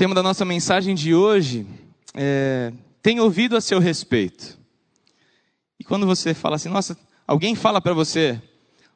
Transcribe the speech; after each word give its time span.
tema 0.00 0.14
da 0.14 0.22
nossa 0.22 0.46
mensagem 0.46 0.94
de 0.94 1.14
hoje 1.14 1.66
é: 2.14 2.72
tem 3.02 3.20
ouvido 3.20 3.54
a 3.54 3.60
seu 3.60 3.78
respeito. 3.78 4.58
E 5.78 5.84
quando 5.84 6.06
você 6.06 6.32
fala 6.32 6.56
assim, 6.56 6.70
nossa, 6.70 6.96
alguém 7.26 7.54
fala 7.54 7.82
para 7.82 7.92
você, 7.92 8.40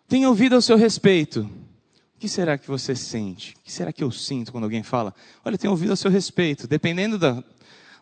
tem 0.08 0.26
ouvido 0.26 0.56
a 0.56 0.62
seu 0.62 0.78
respeito. 0.78 1.42
O 1.42 2.18
que 2.18 2.26
será 2.26 2.56
que 2.56 2.66
você 2.66 2.96
sente? 2.96 3.52
O 3.52 3.64
que 3.64 3.70
será 3.70 3.92
que 3.92 4.02
eu 4.02 4.10
sinto 4.10 4.50
quando 4.50 4.64
alguém 4.64 4.82
fala? 4.82 5.14
Olha, 5.44 5.58
tem 5.58 5.68
ouvido 5.68 5.92
a 5.92 5.96
seu 5.96 6.10
respeito. 6.10 6.66
Dependendo 6.66 7.18
da, 7.18 7.44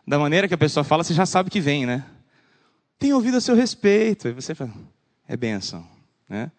da 0.07 0.17
maneira 0.17 0.47
que 0.47 0.53
a 0.53 0.57
pessoa 0.57 0.85
fala, 0.85 1.03
você 1.03 1.13
já 1.13 1.25
sabe 1.25 1.49
que 1.49 1.59
vem, 1.59 1.85
né? 1.85 2.05
Tem 2.97 3.11
ouvido 3.11 3.35
a 3.35 3.41
seu 3.41 3.53
respeito. 3.53 4.29
E 4.29 4.31
você 4.31 4.55
fala, 4.55 4.71
é 5.27 5.35
benção, 5.35 5.85
né? 6.29 6.49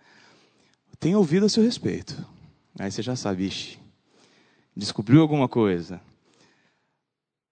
Tem 1.01 1.17
ouvido 1.17 1.47
a 1.47 1.49
seu 1.49 1.65
respeito. 1.65 2.15
Aí 2.79 2.91
você 2.91 3.01
já 3.01 3.17
sabe, 3.17 3.47
ixi, 3.47 3.79
descobriu 4.77 5.23
alguma 5.23 5.49
coisa. 5.49 6.03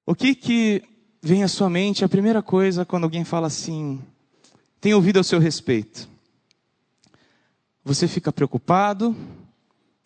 O 0.04 0.16
que 0.16 0.34
que 0.34 0.82
vem 1.22 1.44
à 1.44 1.48
sua 1.48 1.70
mente 1.70 2.04
a 2.04 2.08
primeira 2.08 2.42
coisa 2.42 2.84
quando 2.84 3.04
alguém 3.04 3.24
fala 3.24 3.46
assim, 3.46 4.02
tem 4.80 4.92
ouvido 4.92 5.18
ao 5.18 5.24
seu 5.24 5.38
respeito? 5.38 6.08
Você 7.84 8.08
fica 8.08 8.32
preocupado 8.32 9.16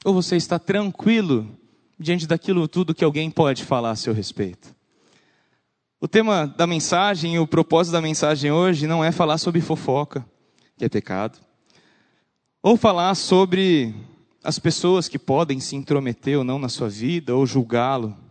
ou 0.04 0.12
você 0.12 0.36
está 0.36 0.58
tranquilo 0.58 1.48
diante 1.98 2.26
daquilo 2.26 2.68
tudo 2.68 2.94
que 2.94 3.04
alguém 3.04 3.30
pode 3.30 3.64
falar 3.64 3.92
a 3.92 3.96
seu 3.96 4.12
respeito? 4.12 4.76
O 5.98 6.06
tema 6.06 6.46
da 6.46 6.66
mensagem, 6.66 7.38
o 7.38 7.46
propósito 7.46 7.94
da 7.94 8.02
mensagem 8.02 8.52
hoje 8.52 8.86
não 8.86 9.02
é 9.02 9.10
falar 9.10 9.38
sobre 9.38 9.62
fofoca, 9.62 10.26
que 10.76 10.84
é 10.84 10.90
pecado, 10.90 11.38
ou 12.62 12.76
falar 12.76 13.14
sobre 13.14 13.94
as 14.44 14.58
pessoas 14.58 15.08
que 15.08 15.18
podem 15.18 15.58
se 15.58 15.74
intrometer 15.74 16.36
ou 16.36 16.44
não 16.44 16.58
na 16.58 16.68
sua 16.68 16.90
vida 16.90 17.34
ou 17.34 17.46
julgá-lo. 17.46 18.25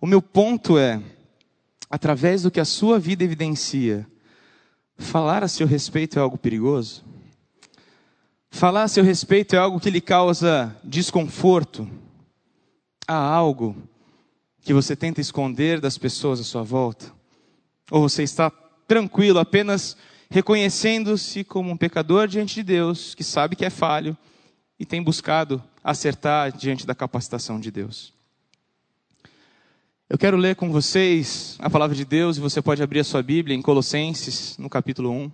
O 0.00 0.06
meu 0.06 0.22
ponto 0.22 0.78
é, 0.78 0.98
através 1.90 2.42
do 2.42 2.50
que 2.50 2.58
a 2.58 2.64
sua 2.64 2.98
vida 2.98 3.22
evidencia, 3.22 4.06
falar 4.96 5.44
a 5.44 5.48
seu 5.48 5.66
respeito 5.66 6.18
é 6.18 6.22
algo 6.22 6.38
perigoso? 6.38 7.04
Falar 8.50 8.84
a 8.84 8.88
seu 8.88 9.04
respeito 9.04 9.54
é 9.54 9.58
algo 9.58 9.78
que 9.78 9.90
lhe 9.90 10.00
causa 10.00 10.74
desconforto? 10.82 11.86
Há 13.06 13.14
algo 13.14 13.76
que 14.62 14.72
você 14.72 14.96
tenta 14.96 15.20
esconder 15.20 15.80
das 15.80 15.98
pessoas 15.98 16.40
à 16.40 16.44
sua 16.44 16.62
volta? 16.62 17.12
Ou 17.90 18.00
você 18.00 18.22
está 18.22 18.50
tranquilo 18.88 19.38
apenas 19.38 19.98
reconhecendo-se 20.30 21.44
como 21.44 21.70
um 21.70 21.76
pecador 21.76 22.26
diante 22.26 22.54
de 22.54 22.62
Deus, 22.62 23.14
que 23.14 23.22
sabe 23.22 23.54
que 23.54 23.66
é 23.66 23.70
falho 23.70 24.16
e 24.78 24.86
tem 24.86 25.02
buscado 25.02 25.62
acertar 25.84 26.56
diante 26.56 26.86
da 26.86 26.94
capacitação 26.94 27.60
de 27.60 27.70
Deus? 27.70 28.18
Eu 30.12 30.18
quero 30.18 30.36
ler 30.36 30.56
com 30.56 30.72
vocês 30.72 31.56
a 31.60 31.70
palavra 31.70 31.94
de 31.94 32.04
Deus 32.04 32.36
e 32.36 32.40
você 32.40 32.60
pode 32.60 32.82
abrir 32.82 32.98
a 32.98 33.04
sua 33.04 33.22
Bíblia 33.22 33.56
em 33.56 33.62
Colossenses, 33.62 34.58
no 34.58 34.68
capítulo 34.68 35.08
1. 35.08 35.30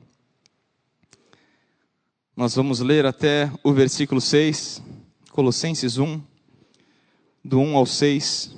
Nós 2.36 2.55
vamos 2.55 2.80
ler 2.80 3.06
até 3.06 3.50
o 3.64 3.72
versículo 3.72 4.20
6, 4.20 4.83
Colossenses 5.30 5.96
1, 5.96 6.20
do 7.42 7.58
1 7.58 7.74
ao 7.74 7.86
6. 7.86 8.55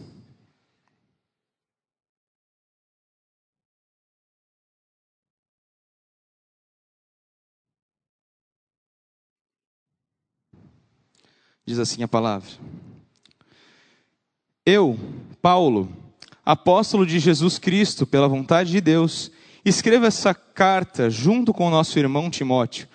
Diz 11.64 11.78
assim 11.78 12.02
a 12.02 12.08
palavra: 12.08 12.50
Eu, 14.66 14.98
Paulo, 15.40 16.07
apóstolo 16.48 17.04
de 17.04 17.18
Jesus 17.18 17.58
Cristo, 17.58 18.06
pela 18.06 18.26
vontade 18.26 18.70
de 18.70 18.80
Deus, 18.80 19.30
escreva 19.62 20.06
essa 20.06 20.32
carta 20.32 21.10
junto 21.10 21.52
com 21.52 21.66
o 21.66 21.70
nosso 21.70 21.98
irmão 21.98 22.30
Timóteo, 22.30 22.88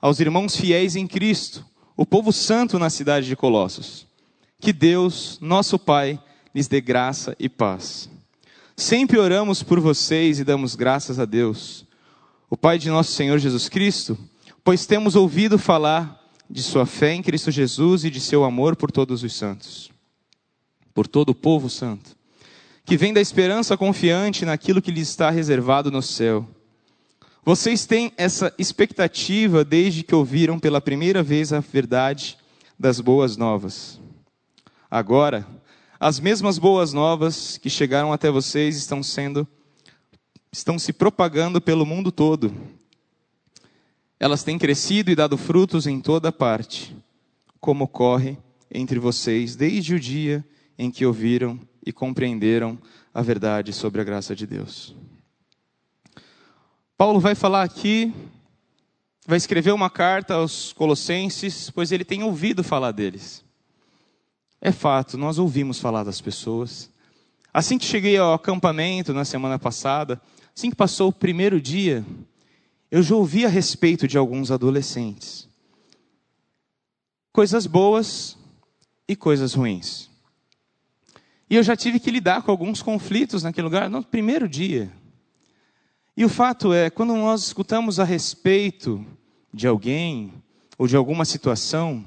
aos 0.00 0.20
irmãos 0.20 0.56
fiéis 0.56 0.96
em 0.96 1.06
Cristo, 1.06 1.66
o 1.98 2.06
povo 2.06 2.32
santo 2.32 2.78
na 2.78 2.88
cidade 2.88 3.26
de 3.26 3.36
Colossos. 3.36 4.06
Que 4.58 4.72
Deus, 4.72 5.36
nosso 5.42 5.78
Pai, 5.78 6.18
lhes 6.54 6.66
dê 6.66 6.80
graça 6.80 7.36
e 7.38 7.46
paz. 7.46 8.08
Sempre 8.74 9.18
oramos 9.18 9.62
por 9.62 9.80
vocês 9.80 10.38
e 10.38 10.44
damos 10.44 10.74
graças 10.74 11.18
a 11.18 11.26
Deus, 11.26 11.84
o 12.48 12.56
Pai 12.56 12.78
de 12.78 12.88
nosso 12.88 13.12
Senhor 13.12 13.38
Jesus 13.38 13.68
Cristo, 13.68 14.16
pois 14.64 14.86
temos 14.86 15.14
ouvido 15.14 15.58
falar 15.58 16.24
de 16.48 16.62
sua 16.62 16.86
fé 16.86 17.12
em 17.12 17.22
Cristo 17.22 17.50
Jesus 17.50 18.02
e 18.02 18.10
de 18.10 18.18
seu 18.18 18.44
amor 18.44 18.74
por 18.76 18.90
todos 18.90 19.22
os 19.22 19.36
santos, 19.36 19.90
por 20.94 21.06
todo 21.06 21.28
o 21.28 21.34
povo 21.34 21.68
santo 21.68 22.23
que 22.84 22.96
vem 22.96 23.12
da 23.12 23.20
esperança 23.20 23.76
confiante 23.76 24.44
naquilo 24.44 24.82
que 24.82 24.90
lhes 24.90 25.08
está 25.08 25.30
reservado 25.30 25.90
no 25.90 26.02
céu. 26.02 26.46
Vocês 27.42 27.86
têm 27.86 28.12
essa 28.16 28.52
expectativa 28.58 29.64
desde 29.64 30.02
que 30.02 30.14
ouviram 30.14 30.58
pela 30.58 30.80
primeira 30.80 31.22
vez 31.22 31.52
a 31.52 31.60
verdade 31.60 32.38
das 32.78 33.00
boas 33.00 33.36
novas. 33.36 34.00
Agora, 34.90 35.46
as 35.98 36.20
mesmas 36.20 36.58
boas 36.58 36.92
novas 36.92 37.58
que 37.58 37.70
chegaram 37.70 38.12
até 38.12 38.30
vocês 38.30 38.76
estão 38.76 39.02
sendo 39.02 39.46
estão 40.52 40.78
se 40.78 40.92
propagando 40.92 41.60
pelo 41.60 41.84
mundo 41.84 42.12
todo. 42.12 42.54
Elas 44.20 44.44
têm 44.44 44.58
crescido 44.58 45.10
e 45.10 45.14
dado 45.14 45.36
frutos 45.36 45.86
em 45.86 46.00
toda 46.00 46.30
parte, 46.30 46.96
como 47.60 47.84
ocorre 47.84 48.38
entre 48.70 48.98
vocês 48.98 49.56
desde 49.56 49.94
o 49.94 50.00
dia 50.00 50.44
em 50.78 50.90
que 50.90 51.04
ouviram 51.04 51.58
e 51.84 51.92
compreenderam 51.92 52.78
a 53.12 53.22
verdade 53.22 53.72
sobre 53.72 54.00
a 54.00 54.04
graça 54.04 54.34
de 54.34 54.46
Deus. 54.46 54.94
Paulo 56.96 57.20
vai 57.20 57.34
falar 57.34 57.62
aqui, 57.62 58.12
vai 59.26 59.36
escrever 59.36 59.72
uma 59.72 59.90
carta 59.90 60.34
aos 60.34 60.72
Colossenses, 60.72 61.70
pois 61.70 61.92
ele 61.92 62.04
tem 62.04 62.22
ouvido 62.22 62.64
falar 62.64 62.92
deles. 62.92 63.44
É 64.60 64.72
fato, 64.72 65.18
nós 65.18 65.38
ouvimos 65.38 65.78
falar 65.78 66.04
das 66.04 66.20
pessoas. 66.20 66.90
Assim 67.52 67.76
que 67.76 67.84
cheguei 67.84 68.16
ao 68.16 68.32
acampamento 68.32 69.12
na 69.12 69.24
semana 69.24 69.58
passada, 69.58 70.20
assim 70.56 70.70
que 70.70 70.76
passou 70.76 71.10
o 71.10 71.12
primeiro 71.12 71.60
dia, 71.60 72.04
eu 72.90 73.02
já 73.02 73.14
ouvi 73.14 73.44
a 73.44 73.48
respeito 73.48 74.08
de 74.08 74.16
alguns 74.16 74.50
adolescentes. 74.50 75.48
Coisas 77.32 77.66
boas 77.66 78.38
e 79.08 79.16
coisas 79.16 79.52
ruins. 79.54 80.13
E 81.48 81.56
eu 81.56 81.62
já 81.62 81.76
tive 81.76 82.00
que 82.00 82.10
lidar 82.10 82.42
com 82.42 82.50
alguns 82.50 82.82
conflitos 82.82 83.42
naquele 83.42 83.64
lugar 83.64 83.90
no 83.90 84.02
primeiro 84.02 84.48
dia. 84.48 84.90
E 86.16 86.24
o 86.24 86.28
fato 86.28 86.72
é, 86.72 86.90
quando 86.90 87.14
nós 87.14 87.44
escutamos 87.46 87.98
a 87.98 88.04
respeito 88.04 89.04
de 89.52 89.66
alguém 89.66 90.32
ou 90.78 90.86
de 90.86 90.96
alguma 90.96 91.24
situação, 91.24 92.04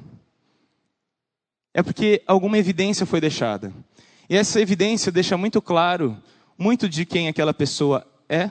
é 1.74 1.84
porque 1.84 2.24
alguma 2.26 2.58
evidência 2.58 3.06
foi 3.06 3.22
deixada. 3.22 3.74
E 4.30 4.36
essa 4.36 4.60
evidência 4.60 5.12
deixa 5.12 5.38
muito 5.38 5.62
claro 5.62 6.22
muito 6.58 6.90
de 6.90 7.06
quem 7.06 7.28
aquela 7.28 7.54
pessoa 7.54 8.06
é, 8.28 8.50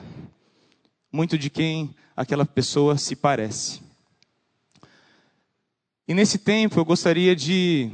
muito 1.11 1.37
de 1.37 1.49
quem 1.49 1.93
aquela 2.15 2.45
pessoa 2.45 2.97
se 2.97 3.15
parece. 3.15 3.81
E 6.07 6.13
nesse 6.13 6.37
tempo 6.37 6.79
eu 6.79 6.85
gostaria 6.85 7.35
de 7.35 7.91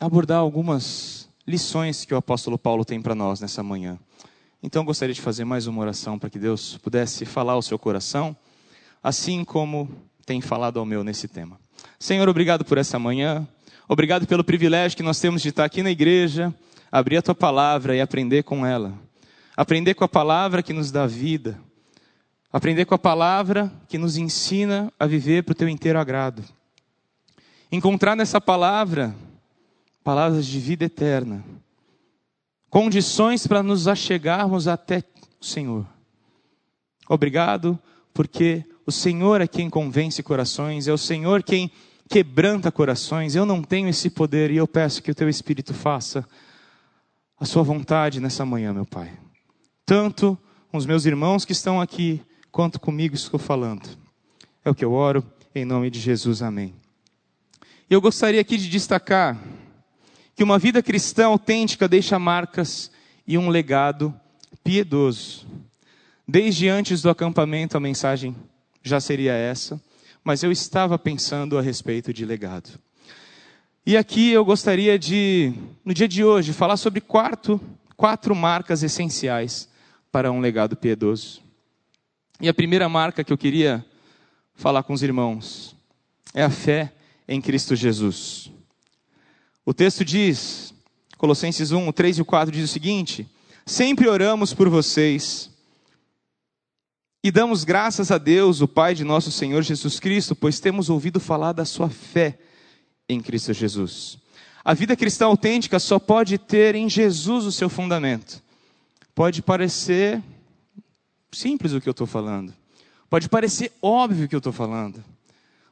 abordar 0.00 0.38
algumas 0.38 1.21
lições 1.46 2.04
que 2.04 2.14
o 2.14 2.16
apóstolo 2.16 2.58
Paulo 2.58 2.84
tem 2.84 3.00
para 3.00 3.14
nós 3.14 3.40
nessa 3.40 3.62
manhã. 3.62 3.98
Então 4.62 4.84
gostaria 4.84 5.14
de 5.14 5.20
fazer 5.20 5.44
mais 5.44 5.66
uma 5.66 5.80
oração 5.80 6.18
para 6.18 6.30
que 6.30 6.38
Deus 6.38 6.78
pudesse 6.78 7.24
falar 7.24 7.54
ao 7.54 7.62
seu 7.62 7.78
coração, 7.78 8.36
assim 9.02 9.44
como 9.44 9.90
tem 10.24 10.40
falado 10.40 10.78
ao 10.78 10.86
meu 10.86 11.02
nesse 11.02 11.26
tema. 11.26 11.58
Senhor, 11.98 12.28
obrigado 12.28 12.64
por 12.64 12.78
essa 12.78 12.98
manhã. 12.98 13.46
Obrigado 13.88 14.26
pelo 14.26 14.44
privilégio 14.44 14.96
que 14.96 15.02
nós 15.02 15.18
temos 15.20 15.42
de 15.42 15.48
estar 15.48 15.64
aqui 15.64 15.82
na 15.82 15.90
igreja, 15.90 16.54
abrir 16.90 17.16
a 17.16 17.22
tua 17.22 17.34
palavra 17.34 17.96
e 17.96 18.00
aprender 18.00 18.44
com 18.44 18.64
ela. 18.64 18.94
Aprender 19.56 19.94
com 19.94 20.04
a 20.04 20.08
palavra 20.08 20.62
que 20.62 20.72
nos 20.72 20.90
dá 20.90 21.06
vida. 21.06 21.58
Aprender 22.52 22.84
com 22.84 22.94
a 22.94 22.98
palavra 22.98 23.72
que 23.88 23.98
nos 23.98 24.16
ensina 24.16 24.92
a 24.98 25.06
viver 25.06 25.42
para 25.42 25.52
o 25.52 25.56
teu 25.56 25.68
inteiro 25.68 25.98
agrado. 25.98 26.44
Encontrar 27.70 28.14
nessa 28.14 28.40
palavra 28.40 29.14
palavras 30.02 30.46
de 30.46 30.58
vida 30.58 30.84
eterna, 30.84 31.44
condições 32.68 33.46
para 33.46 33.62
nos 33.62 33.86
achegarmos 33.86 34.66
até 34.66 35.02
o 35.40 35.44
Senhor. 35.44 35.86
Obrigado, 37.08 37.78
porque 38.14 38.64
o 38.86 38.92
Senhor 38.92 39.40
é 39.40 39.46
quem 39.46 39.70
convence 39.70 40.22
corações, 40.22 40.88
é 40.88 40.92
o 40.92 40.98
Senhor 40.98 41.42
quem 41.42 41.70
quebranta 42.08 42.72
corações. 42.72 43.34
Eu 43.34 43.46
não 43.46 43.62
tenho 43.62 43.88
esse 43.88 44.10
poder 44.10 44.50
e 44.50 44.56
eu 44.56 44.66
peço 44.66 45.02
que 45.02 45.10
o 45.10 45.14
teu 45.14 45.28
Espírito 45.28 45.72
faça 45.72 46.26
a 47.38 47.44
sua 47.44 47.62
vontade 47.62 48.20
nessa 48.20 48.44
manhã, 48.44 48.72
meu 48.72 48.86
Pai. 48.86 49.12
Tanto 49.84 50.38
com 50.70 50.78
os 50.78 50.86
meus 50.86 51.04
irmãos 51.04 51.44
que 51.44 51.52
estão 51.52 51.80
aqui, 51.80 52.20
quanto 52.50 52.80
comigo 52.80 53.14
estou 53.14 53.38
falando. 53.38 53.88
É 54.64 54.70
o 54.70 54.74
que 54.74 54.84
eu 54.84 54.92
oro, 54.92 55.24
em 55.54 55.64
nome 55.64 55.90
de 55.90 56.00
Jesus, 56.00 56.40
amém. 56.40 56.74
Eu 57.90 58.00
gostaria 58.00 58.40
aqui 58.40 58.56
de 58.56 58.70
destacar 58.70 59.38
que 60.34 60.42
uma 60.42 60.58
vida 60.58 60.82
cristã 60.82 61.26
autêntica 61.26 61.88
deixa 61.88 62.18
marcas 62.18 62.90
e 63.26 63.36
um 63.36 63.48
legado 63.48 64.14
piedoso. 64.64 65.46
Desde 66.26 66.68
antes 66.68 67.02
do 67.02 67.10
acampamento, 67.10 67.76
a 67.76 67.80
mensagem 67.80 68.34
já 68.82 69.00
seria 69.00 69.32
essa, 69.32 69.80
mas 70.24 70.42
eu 70.42 70.50
estava 70.50 70.98
pensando 70.98 71.58
a 71.58 71.62
respeito 71.62 72.12
de 72.12 72.24
legado. 72.24 72.78
E 73.84 73.96
aqui 73.96 74.30
eu 74.30 74.44
gostaria 74.44 74.98
de, 74.98 75.52
no 75.84 75.92
dia 75.92 76.06
de 76.06 76.22
hoje, 76.22 76.52
falar 76.52 76.76
sobre 76.76 77.00
quatro, 77.00 77.60
quatro 77.96 78.34
marcas 78.34 78.82
essenciais 78.82 79.68
para 80.10 80.30
um 80.30 80.40
legado 80.40 80.76
piedoso. 80.76 81.42
E 82.40 82.48
a 82.48 82.54
primeira 82.54 82.88
marca 82.88 83.24
que 83.24 83.32
eu 83.32 83.38
queria 83.38 83.84
falar 84.54 84.82
com 84.84 84.92
os 84.92 85.02
irmãos 85.02 85.74
é 86.32 86.42
a 86.42 86.50
fé 86.50 86.92
em 87.26 87.40
Cristo 87.40 87.74
Jesus. 87.74 88.50
O 89.64 89.72
texto 89.72 90.04
diz, 90.04 90.74
Colossenses 91.16 91.70
1, 91.70 91.88
o 91.88 91.92
3 91.92 92.18
e 92.18 92.22
o 92.22 92.24
4 92.24 92.52
diz 92.52 92.68
o 92.68 92.72
seguinte: 92.72 93.28
Sempre 93.64 94.08
oramos 94.08 94.52
por 94.52 94.68
vocês 94.68 95.50
e 97.22 97.30
damos 97.30 97.62
graças 97.62 98.10
a 98.10 98.18
Deus, 98.18 98.60
o 98.60 98.66
Pai 98.66 98.96
de 98.96 99.04
nosso 99.04 99.30
Senhor 99.30 99.62
Jesus 99.62 100.00
Cristo, 100.00 100.34
pois 100.34 100.58
temos 100.58 100.90
ouvido 100.90 101.20
falar 101.20 101.52
da 101.52 101.64
sua 101.64 101.88
fé 101.88 102.36
em 103.08 103.20
Cristo 103.20 103.52
Jesus. 103.52 104.18
A 104.64 104.74
vida 104.74 104.96
cristã 104.96 105.26
autêntica 105.26 105.78
só 105.78 106.00
pode 106.00 106.36
ter 106.38 106.74
em 106.74 106.90
Jesus 106.90 107.44
o 107.44 107.52
seu 107.52 107.68
fundamento. 107.68 108.42
Pode 109.14 109.40
parecer 109.42 110.20
simples 111.30 111.72
o 111.72 111.80
que 111.80 111.88
eu 111.88 111.92
estou 111.92 112.06
falando, 112.06 112.52
pode 113.08 113.28
parecer 113.28 113.70
óbvio 113.80 114.24
o 114.24 114.28
que 114.28 114.34
eu 114.34 114.38
estou 114.38 114.52
falando, 114.52 115.02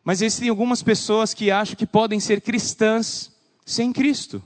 mas 0.04 0.22
existem 0.22 0.48
algumas 0.48 0.82
pessoas 0.82 1.34
que 1.34 1.50
acham 1.50 1.74
que 1.74 1.86
podem 1.86 2.20
ser 2.20 2.40
cristãs 2.40 3.30
sem 3.64 3.92
Cristo. 3.92 4.42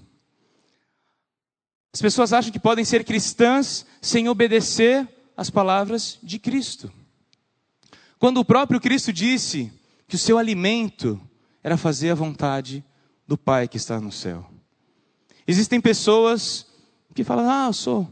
As 1.93 2.03
pessoas 2.03 2.33
acham 2.33 2.51
que 2.51 2.59
podem 2.59 2.85
ser 2.85 3.05
cristãs 3.05 3.87
sem 4.03 4.29
obedecer 4.29 5.09
as 5.37 5.49
palavras 5.51 6.19
de 6.23 6.39
Cristo. 6.39 6.93
Quando 8.19 8.39
o 8.39 8.45
próprio 8.45 8.81
Cristo 8.81 9.13
disse 9.13 9.73
que 10.09 10.17
o 10.17 10.19
seu 10.19 10.39
alimento 10.39 11.21
era 11.63 11.77
fazer 11.77 12.11
a 12.11 12.15
vontade 12.15 12.85
do 13.27 13.39
Pai 13.39 13.69
que 13.69 13.77
está 13.77 14.01
no 14.01 14.13
céu. 14.13 14.49
Existem 15.47 15.81
pessoas 15.81 16.67
que 17.15 17.25
falam: 17.25 17.49
Ah, 17.49 17.67
eu 17.69 17.73
sou 17.73 18.09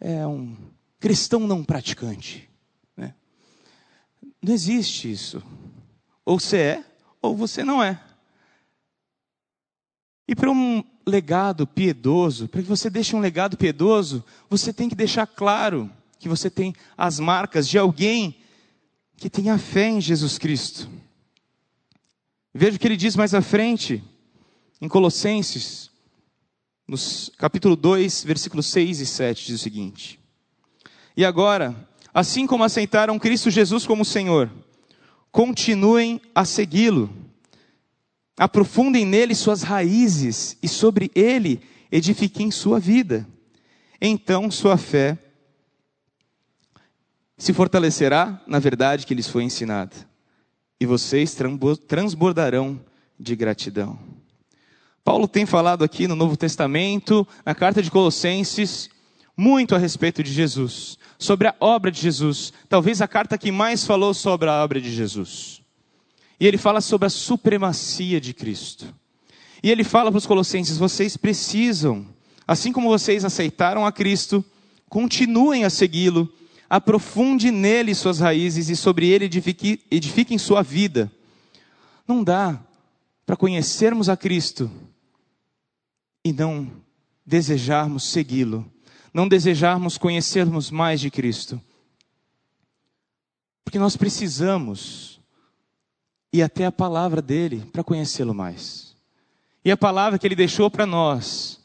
é, 0.00 0.26
um 0.26 0.56
cristão 0.98 1.40
não 1.40 1.64
praticante. 1.64 2.48
Né? 2.96 3.14
Não 4.42 4.54
existe 4.54 5.10
isso. 5.10 5.42
Ou 6.24 6.40
você 6.40 6.56
é, 6.56 6.84
ou 7.20 7.36
você 7.36 7.62
não 7.62 7.82
é. 7.82 8.00
E 10.28 10.34
para 10.34 10.50
um 10.50 10.82
legado 11.06 11.66
piedoso, 11.66 12.48
para 12.48 12.62
que 12.62 12.68
você 12.68 12.90
deixe 12.90 13.14
um 13.14 13.20
legado 13.20 13.56
piedoso, 13.56 14.24
você 14.50 14.72
tem 14.72 14.88
que 14.88 14.94
deixar 14.94 15.26
claro 15.26 15.90
que 16.18 16.28
você 16.28 16.50
tem 16.50 16.74
as 16.98 17.20
marcas 17.20 17.68
de 17.68 17.78
alguém 17.78 18.36
que 19.16 19.30
tem 19.30 19.50
a 19.50 19.58
fé 19.58 19.88
em 19.88 20.00
Jesus 20.00 20.36
Cristo. 20.36 20.88
Veja 22.52 22.76
o 22.76 22.80
que 22.80 22.88
ele 22.88 22.96
diz 22.96 23.14
mais 23.14 23.34
à 23.34 23.40
frente, 23.40 24.02
em 24.80 24.88
Colossenses, 24.88 25.90
no 26.88 26.96
capítulo 27.38 27.76
2, 27.76 28.24
versículos 28.24 28.66
6 28.66 29.00
e 29.00 29.06
7, 29.06 29.46
diz 29.46 29.60
o 29.60 29.62
seguinte: 29.62 30.18
E 31.16 31.24
agora, 31.24 31.88
assim 32.12 32.46
como 32.46 32.64
aceitaram 32.64 33.18
Cristo 33.18 33.50
Jesus 33.50 33.86
como 33.86 34.04
Senhor, 34.04 34.50
continuem 35.30 36.20
a 36.34 36.44
segui-lo 36.44 37.25
Aprofundem 38.38 39.06
nele 39.06 39.34
suas 39.34 39.62
raízes 39.62 40.56
e 40.62 40.68
sobre 40.68 41.10
ele 41.14 41.60
edifiquem 41.90 42.50
sua 42.50 42.78
vida. 42.78 43.26
Então 44.00 44.50
sua 44.50 44.76
fé 44.76 45.18
se 47.38 47.52
fortalecerá 47.52 48.42
na 48.46 48.58
verdade 48.58 49.06
que 49.06 49.14
lhes 49.14 49.28
foi 49.28 49.44
ensinada, 49.44 49.94
e 50.80 50.86
vocês 50.86 51.36
transbordarão 51.86 52.80
de 53.18 53.36
gratidão. 53.36 53.98
Paulo 55.04 55.28
tem 55.28 55.46
falado 55.46 55.84
aqui 55.84 56.08
no 56.08 56.16
Novo 56.16 56.36
Testamento, 56.36 57.26
na 57.44 57.54
carta 57.54 57.82
de 57.82 57.90
Colossenses, 57.90 58.90
muito 59.36 59.74
a 59.74 59.78
respeito 59.78 60.22
de 60.22 60.32
Jesus, 60.32 60.98
sobre 61.18 61.46
a 61.46 61.54
obra 61.60 61.90
de 61.90 62.00
Jesus, 62.00 62.52
talvez 62.68 63.00
a 63.00 63.08
carta 63.08 63.38
que 63.38 63.52
mais 63.52 63.84
falou 63.86 64.12
sobre 64.12 64.48
a 64.48 64.64
obra 64.64 64.80
de 64.80 64.90
Jesus. 64.90 65.62
E 66.38 66.46
ele 66.46 66.58
fala 66.58 66.80
sobre 66.80 67.06
a 67.06 67.10
supremacia 67.10 68.20
de 68.20 68.34
Cristo. 68.34 68.94
E 69.62 69.70
ele 69.70 69.84
fala 69.84 70.10
para 70.10 70.18
os 70.18 70.26
colossenses: 70.26 70.76
vocês 70.76 71.16
precisam, 71.16 72.06
assim 72.46 72.72
como 72.72 72.88
vocês 72.88 73.24
aceitaram 73.24 73.86
a 73.86 73.92
Cristo, 73.92 74.44
continuem 74.88 75.64
a 75.64 75.70
segui-lo, 75.70 76.32
aprofunde 76.68 77.50
nele 77.50 77.94
suas 77.94 78.20
raízes 78.20 78.68
e 78.68 78.76
sobre 78.76 79.08
ele 79.08 79.24
edifique, 79.24 79.80
edifiquem 79.90 80.38
sua 80.38 80.62
vida. 80.62 81.10
Não 82.06 82.22
dá 82.22 82.60
para 83.24 83.36
conhecermos 83.36 84.08
a 84.08 84.16
Cristo 84.16 84.70
e 86.24 86.32
não 86.32 86.70
desejarmos 87.24 88.04
segui-lo, 88.04 88.70
não 89.12 89.26
desejarmos 89.26 89.98
conhecermos 89.98 90.70
mais 90.70 91.00
de 91.00 91.10
Cristo. 91.10 91.60
Porque 93.64 93.78
nós 93.78 93.96
precisamos 93.96 95.15
e 96.36 96.42
até 96.42 96.66
a 96.66 96.72
palavra 96.72 97.22
dele 97.22 97.66
para 97.72 97.82
conhecê-lo 97.82 98.34
mais. 98.34 98.94
E 99.64 99.70
a 99.70 99.76
palavra 99.76 100.18
que 100.18 100.26
ele 100.26 100.36
deixou 100.36 100.70
para 100.70 100.84
nós, 100.84 101.58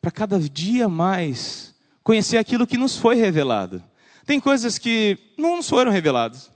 para 0.00 0.10
cada 0.10 0.40
dia 0.40 0.88
mais 0.88 1.74
conhecer 2.02 2.38
aquilo 2.38 2.66
que 2.66 2.78
nos 2.78 2.96
foi 2.96 3.16
revelado. 3.16 3.84
Tem 4.24 4.40
coisas 4.40 4.78
que 4.78 5.18
não 5.36 5.56
nos 5.56 5.68
foram 5.68 5.92
reveladas. 5.92 6.50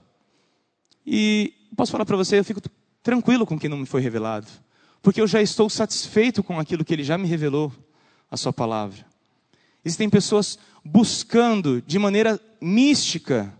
E 1.05 1.53
posso 1.77 1.91
falar 1.91 2.03
para 2.03 2.17
você, 2.17 2.39
eu 2.39 2.43
fico 2.43 2.61
tranquilo 3.03 3.45
com 3.45 3.53
o 3.53 3.59
que 3.59 3.69
não 3.69 3.77
me 3.77 3.85
foi 3.85 4.01
revelado, 4.01 4.47
porque 5.03 5.21
eu 5.21 5.27
já 5.27 5.39
estou 5.39 5.69
satisfeito 5.69 6.41
com 6.41 6.59
aquilo 6.59 6.83
que 6.83 6.93
ele 6.93 7.03
já 7.03 7.15
me 7.15 7.27
revelou, 7.27 7.71
a 8.31 8.35
sua 8.35 8.51
palavra. 8.51 9.05
Existem 9.83 10.09
pessoas 10.09 10.57
buscando 10.83 11.79
de 11.79 11.99
maneira 11.99 12.41
mística 12.59 13.53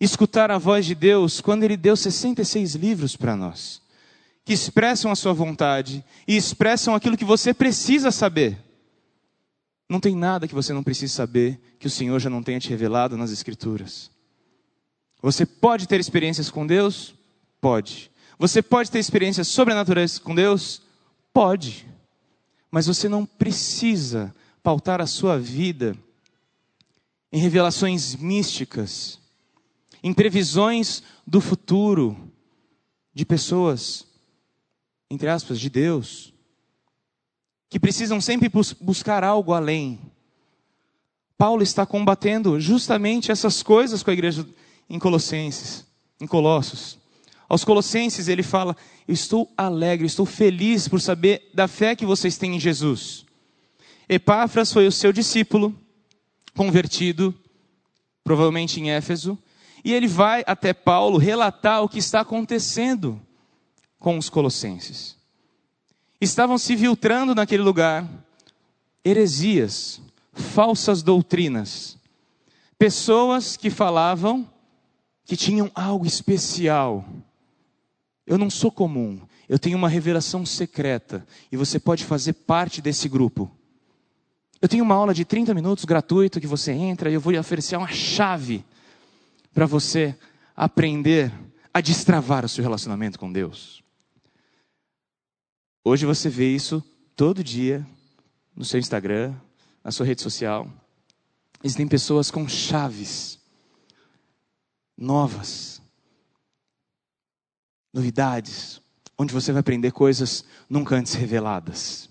escutar 0.00 0.50
a 0.50 0.58
voz 0.58 0.86
de 0.86 0.94
Deus 0.94 1.40
quando 1.40 1.64
Ele 1.64 1.76
deu 1.76 1.96
66 1.96 2.74
livros 2.74 3.16
para 3.16 3.36
nós, 3.36 3.82
que 4.44 4.52
expressam 4.52 5.10
a 5.10 5.16
Sua 5.16 5.32
vontade 5.32 6.04
e 6.26 6.36
expressam 6.36 6.94
aquilo 6.94 7.16
que 7.16 7.24
você 7.24 7.52
precisa 7.52 8.10
saber. 8.10 8.58
Não 9.88 10.00
tem 10.00 10.14
nada 10.14 10.46
que 10.46 10.54
você 10.54 10.72
não 10.72 10.82
precise 10.82 11.12
saber 11.12 11.58
que 11.78 11.86
o 11.86 11.90
Senhor 11.90 12.18
já 12.20 12.28
não 12.28 12.42
tenha 12.42 12.60
te 12.60 12.68
revelado 12.68 13.16
nas 13.16 13.30
Escrituras. 13.30 14.10
Você 15.22 15.44
pode 15.44 15.88
ter 15.88 15.98
experiências 15.98 16.50
com 16.50 16.66
Deus? 16.66 17.14
Pode. 17.60 18.10
Você 18.38 18.62
pode 18.62 18.90
ter 18.90 18.98
experiências 18.98 19.48
sobrenaturais 19.48 20.18
com 20.18 20.34
Deus? 20.34 20.82
Pode. 21.32 21.86
Mas 22.70 22.86
você 22.86 23.08
não 23.08 23.26
precisa 23.26 24.34
pautar 24.62 25.00
a 25.00 25.06
sua 25.06 25.38
vida 25.38 25.96
em 27.32 27.38
revelações 27.38 28.14
místicas 28.14 29.17
em 30.02 30.12
previsões 30.12 31.02
do 31.26 31.40
futuro 31.40 32.32
de 33.12 33.24
pessoas, 33.24 34.06
entre 35.10 35.28
aspas, 35.28 35.58
de 35.58 35.68
Deus, 35.68 36.32
que 37.68 37.80
precisam 37.80 38.20
sempre 38.20 38.48
bus 38.48 38.72
buscar 38.72 39.24
algo 39.24 39.52
além. 39.52 40.00
Paulo 41.36 41.62
está 41.62 41.84
combatendo 41.84 42.58
justamente 42.58 43.30
essas 43.30 43.62
coisas 43.62 44.02
com 44.02 44.10
a 44.10 44.12
igreja 44.12 44.46
em 44.88 44.98
Colossenses, 44.98 45.86
em 46.20 46.26
Colossos. 46.26 46.98
Aos 47.48 47.64
Colossenses 47.64 48.28
ele 48.28 48.42
fala: 48.42 48.76
estou 49.06 49.52
alegre, 49.56 50.06
estou 50.06 50.26
feliz 50.26 50.88
por 50.88 51.00
saber 51.00 51.50
da 51.54 51.68
fé 51.68 51.94
que 51.94 52.06
vocês 52.06 52.36
têm 52.36 52.56
em 52.56 52.60
Jesus. 52.60 53.24
Epáfras 54.08 54.72
foi 54.72 54.86
o 54.86 54.92
seu 54.92 55.12
discípulo, 55.12 55.74
convertido, 56.56 57.34
provavelmente 58.24 58.80
em 58.80 58.90
Éfeso, 58.90 59.38
e 59.84 59.92
ele 59.92 60.06
vai 60.06 60.44
até 60.46 60.72
Paulo 60.72 61.18
relatar 61.18 61.82
o 61.82 61.88
que 61.88 61.98
está 61.98 62.20
acontecendo 62.20 63.20
com 63.98 64.18
os 64.18 64.28
colossenses. 64.28 65.16
Estavam 66.20 66.58
se 66.58 66.76
filtrando 66.76 67.34
naquele 67.34 67.62
lugar 67.62 68.08
heresias, 69.04 70.00
falsas 70.32 71.02
doutrinas, 71.02 71.96
pessoas 72.78 73.56
que 73.56 73.70
falavam 73.70 74.48
que 75.24 75.36
tinham 75.36 75.70
algo 75.74 76.06
especial. 76.06 77.04
Eu 78.26 78.38
não 78.38 78.50
sou 78.50 78.70
comum, 78.70 79.20
eu 79.48 79.58
tenho 79.58 79.76
uma 79.76 79.88
revelação 79.88 80.44
secreta 80.44 81.26
e 81.50 81.56
você 81.56 81.78
pode 81.78 82.04
fazer 82.04 82.32
parte 82.32 82.82
desse 82.82 83.08
grupo. 83.08 83.50
Eu 84.60 84.68
tenho 84.68 84.82
uma 84.82 84.94
aula 84.94 85.14
de 85.14 85.24
30 85.24 85.54
minutos 85.54 85.84
gratuito 85.84 86.40
que 86.40 86.46
você 86.46 86.72
entra 86.72 87.10
e 87.10 87.14
eu 87.14 87.20
vou 87.20 87.32
lhe 87.32 87.38
oferecer 87.38 87.76
uma 87.76 87.88
chave 87.88 88.64
para 89.58 89.66
você 89.66 90.16
aprender 90.54 91.32
a 91.74 91.80
destravar 91.80 92.44
o 92.44 92.48
seu 92.48 92.62
relacionamento 92.62 93.18
com 93.18 93.32
Deus. 93.32 93.82
Hoje 95.82 96.06
você 96.06 96.28
vê 96.28 96.54
isso 96.54 96.80
todo 97.16 97.42
dia 97.42 97.84
no 98.54 98.64
seu 98.64 98.78
Instagram, 98.78 99.34
na 99.82 99.90
sua 99.90 100.06
rede 100.06 100.22
social. 100.22 100.70
Existem 101.60 101.88
pessoas 101.88 102.30
com 102.30 102.48
chaves 102.48 103.40
novas, 104.96 105.82
novidades, 107.92 108.80
onde 109.18 109.34
você 109.34 109.50
vai 109.50 109.58
aprender 109.58 109.90
coisas 109.90 110.44
nunca 110.70 110.94
antes 110.94 111.14
reveladas. 111.14 112.08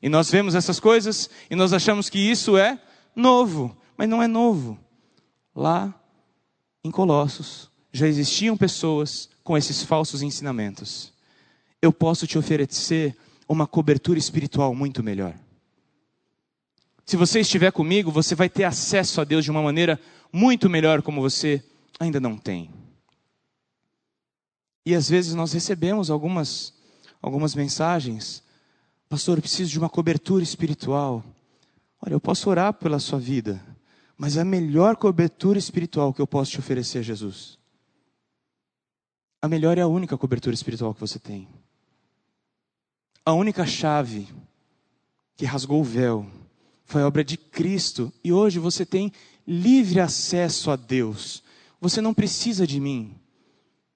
E 0.00 0.08
nós 0.08 0.30
vemos 0.30 0.54
essas 0.54 0.80
coisas 0.80 1.28
e 1.50 1.54
nós 1.54 1.74
achamos 1.74 2.08
que 2.08 2.18
isso 2.18 2.56
é 2.56 2.82
novo, 3.14 3.76
mas 3.98 4.08
não 4.08 4.22
é 4.22 4.26
novo. 4.26 4.78
Lá 5.54 5.99
em 6.82 6.90
Colossos 6.90 7.70
já 7.92 8.06
existiam 8.06 8.56
pessoas 8.56 9.28
com 9.42 9.56
esses 9.56 9.82
falsos 9.82 10.22
ensinamentos. 10.22 11.12
Eu 11.82 11.92
posso 11.92 12.26
te 12.26 12.38
oferecer 12.38 13.16
uma 13.48 13.66
cobertura 13.66 14.18
espiritual 14.18 14.74
muito 14.74 15.02
melhor. 15.02 15.34
Se 17.04 17.16
você 17.16 17.40
estiver 17.40 17.72
comigo, 17.72 18.10
você 18.10 18.34
vai 18.34 18.48
ter 18.48 18.64
acesso 18.64 19.20
a 19.20 19.24
Deus 19.24 19.44
de 19.44 19.50
uma 19.50 19.62
maneira 19.62 20.00
muito 20.32 20.70
melhor 20.70 21.02
como 21.02 21.20
você 21.20 21.62
ainda 21.98 22.20
não 22.20 22.36
tem. 22.36 22.70
E 24.86 24.94
às 24.94 25.08
vezes 25.08 25.34
nós 25.34 25.52
recebemos 25.52 26.10
algumas 26.10 26.72
algumas 27.22 27.54
mensagens, 27.54 28.42
pastor, 29.08 29.38
eu 29.38 29.42
preciso 29.42 29.70
de 29.70 29.78
uma 29.78 29.90
cobertura 29.90 30.42
espiritual. 30.42 31.22
Olha, 32.00 32.14
eu 32.14 32.20
posso 32.20 32.48
orar 32.48 32.72
pela 32.72 32.98
sua 32.98 33.18
vida, 33.18 33.60
mas 34.20 34.36
a 34.36 34.44
melhor 34.44 34.96
cobertura 34.96 35.58
espiritual 35.58 36.12
que 36.12 36.20
eu 36.20 36.26
posso 36.26 36.50
te 36.50 36.58
oferecer 36.58 36.98
é 36.98 37.02
Jesus. 37.02 37.58
A 39.40 39.48
melhor 39.48 39.78
é 39.78 39.80
a 39.80 39.86
única 39.86 40.14
cobertura 40.18 40.52
espiritual 40.52 40.92
que 40.92 41.00
você 41.00 41.18
tem. 41.18 41.48
A 43.24 43.32
única 43.32 43.64
chave 43.64 44.28
que 45.38 45.46
rasgou 45.46 45.80
o 45.80 45.84
véu 45.84 46.26
foi 46.84 47.00
a 47.00 47.06
obra 47.06 47.24
de 47.24 47.38
Cristo 47.38 48.12
e 48.22 48.30
hoje 48.30 48.58
você 48.58 48.84
tem 48.84 49.10
livre 49.46 50.00
acesso 50.00 50.70
a 50.70 50.76
Deus. 50.76 51.42
Você 51.80 52.02
não 52.02 52.12
precisa 52.12 52.66
de 52.66 52.78
mim 52.78 53.14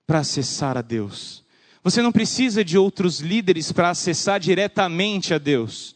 para 0.06 0.20
acessar 0.20 0.78
a 0.78 0.80
Deus. 0.80 1.44
Você 1.82 2.00
não 2.00 2.10
precisa 2.10 2.64
de 2.64 2.78
outros 2.78 3.20
líderes 3.20 3.72
para 3.72 3.90
acessar 3.90 4.40
diretamente 4.40 5.34
a 5.34 5.38
Deus. 5.38 5.94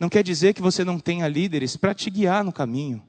Não 0.00 0.08
quer 0.08 0.22
dizer 0.22 0.54
que 0.54 0.62
você 0.62 0.82
não 0.82 0.98
tenha 0.98 1.28
líderes 1.28 1.76
para 1.76 1.92
te 1.92 2.08
guiar 2.08 2.42
no 2.42 2.54
caminho, 2.54 3.06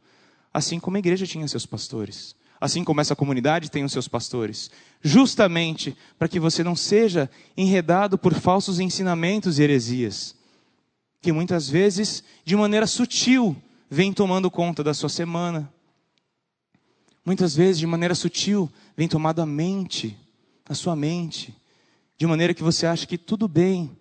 assim 0.58 0.80
como 0.80 0.98
a 0.98 1.00
igreja 1.00 1.28
tinha 1.28 1.48
seus 1.48 1.66
pastores, 1.66 2.36
assim 2.60 2.84
como 2.84 3.00
essa 3.00 3.16
comunidade 3.16 3.70
tem 3.70 3.84
os 3.84 3.92
seus 3.92 4.08
pastores, 4.08 4.72
justamente 5.02 5.96
para 6.18 6.28
que 6.28 6.40
você 6.40 6.64
não 6.64 6.76
seja 6.76 7.30
enredado 7.56 8.18
por 8.18 8.34
falsos 8.34 8.80
ensinamentos 8.80 9.60
e 9.60 9.64
heresias 9.64 10.36
que 11.22 11.32
muitas 11.32 11.70
vezes, 11.70 12.24
de 12.46 12.56
maneira 12.56 12.88
sutil, 12.88 13.56
vem 13.90 14.14
tomando 14.14 14.50
conta 14.50 14.84
da 14.84 14.94
sua 14.94 15.10
semana. 15.10 15.72
Muitas 17.26 17.56
vezes, 17.56 17.80
de 17.80 17.86
maneira 17.88 18.16
sutil, 18.16 18.72
vem 18.96 19.08
tomando 19.08 19.42
a 19.42 19.46
mente, 19.46 20.18
a 20.66 20.74
sua 20.74 20.96
mente, 20.96 21.54
de 22.18 22.26
maneira 22.26 22.54
que 22.54 22.64
você 22.64 22.86
acha 22.86 23.06
que 23.06 23.18
tudo 23.18 23.48
bem. 23.48 23.92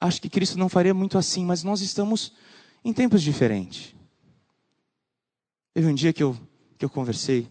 Acho 0.00 0.20
que 0.20 0.28
Cristo 0.28 0.58
não 0.58 0.68
faria 0.68 0.94
muito 0.94 1.18
assim, 1.18 1.44
mas 1.44 1.64
nós 1.64 1.80
estamos 1.80 2.32
em 2.84 2.92
tempos 2.92 3.22
diferentes. 3.22 3.94
Teve 5.74 5.86
um 5.86 5.94
dia 5.94 6.12
que 6.12 6.22
eu, 6.22 6.36
que 6.76 6.84
eu 6.84 6.90
conversei 6.90 7.48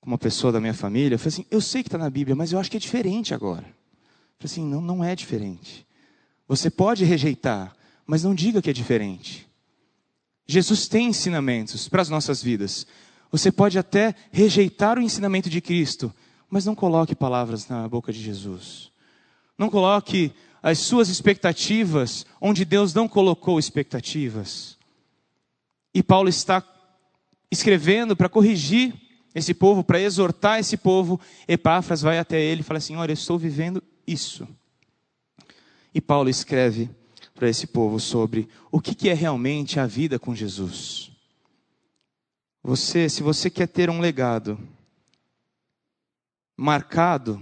com 0.00 0.10
uma 0.10 0.18
pessoa 0.18 0.52
da 0.52 0.60
minha 0.60 0.74
família, 0.74 1.14
eu 1.14 1.18
falei 1.18 1.32
assim, 1.32 1.46
eu 1.50 1.60
sei 1.60 1.82
que 1.82 1.88
está 1.88 1.96
na 1.96 2.10
Bíblia, 2.10 2.36
mas 2.36 2.52
eu 2.52 2.58
acho 2.58 2.70
que 2.70 2.76
é 2.76 2.80
diferente 2.80 3.32
agora. 3.32 3.64
Eu 3.64 4.38
falei 4.38 4.52
assim, 4.52 4.64
não, 4.64 4.80
não 4.80 5.02
é 5.02 5.16
diferente. 5.16 5.86
Você 6.46 6.68
pode 6.68 7.04
rejeitar, 7.04 7.74
mas 8.06 8.22
não 8.22 8.34
diga 8.34 8.60
que 8.60 8.68
é 8.68 8.72
diferente. 8.72 9.48
Jesus 10.46 10.86
tem 10.88 11.08
ensinamentos 11.08 11.88
para 11.88 12.02
as 12.02 12.10
nossas 12.10 12.42
vidas. 12.42 12.86
Você 13.30 13.50
pode 13.50 13.78
até 13.78 14.14
rejeitar 14.30 14.98
o 14.98 15.02
ensinamento 15.02 15.48
de 15.48 15.60
Cristo, 15.60 16.12
mas 16.50 16.66
não 16.66 16.74
coloque 16.74 17.14
palavras 17.14 17.66
na 17.66 17.88
boca 17.88 18.12
de 18.12 18.20
Jesus. 18.20 18.90
Não 19.56 19.70
coloque 19.70 20.32
as 20.62 20.78
suas 20.78 21.08
expectativas 21.08 22.26
onde 22.40 22.64
Deus 22.64 22.92
não 22.92 23.08
colocou 23.08 23.58
expectativas. 23.58 24.76
E 25.94 26.02
Paulo 26.02 26.28
está 26.28 26.62
escrevendo 27.50 28.16
para 28.16 28.28
corrigir 28.28 28.94
esse 29.34 29.54
povo, 29.54 29.84
para 29.84 30.00
exortar 30.00 30.58
esse 30.58 30.76
povo. 30.76 31.20
Epáfras 31.46 32.02
vai 32.02 32.18
até 32.18 32.40
ele 32.40 32.60
e 32.60 32.64
fala 32.64 32.78
assim: 32.78 32.96
Olha, 32.96 33.12
eu 33.12 33.14
estou 33.14 33.38
vivendo 33.38 33.82
isso. 34.06 34.46
E 35.94 36.00
Paulo 36.00 36.28
escreve 36.28 36.90
para 37.34 37.48
esse 37.48 37.66
povo 37.66 38.00
sobre 38.00 38.48
o 38.70 38.80
que 38.80 39.08
é 39.08 39.14
realmente 39.14 39.78
a 39.78 39.86
vida 39.86 40.18
com 40.18 40.34
Jesus. 40.34 41.10
Você, 42.62 43.08
se 43.08 43.22
você 43.22 43.50
quer 43.50 43.68
ter 43.68 43.90
um 43.90 44.00
legado 44.00 44.58
marcado 46.56 47.40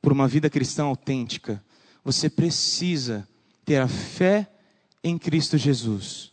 por 0.00 0.12
uma 0.12 0.26
vida 0.26 0.48
cristã 0.48 0.84
autêntica, 0.84 1.62
você 2.04 2.30
precisa 2.30 3.28
ter 3.64 3.80
a 3.80 3.88
fé 3.88 4.48
em 5.04 5.18
Cristo 5.18 5.58
Jesus. 5.58 6.32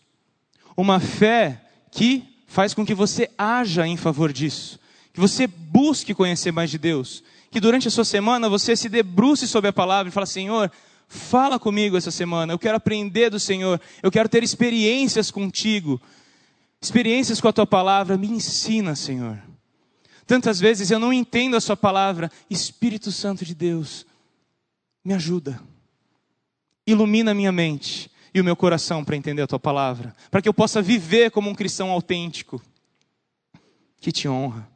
Uma 0.75 0.99
fé 0.99 1.61
que 1.91 2.23
faz 2.47 2.73
com 2.73 2.85
que 2.85 2.93
você 2.93 3.29
haja 3.37 3.87
em 3.87 3.97
favor 3.97 4.31
disso, 4.31 4.79
que 5.13 5.19
você 5.19 5.47
busque 5.47 6.13
conhecer 6.13 6.51
mais 6.51 6.69
de 6.69 6.77
Deus, 6.77 7.23
que 7.49 7.59
durante 7.59 7.87
a 7.87 7.91
sua 7.91 8.05
semana 8.05 8.49
você 8.49 8.75
se 8.75 8.89
debruce 8.89 9.47
sobre 9.47 9.69
a 9.69 9.73
palavra 9.73 10.09
e 10.09 10.11
fale: 10.11 10.27
Senhor, 10.27 10.71
Fala 11.07 11.59
comigo 11.59 11.97
essa 11.97 12.11
semana. 12.11 12.53
Eu 12.53 12.59
quero 12.59 12.77
aprender 12.77 13.29
do 13.29 13.39
Senhor. 13.39 13.79
Eu 14.01 14.11
quero 14.11 14.27
ter 14.27 14.43
experiências 14.43 15.31
contigo. 15.31 16.01
Experiências 16.81 17.39
com 17.39 17.47
a 17.47 17.53
tua 17.53 17.67
palavra. 17.67 18.17
Me 18.17 18.27
ensina, 18.27 18.95
Senhor. 18.95 19.41
Tantas 20.25 20.59
vezes 20.59 20.89
eu 20.89 20.99
não 20.99 21.13
entendo 21.13 21.55
a 21.55 21.61
sua 21.61 21.77
palavra. 21.77 22.31
Espírito 22.49 23.11
Santo 23.11 23.45
de 23.45 23.53
Deus, 23.53 24.05
me 25.03 25.13
ajuda. 25.13 25.61
Ilumina 26.85 27.33
minha 27.33 27.51
mente 27.51 28.09
e 28.35 28.41
o 28.41 28.43
meu 28.43 28.55
coração 28.57 29.01
para 29.01 29.15
entender 29.15 29.41
a 29.41 29.47
tua 29.47 29.57
palavra, 29.57 30.13
para 30.29 30.41
que 30.41 30.49
eu 30.49 30.53
possa 30.53 30.81
viver 30.81 31.31
como 31.31 31.49
um 31.49 31.55
cristão 31.55 31.89
autêntico 31.89 32.61
que 34.01 34.11
te 34.11 34.27
honra. 34.27 34.67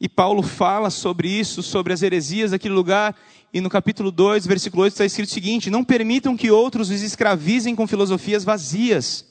E 0.00 0.08
Paulo 0.08 0.44
fala 0.44 0.90
sobre 0.90 1.28
isso, 1.28 1.60
sobre 1.60 1.92
as 1.92 2.02
heresias 2.02 2.52
daquele 2.52 2.72
lugar, 2.72 3.16
e 3.52 3.60
no 3.60 3.68
capítulo 3.68 4.12
2, 4.12 4.46
versículo 4.46 4.84
8, 4.84 4.92
está 4.92 5.04
escrito 5.04 5.28
o 5.28 5.32
seguinte: 5.32 5.70
Não 5.70 5.82
permitam 5.82 6.36
que 6.36 6.52
outros 6.52 6.88
os 6.88 7.02
escravizem 7.02 7.74
com 7.74 7.84
filosofias 7.84 8.44
vazias, 8.44 9.26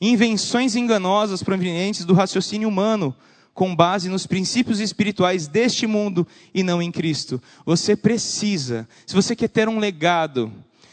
invenções 0.00 0.74
enganosas 0.74 1.44
provenientes 1.44 2.04
do 2.04 2.12
raciocínio 2.12 2.68
humano, 2.68 3.14
com 3.54 3.74
base 3.74 4.08
nos 4.08 4.26
princípios 4.26 4.80
espirituais 4.80 5.46
deste 5.46 5.86
mundo 5.86 6.26
e 6.52 6.64
não 6.64 6.82
em 6.82 6.90
Cristo. 6.90 7.40
Você 7.64 7.94
precisa, 7.94 8.88
se 9.06 9.14
você 9.14 9.36
quer 9.36 9.48
ter 9.48 9.68
um 9.68 9.78
legado, 9.78 10.52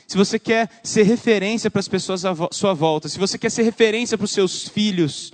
se 0.09 0.17
você 0.17 0.39
quer 0.39 0.71
ser 0.83 1.03
referência 1.03 1.69
para 1.69 1.81
as 1.81 1.87
pessoas 1.87 2.25
à 2.25 2.33
sua 2.51 2.73
volta, 2.73 3.07
se 3.07 3.19
você 3.19 3.37
quer 3.37 3.51
ser 3.51 3.61
referência 3.61 4.17
para 4.17 4.25
os 4.25 4.31
seus 4.31 4.67
filhos, 4.67 5.31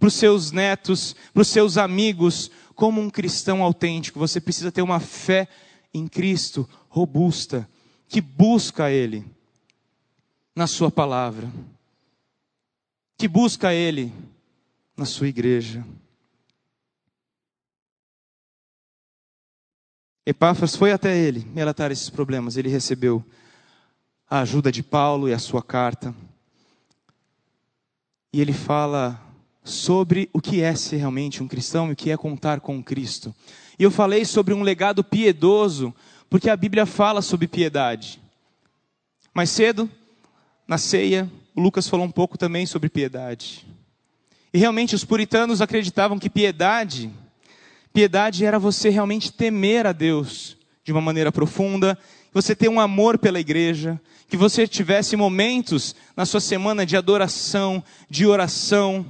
para 0.00 0.08
os 0.08 0.14
seus 0.14 0.50
netos, 0.50 1.14
para 1.32 1.42
os 1.42 1.46
seus 1.46 1.78
amigos, 1.78 2.50
como 2.74 3.00
um 3.00 3.08
cristão 3.08 3.62
autêntico, 3.62 4.18
você 4.18 4.40
precisa 4.40 4.72
ter 4.72 4.82
uma 4.82 4.98
fé 4.98 5.46
em 5.94 6.08
Cristo 6.08 6.68
robusta, 6.88 7.68
que 8.08 8.20
busca 8.20 8.90
Ele 8.90 9.24
na 10.56 10.66
Sua 10.66 10.90
palavra, 10.90 11.48
que 13.16 13.28
busca 13.28 13.72
Ele 13.72 14.12
na 14.96 15.04
Sua 15.04 15.28
igreja. 15.28 15.86
Epáfras 20.26 20.74
foi 20.74 20.90
até 20.90 21.16
ele 21.16 21.46
relatar 21.54 21.92
esses 21.92 22.10
problemas. 22.10 22.56
Ele 22.56 22.68
recebeu 22.68 23.24
a 24.28 24.40
ajuda 24.40 24.72
de 24.72 24.82
Paulo 24.82 25.28
e 25.28 25.32
a 25.32 25.38
sua 25.38 25.62
carta. 25.62 26.14
E 28.32 28.40
ele 28.40 28.52
fala 28.52 29.20
sobre 29.62 30.28
o 30.32 30.40
que 30.40 30.62
é 30.62 30.74
ser 30.74 30.96
realmente 30.96 31.42
um 31.42 31.48
cristão 31.48 31.88
e 31.88 31.92
o 31.92 31.96
que 31.96 32.10
é 32.10 32.16
contar 32.16 32.60
com 32.60 32.82
Cristo. 32.82 33.34
E 33.78 33.82
eu 33.82 33.90
falei 33.90 34.24
sobre 34.24 34.52
um 34.52 34.62
legado 34.62 35.04
piedoso, 35.04 35.94
porque 36.28 36.50
a 36.50 36.56
Bíblia 36.56 36.86
fala 36.86 37.22
sobre 37.22 37.46
piedade. 37.46 38.20
Mais 39.32 39.50
cedo, 39.50 39.88
na 40.66 40.78
ceia, 40.78 41.30
o 41.54 41.60
Lucas 41.60 41.88
falou 41.88 42.06
um 42.06 42.10
pouco 42.10 42.36
também 42.36 42.66
sobre 42.66 42.88
piedade. 42.88 43.66
E 44.52 44.58
realmente 44.58 44.94
os 44.94 45.04
puritanos 45.04 45.60
acreditavam 45.60 46.18
que 46.18 46.30
piedade, 46.30 47.10
piedade 47.92 48.44
era 48.44 48.58
você 48.58 48.88
realmente 48.88 49.32
temer 49.32 49.86
a 49.86 49.92
Deus 49.92 50.56
de 50.82 50.92
uma 50.92 51.00
maneira 51.00 51.30
profunda, 51.30 51.98
você 52.32 52.54
ter 52.54 52.68
um 52.68 52.80
amor 52.80 53.18
pela 53.18 53.40
igreja, 53.40 54.00
que 54.28 54.36
você 54.36 54.66
tivesse 54.66 55.16
momentos 55.16 55.94
na 56.16 56.26
sua 56.26 56.40
semana 56.40 56.84
de 56.84 56.96
adoração, 56.96 57.82
de 58.10 58.26
oração, 58.26 59.06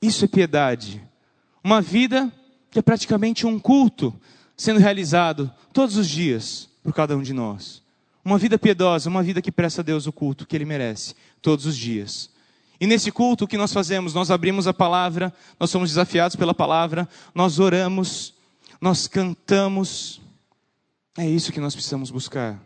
isso 0.00 0.24
é 0.24 0.28
piedade. 0.28 1.02
Uma 1.62 1.80
vida 1.80 2.32
que 2.70 2.78
é 2.78 2.82
praticamente 2.82 3.46
um 3.46 3.58
culto 3.58 4.14
sendo 4.56 4.78
realizado 4.78 5.50
todos 5.72 5.96
os 5.96 6.08
dias 6.08 6.68
por 6.82 6.92
cada 6.92 7.16
um 7.16 7.22
de 7.22 7.32
nós. 7.32 7.82
Uma 8.24 8.38
vida 8.38 8.58
piedosa, 8.58 9.10
uma 9.10 9.22
vida 9.22 9.42
que 9.42 9.52
presta 9.52 9.80
a 9.80 9.84
Deus 9.84 10.06
o 10.06 10.12
culto 10.12 10.46
que 10.46 10.56
Ele 10.56 10.64
merece 10.64 11.14
todos 11.42 11.66
os 11.66 11.76
dias. 11.76 12.30
E 12.80 12.86
nesse 12.86 13.10
culto, 13.10 13.44
o 13.44 13.48
que 13.48 13.56
nós 13.56 13.72
fazemos? 13.72 14.14
Nós 14.14 14.30
abrimos 14.30 14.66
a 14.66 14.74
palavra, 14.74 15.32
nós 15.58 15.70
somos 15.70 15.90
desafiados 15.90 16.36
pela 16.36 16.54
palavra, 16.54 17.08
nós 17.34 17.58
oramos, 17.58 18.34
nós 18.80 19.06
cantamos. 19.06 20.20
É 21.16 21.28
isso 21.28 21.52
que 21.52 21.60
nós 21.60 21.74
precisamos 21.74 22.10
buscar. 22.10 22.60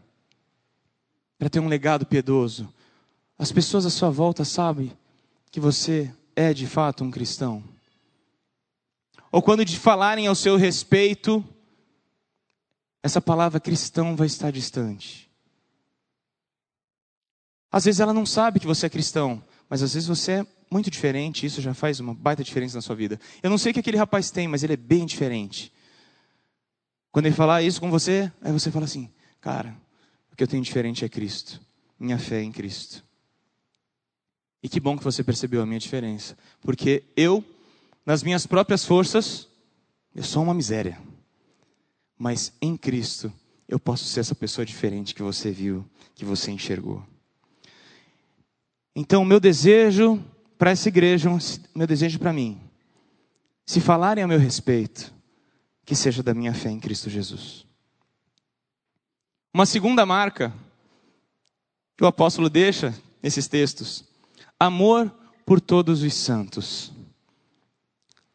Para 1.39 1.49
ter 1.49 1.61
um 1.61 1.69
legado 1.69 2.05
piedoso. 2.05 2.73
As 3.39 3.53
pessoas 3.53 3.87
à 3.87 3.91
sua 3.91 4.11
volta 4.11 4.45
sabem 4.45 4.93
que 5.51 5.61
você 5.61 6.13
é 6.35 6.53
de 6.53 6.67
fato 6.67 7.05
um 7.05 7.11
cristão. 7.11 7.63
Ou 9.31 9.41
quando 9.41 9.65
de 9.65 9.79
falarem 9.79 10.27
ao 10.27 10.35
seu 10.35 10.57
respeito, 10.57 11.45
essa 13.03 13.21
palavra 13.21 13.61
cristão 13.61 14.17
vai 14.17 14.27
estar 14.27 14.51
distante. 14.51 15.31
Às 17.71 17.85
vezes 17.85 18.01
ela 18.01 18.15
não 18.15 18.25
sabe 18.25 18.59
que 18.59 18.67
você 18.67 18.87
é 18.87 18.91
cristão, 18.91 19.43
mas 19.69 19.83
às 19.83 19.95
vezes 19.95 20.09
você 20.09 20.33
é 20.33 20.47
muito 20.71 20.91
diferente, 20.91 21.47
isso 21.47 21.61
já 21.61 21.75
faz 21.75 22.01
uma 22.01 22.15
baita 22.15 22.43
diferença 22.43 22.77
na 22.77 22.83
sua 22.83 22.97
vida. 22.97 23.21
Eu 23.43 23.51
não 23.51 23.59
sei 23.59 23.71
o 23.71 23.75
que 23.75 23.81
aquele 23.81 23.97
rapaz 23.97 24.31
tem, 24.31 24.49
mas 24.49 24.63
ele 24.63 24.73
é 24.73 24.77
bem 24.77 25.07
diferente. 25.07 25.73
Quando 27.13 27.27
ele 27.27 27.35
falar 27.35 27.63
isso 27.63 27.81
com 27.81 27.91
você, 27.91 28.31
aí 28.43 28.53
você 28.53 28.71
fala 28.71 28.85
assim: 28.85 29.11
Cara, 29.41 29.77
que 30.39 30.45
eu 30.45 30.49
tenho 30.49 30.63
diferente 30.63 31.05
é 31.05 31.09
Cristo, 31.09 31.61
minha 31.99 32.17
fé 32.17 32.37
é 32.39 32.45
em 32.45 32.53
Cristo. 32.53 33.05
E 34.63 34.69
que 34.69 34.79
bom 34.79 34.97
que 34.97 35.03
você 35.03 35.25
percebeu 35.25 35.61
a 35.61 35.67
minha 35.67 35.81
diferença, 35.81 36.39
porque 36.61 37.03
eu, 37.17 37.45
nas 38.07 38.23
minhas 38.23 38.47
próprias 38.47 38.85
forças, 38.85 39.49
eu 40.15 40.23
sou 40.23 40.45
uma 40.45 40.55
miséria. 40.55 40.97
Mas 42.17 42.53
em 42.63 42.77
Cristo, 42.77 43.33
eu 43.67 43.81
posso 43.81 44.05
ser 44.05 44.21
essa 44.21 44.35
pessoa 44.35 44.65
diferente 44.65 45.13
que 45.13 45.25
você 45.25 45.51
viu, 45.51 45.85
que 46.15 46.25
você 46.25 46.53
enxergou. 46.53 47.05
Então, 48.95 49.25
meu 49.25 49.41
desejo 49.41 50.25
para 50.57 50.71
essa 50.71 50.89
igreja, 50.89 51.29
meu 51.75 51.87
desejo 51.87 52.17
para 52.21 52.33
mim, 52.33 52.61
se 53.67 53.81
falarem 53.81 54.23
a 54.23 54.29
meu 54.29 54.39
respeito, 54.39 55.13
que 55.85 55.97
seja 55.97 56.23
da 56.23 56.33
minha 56.33 56.55
fé 56.55 56.71
em 56.71 56.79
Cristo 56.79 57.11
Jesus. 57.11 57.68
Uma 59.53 59.67
segunda 59.67 60.05
marca 60.05 60.53
que 61.97 62.05
o 62.05 62.07
apóstolo 62.07 62.51
deixa 62.51 62.95
nesses 63.23 63.49
textos: 63.49 64.05
amor 64.59 65.13
por 65.45 65.61
todos 65.61 66.03
os 66.03 66.15
santos. 66.15 66.93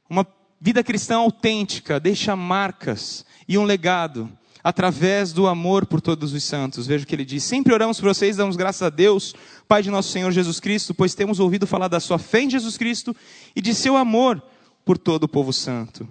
Uma 0.10 0.26
vida 0.60 0.84
cristã 0.84 1.18
autêntica 1.18 2.00
deixa 2.00 2.36
marcas 2.36 3.26
e 3.48 3.58
um 3.58 3.64
legado 3.64 4.30
através 4.64 5.34
do 5.34 5.46
amor 5.46 5.86
por 5.86 6.02
todos 6.02 6.34
os 6.34 6.44
santos. 6.44 6.88
Veja 6.88 7.04
o 7.04 7.08
que 7.08 7.14
ele 7.14 7.26
diz: 7.26 7.44
Sempre 7.44 7.74
oramos 7.74 8.00
por 8.00 8.08
vocês, 8.08 8.38
damos 8.38 8.56
graças 8.56 8.82
a 8.82 8.90
Deus, 8.90 9.36
Pai 9.68 9.84
de 9.84 9.92
nosso 9.92 10.10
Senhor 10.10 10.32
Jesus 10.32 10.60
Cristo, 10.60 10.94
pois 10.94 11.14
temos 11.14 11.40
ouvido 11.40 11.68
falar 11.68 11.88
da 11.88 12.00
sua 12.00 12.18
fé 12.18 12.42
em 12.42 12.50
Jesus 12.50 12.78
Cristo 12.78 13.16
e 13.56 13.62
de 13.62 13.76
seu 13.76 13.96
amor 13.96 14.42
por 14.84 14.98
todo 14.98 15.26
o 15.26 15.30
povo 15.30 15.54
santo. 15.54 16.08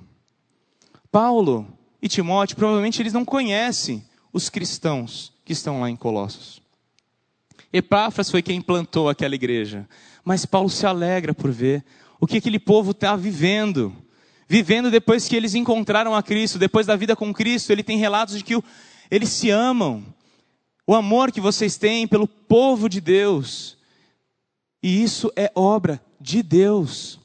Paulo 1.11 1.67
e 2.01 2.09
Timóteo, 2.09 2.57
provavelmente 2.57 3.03
eles 3.03 3.13
não 3.13 3.25
conhecem 3.25 4.05
os 4.33 4.49
cristãos 4.49 5.33
que 5.45 5.53
estão 5.53 5.81
lá 5.81 5.91
em 5.91 5.97
Colossos. 5.97 6.63
Epáfras 7.73 8.31
foi 8.31 8.43
quem 8.43 8.61
plantou 8.61 9.09
aquela 9.09 9.35
igreja, 9.35 9.89
mas 10.25 10.47
Paulo 10.47 10.69
se 10.71 10.87
alegra 10.87 11.35
por 11.35 11.51
ver 11.51 11.85
o 12.21 12.27
que 12.27 12.37
aquele 12.37 12.59
povo 12.59 12.93
está 12.93 13.17
vivendo 13.17 13.97
vivendo 14.53 14.91
depois 14.91 15.27
que 15.27 15.35
eles 15.35 15.55
encontraram 15.55 16.15
a 16.15 16.23
Cristo, 16.23 16.59
depois 16.59 16.87
da 16.87 16.95
vida 16.95 17.17
com 17.17 17.33
Cristo, 17.33 17.71
ele 17.71 17.83
tem 17.83 17.97
relatos 17.97 18.37
de 18.37 18.45
que 18.45 18.63
eles 19.11 19.31
se 19.31 19.49
amam. 19.49 20.05
O 20.87 20.95
amor 20.95 21.33
que 21.33 21.41
vocês 21.41 21.79
têm 21.79 22.07
pelo 22.07 22.29
povo 22.29 22.87
de 22.87 23.01
Deus. 23.01 23.79
E 24.83 25.03
isso 25.03 25.33
é 25.35 25.51
obra 25.55 26.05
de 26.21 26.43
Deus. 26.43 27.19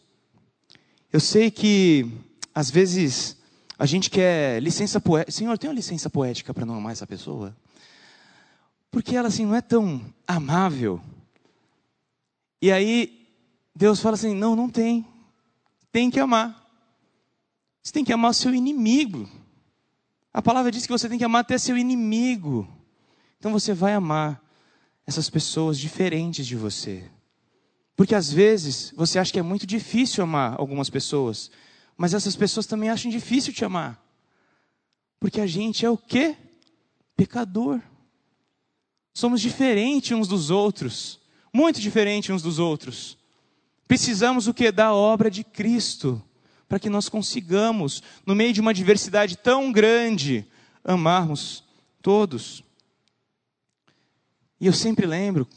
Eu 1.11 1.19
sei 1.19 1.51
que 1.51 2.09
às 2.55 2.71
vezes 2.71 3.35
a 3.77 3.85
gente 3.85 4.09
quer 4.09 4.61
licença 4.61 4.99
poética. 4.99 5.31
Senhor, 5.31 5.57
tem 5.57 5.69
uma 5.69 5.75
licença 5.75 6.09
poética 6.09 6.53
para 6.53 6.65
não 6.65 6.75
amar 6.75 6.91
essa 6.91 7.05
pessoa? 7.05 7.55
Porque 8.89 9.15
ela 9.15 9.27
assim 9.27 9.45
não 9.45 9.55
é 9.55 9.61
tão 9.61 10.01
amável. 10.27 11.01
E 12.61 12.71
aí 12.71 13.27
Deus 13.75 13.99
fala 13.99 14.15
assim: 14.15 14.33
"Não, 14.33 14.55
não 14.55 14.69
tem. 14.69 15.05
Tem 15.91 16.09
que 16.09 16.19
amar. 16.19 16.65
Você 17.83 17.93
tem 17.93 18.03
que 18.03 18.13
amar 18.13 18.31
o 18.31 18.33
seu 18.33 18.53
inimigo. 18.53 19.29
A 20.33 20.41
palavra 20.41 20.71
diz 20.71 20.85
que 20.85 20.91
você 20.91 21.07
tem 21.07 21.17
que 21.17 21.23
amar 21.23 21.41
até 21.41 21.57
seu 21.57 21.77
inimigo. 21.77 22.67
Então 23.39 23.51
você 23.51 23.73
vai 23.73 23.93
amar 23.93 24.41
essas 25.05 25.29
pessoas 25.29 25.79
diferentes 25.79 26.45
de 26.45 26.55
você. 26.55 27.09
Porque 27.95 28.13
às 28.13 28.31
vezes 28.31 28.93
você 28.95 29.17
acha 29.17 29.31
que 29.31 29.39
é 29.39 29.43
muito 29.43 29.65
difícil 29.65 30.23
amar 30.23 30.55
algumas 30.59 30.89
pessoas, 30.89 31.49
mas 31.97 32.13
essas 32.13 32.35
pessoas 32.35 32.67
também 32.67 32.89
acham 32.89 33.09
difícil 33.09 33.51
te 33.51 33.65
amar. 33.65 34.01
Porque 35.19 35.41
a 35.41 35.47
gente 35.47 35.85
é 35.85 35.89
o 35.89 35.97
quê? 35.97 36.37
Pecador. 37.15 37.81
Somos 39.13 39.41
diferentes 39.41 40.11
uns 40.11 40.27
dos 40.27 40.51
outros, 40.51 41.19
muito 41.51 41.81
diferentes 41.81 42.29
uns 42.29 42.43
dos 42.43 42.59
outros. 42.59 43.17
Precisamos 43.87 44.47
o 44.47 44.53
que 44.53 44.71
da 44.71 44.93
obra 44.93 45.31
de 45.31 45.43
Cristo 45.43 46.23
para 46.67 46.79
que 46.79 46.89
nós 46.89 47.07
consigamos, 47.07 48.03
no 48.25 48.35
meio 48.35 48.51
de 48.51 48.59
uma 48.59 48.73
diversidade 48.73 49.37
tão 49.37 49.71
grande, 49.71 50.45
amarmos 50.83 51.63
todos. 52.01 52.61
E 54.59 54.67
eu 54.67 54.73
sempre 54.73 55.05
lembro, 55.05 55.47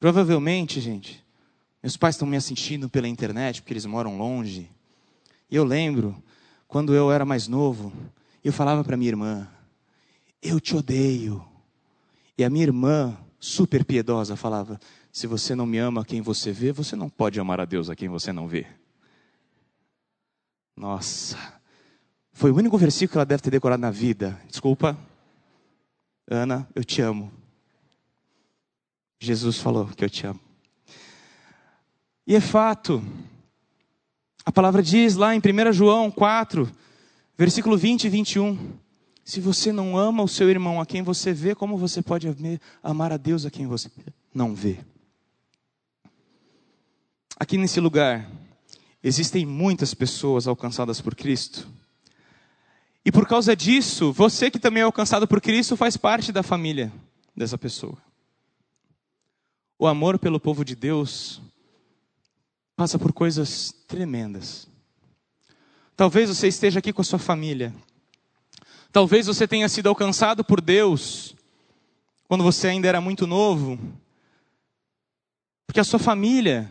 provavelmente, 0.00 0.80
gente, 0.80 1.25
meus 1.86 1.96
pais 1.96 2.16
estão 2.16 2.26
me 2.26 2.36
assistindo 2.36 2.88
pela 2.88 3.06
internet 3.06 3.62
porque 3.62 3.72
eles 3.72 3.86
moram 3.86 4.18
longe. 4.18 4.68
E 5.48 5.54
eu 5.54 5.62
lembro 5.62 6.20
quando 6.66 6.92
eu 6.92 7.12
era 7.12 7.24
mais 7.24 7.46
novo, 7.46 7.92
eu 8.42 8.52
falava 8.52 8.82
para 8.82 8.96
minha 8.96 9.10
irmã: 9.10 9.48
"Eu 10.42 10.58
te 10.58 10.74
odeio". 10.74 11.46
E 12.36 12.42
a 12.42 12.50
minha 12.50 12.64
irmã, 12.64 13.16
super 13.38 13.84
piedosa, 13.84 14.34
falava: 14.34 14.80
"Se 15.12 15.28
você 15.28 15.54
não 15.54 15.64
me 15.64 15.78
ama 15.78 16.04
quem 16.04 16.20
você 16.20 16.50
vê, 16.50 16.72
você 16.72 16.96
não 16.96 17.08
pode 17.08 17.38
amar 17.38 17.60
a 17.60 17.64
Deus 17.64 17.88
a 17.88 17.94
quem 17.94 18.08
você 18.08 18.32
não 18.32 18.48
vê". 18.48 18.66
Nossa, 20.76 21.38
foi 22.32 22.50
o 22.50 22.56
único 22.56 22.76
versículo 22.76 23.12
que 23.12 23.18
ela 23.18 23.24
deve 23.24 23.44
ter 23.44 23.50
decorado 23.50 23.80
na 23.80 23.92
vida. 23.92 24.42
Desculpa, 24.48 24.98
Ana, 26.28 26.68
eu 26.74 26.82
te 26.82 27.00
amo. 27.00 27.30
Jesus 29.20 29.58
falou 29.58 29.86
que 29.86 30.04
eu 30.04 30.10
te 30.10 30.26
amo. 30.26 30.45
E 32.26 32.34
é 32.34 32.40
fato. 32.40 33.02
A 34.44 34.52
palavra 34.52 34.82
diz 34.82 35.14
lá 35.14 35.34
em 35.34 35.38
1 35.38 35.72
João 35.72 36.10
4, 36.10 36.70
versículo 37.36 37.76
20 37.76 38.04
e 38.04 38.08
21. 38.08 38.72
Se 39.24 39.40
você 39.40 39.72
não 39.72 39.96
ama 39.96 40.22
o 40.22 40.28
seu 40.28 40.48
irmão 40.48 40.80
a 40.80 40.86
quem 40.86 41.02
você 41.02 41.32
vê, 41.32 41.54
como 41.54 41.76
você 41.76 42.00
pode 42.00 42.28
amar 42.82 43.12
a 43.12 43.16
Deus 43.16 43.44
a 43.44 43.50
quem 43.50 43.66
você 43.66 43.90
não 44.32 44.54
vê? 44.54 44.78
Aqui 47.38 47.58
nesse 47.58 47.80
lugar, 47.80 48.30
Existem 49.06 49.46
muitas 49.46 49.94
pessoas 49.94 50.48
alcançadas 50.48 51.00
por 51.00 51.14
Cristo. 51.14 51.68
E 53.04 53.12
por 53.12 53.24
causa 53.24 53.54
disso, 53.54 54.12
você 54.12 54.50
que 54.50 54.58
também 54.58 54.80
é 54.80 54.84
alcançado 54.84 55.28
por 55.28 55.40
Cristo 55.40 55.76
faz 55.76 55.96
parte 55.96 56.32
da 56.32 56.42
família 56.42 56.92
dessa 57.36 57.56
pessoa. 57.56 57.96
O 59.78 59.86
amor 59.86 60.18
pelo 60.18 60.40
povo 60.40 60.64
de 60.64 60.74
Deus 60.74 61.40
passa 62.76 62.98
por 62.98 63.12
coisas 63.12 63.74
tremendas. 63.88 64.68
Talvez 65.96 66.28
você 66.28 66.46
esteja 66.46 66.78
aqui 66.78 66.92
com 66.92 67.00
a 67.00 67.04
sua 67.04 67.18
família. 67.18 67.74
Talvez 68.92 69.26
você 69.26 69.48
tenha 69.48 69.68
sido 69.68 69.88
alcançado 69.88 70.44
por 70.44 70.60
Deus 70.60 71.34
quando 72.28 72.44
você 72.44 72.68
ainda 72.68 72.86
era 72.86 73.00
muito 73.00 73.26
novo. 73.26 73.78
Porque 75.66 75.80
a 75.80 75.84
sua 75.84 75.98
família 75.98 76.70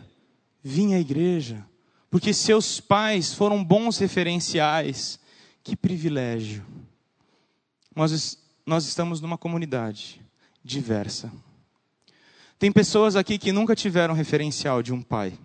vinha 0.62 0.96
à 0.96 1.00
igreja, 1.00 1.64
porque 2.10 2.32
seus 2.32 2.80
pais 2.80 3.34
foram 3.34 3.62
bons 3.62 3.98
referenciais. 3.98 5.18
Que 5.62 5.74
privilégio. 5.74 6.64
Nós, 7.94 8.38
nós 8.64 8.86
estamos 8.86 9.20
numa 9.20 9.36
comunidade 9.36 10.22
diversa. 10.62 11.32
Tem 12.58 12.70
pessoas 12.70 13.16
aqui 13.16 13.38
que 13.38 13.50
nunca 13.50 13.74
tiveram 13.74 14.14
referencial 14.14 14.82
de 14.82 14.92
um 14.92 15.02
pai. 15.02 15.36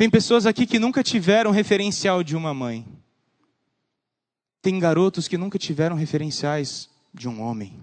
Tem 0.00 0.08
pessoas 0.08 0.46
aqui 0.46 0.66
que 0.66 0.78
nunca 0.78 1.02
tiveram 1.02 1.50
referencial 1.50 2.24
de 2.24 2.34
uma 2.34 2.54
mãe. 2.54 2.86
Tem 4.62 4.78
garotos 4.78 5.28
que 5.28 5.36
nunca 5.36 5.58
tiveram 5.58 5.94
referenciais 5.94 6.88
de 7.12 7.28
um 7.28 7.42
homem. 7.42 7.78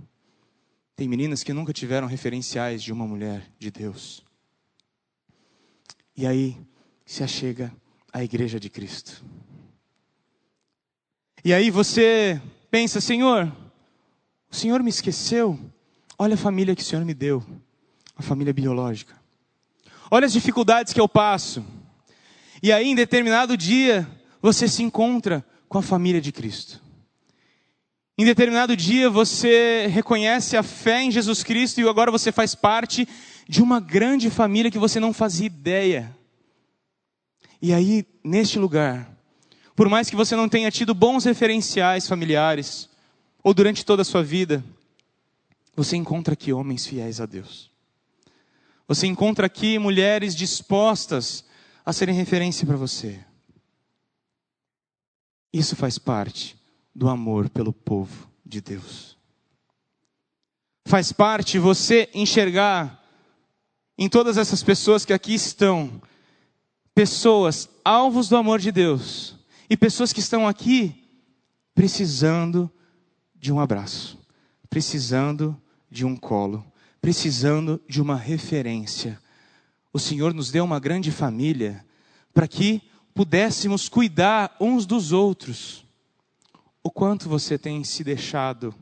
Tem 0.96 1.08
meninas 1.08 1.44
que 1.44 1.54
nunca 1.54 1.72
tiveram 1.72 2.08
referenciais 2.08 2.82
de 2.82 2.92
uma 2.92 3.06
mulher 3.06 3.48
de 3.60 3.70
Deus. 3.70 4.26
E 6.16 6.26
aí, 6.26 6.58
se 7.06 7.24
achega 7.24 7.72
à 8.12 8.24
igreja 8.24 8.60
de 8.60 8.68
Cristo. 8.68 9.24
E 11.46 11.54
aí 11.54 11.70
você 11.70 12.42
pensa, 12.72 13.00
Senhor, 13.00 13.56
o 14.50 14.56
Senhor 14.56 14.82
me 14.82 14.90
esqueceu? 14.90 15.60
Olha 16.18 16.34
a 16.34 16.36
família 16.36 16.76
que 16.76 16.82
o 16.82 16.86
Senhor 16.86 17.06
me 17.06 17.14
deu, 17.14 17.46
a 18.16 18.24
família 18.24 18.54
biológica. 18.54 19.16
olha 20.10 20.26
as 20.26 20.34
dificuldades 20.34 20.94
que 20.94 21.00
eu 21.00 21.08
passo. 21.08 21.64
E 22.62 22.72
aí, 22.72 22.88
em 22.88 22.96
determinado 22.96 23.56
dia, 23.56 24.08
você 24.42 24.68
se 24.68 24.82
encontra 24.82 25.46
com 25.70 25.78
a 25.78 25.82
família 25.82 26.22
de 26.22 26.32
Cristo. 26.32 26.82
Em 28.18 28.26
determinado 28.26 28.76
dia, 28.76 29.10
você 29.10 29.88
reconhece 29.88 30.58
a 30.58 30.64
fé 30.64 31.04
em 31.04 31.12
Jesus 31.12 31.44
Cristo 31.44 31.80
e 31.80 31.88
agora 31.88 32.10
você 32.10 32.32
faz 32.32 32.56
parte 32.56 33.08
de 33.48 33.62
uma 33.62 33.80
grande 33.80 34.30
família 34.30 34.72
que 34.72 34.80
você 34.80 35.00
não 35.00 35.14
fazia 35.14 35.46
ideia. 35.46 36.16
E 37.62 37.74
aí, 37.74 38.06
neste 38.24 38.58
lugar, 38.58 39.08
por 39.76 39.88
mais 39.88 40.10
que 40.10 40.16
você 40.16 40.36
não 40.36 40.50
tenha 40.50 40.72
tido 40.72 40.96
bons 40.96 41.26
referenciais 41.26 42.08
familiares, 42.08 42.90
ou 43.44 43.54
durante 43.54 43.86
toda 43.86 44.02
a 44.02 44.06
sua 44.06 44.24
vida, 44.24 44.64
você 45.76 45.96
encontra 45.96 46.34
aqui 46.34 46.52
homens 46.52 46.88
fiéis 46.88 47.22
a 47.22 47.28
Deus. 47.28 47.70
Você 48.88 49.06
encontra 49.06 49.46
aqui 49.46 49.78
mulheres 49.78 50.36
dispostas 50.36 51.46
a 51.88 51.94
serem 51.94 52.14
referência 52.14 52.68
para 52.68 52.76
você. 52.76 53.18
Isso 55.54 55.74
faz 55.74 55.98
parte 55.98 56.60
do 56.94 57.08
amor 57.08 57.48
pelo 57.50 57.72
povo 57.72 58.30
de 58.46 58.60
Deus. 58.60 59.18
Faz 60.86 61.14
parte 61.14 61.58
você 61.58 62.10
enxergar 62.14 63.02
em 63.98 64.10
todas 64.10 64.38
essas 64.38 64.62
pessoas 64.62 65.06
que 65.06 65.14
aqui 65.14 65.34
estão 65.34 66.02
pessoas 66.94 67.70
alvos 67.86 68.28
do 68.28 68.36
amor 68.36 68.60
de 68.60 68.70
Deus 68.74 69.38
e 69.70 69.78
pessoas 69.78 70.12
que 70.12 70.20
estão 70.20 70.46
aqui 70.46 71.08
precisando 71.74 72.70
de 73.34 73.54
um 73.54 73.62
abraço, 73.62 74.20
precisando 74.70 75.56
de 75.90 76.06
um 76.06 76.18
colo, 76.18 76.70
precisando 77.00 77.82
de 77.88 78.02
uma 78.02 78.18
referência. 78.18 79.18
O 79.98 80.00
Senhor 80.00 80.32
nos 80.32 80.52
deu 80.52 80.64
uma 80.64 80.80
grande 80.80 81.12
família 81.12 81.84
para 82.32 82.48
que 82.48 82.84
pudéssemos 83.16 83.90
cuidar 83.90 84.56
uns 84.60 84.86
dos 84.86 85.12
outros. 85.12 85.84
O 86.84 86.92
quanto 86.92 87.28
você 87.28 87.58
tem 87.58 87.84
se 87.84 88.04
deixado 88.04 88.76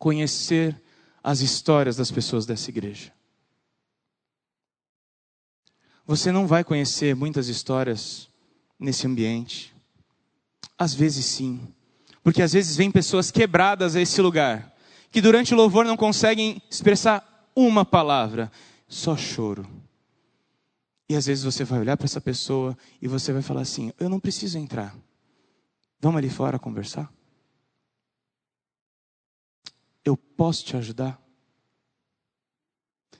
conhecer 0.00 0.76
as 1.22 1.38
histórias 1.38 1.94
das 1.94 2.10
pessoas 2.10 2.44
dessa 2.44 2.68
igreja? 2.68 3.12
Você 6.04 6.32
não 6.32 6.48
vai 6.48 6.64
conhecer 6.64 7.14
muitas 7.14 7.46
histórias 7.46 8.28
nesse 8.80 9.06
ambiente. 9.06 9.72
Às 10.76 10.92
vezes 10.94 11.26
sim. 11.26 11.60
Porque 12.24 12.42
às 12.42 12.52
vezes 12.52 12.74
vem 12.74 12.90
pessoas 12.90 13.30
quebradas 13.30 13.94
a 13.94 14.00
esse 14.00 14.20
lugar, 14.20 14.74
que 15.12 15.20
durante 15.20 15.54
o 15.54 15.56
louvor 15.56 15.84
não 15.84 15.96
conseguem 15.96 16.60
expressar 16.68 17.52
uma 17.54 17.84
palavra, 17.84 18.50
só 18.88 19.16
choro. 19.16 19.64
E 21.12 21.14
às 21.14 21.26
vezes 21.26 21.44
você 21.44 21.62
vai 21.62 21.78
olhar 21.78 21.94
para 21.94 22.06
essa 22.06 22.22
pessoa 22.22 22.74
e 22.98 23.06
você 23.06 23.34
vai 23.34 23.42
falar 23.42 23.60
assim: 23.60 23.92
Eu 24.00 24.08
não 24.08 24.18
preciso 24.18 24.56
entrar. 24.56 24.96
Vamos 26.00 26.16
ali 26.16 26.30
fora 26.30 26.58
conversar? 26.58 27.12
Eu 30.02 30.16
posso 30.16 30.64
te 30.64 30.74
ajudar? 30.74 31.20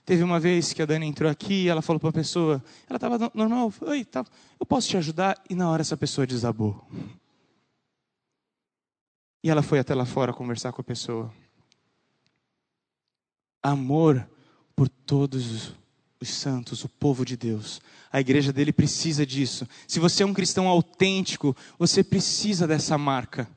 Teve 0.03 0.23
uma 0.23 0.39
vez 0.39 0.73
que 0.73 0.81
a 0.81 0.87
Dani 0.87 1.05
entrou 1.05 1.29
aqui 1.29 1.65
e 1.65 1.67
ela 1.69 1.83
falou 1.83 1.99
para 1.99 2.09
a 2.09 2.13
pessoa, 2.13 2.63
ela 2.89 2.97
estava 2.97 3.31
normal, 3.31 3.71
oi, 3.81 4.03
tá, 4.03 4.25
eu 4.59 4.65
posso 4.65 4.89
te 4.89 4.97
ajudar? 4.97 5.39
E 5.47 5.53
na 5.53 5.69
hora 5.69 5.81
essa 5.81 5.95
pessoa 5.95 6.25
desabou. 6.25 6.83
E 9.43 9.51
ela 9.51 9.61
foi 9.61 9.77
até 9.77 9.93
lá 9.93 10.03
fora 10.03 10.33
conversar 10.33 10.73
com 10.73 10.81
a 10.81 10.83
pessoa. 10.83 11.31
Amor 13.61 14.27
por 14.75 14.89
todos 14.89 15.75
os 16.23 16.33
santos, 16.33 16.83
o 16.83 16.89
povo 16.89 17.23
de 17.23 17.37
Deus. 17.37 17.81
A 18.11 18.19
igreja 18.19 18.51
dele 18.51 18.73
precisa 18.73 19.25
disso. 19.25 19.67
Se 19.87 19.99
você 19.99 20.23
é 20.23 20.25
um 20.25 20.33
cristão 20.33 20.67
autêntico, 20.67 21.55
você 21.77 22.03
precisa 22.03 22.67
dessa 22.67 22.97
marca 22.97 23.47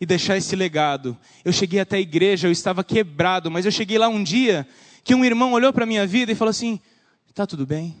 e 0.00 0.06
deixar 0.06 0.36
esse 0.36 0.56
legado. 0.56 1.16
Eu 1.44 1.52
cheguei 1.52 1.78
até 1.80 1.96
a 1.96 2.00
igreja, 2.00 2.48
eu 2.48 2.52
estava 2.52 2.82
quebrado, 2.82 3.50
mas 3.50 3.66
eu 3.66 3.72
cheguei 3.72 3.98
lá 3.98 4.08
um 4.08 4.22
dia 4.22 4.66
que 5.04 5.14
um 5.14 5.24
irmão 5.24 5.52
olhou 5.52 5.72
para 5.72 5.84
a 5.84 5.86
minha 5.86 6.06
vida 6.06 6.32
e 6.32 6.34
falou 6.34 6.50
assim: 6.50 6.80
está 7.28 7.46
tudo 7.46 7.66
bem? 7.66 7.96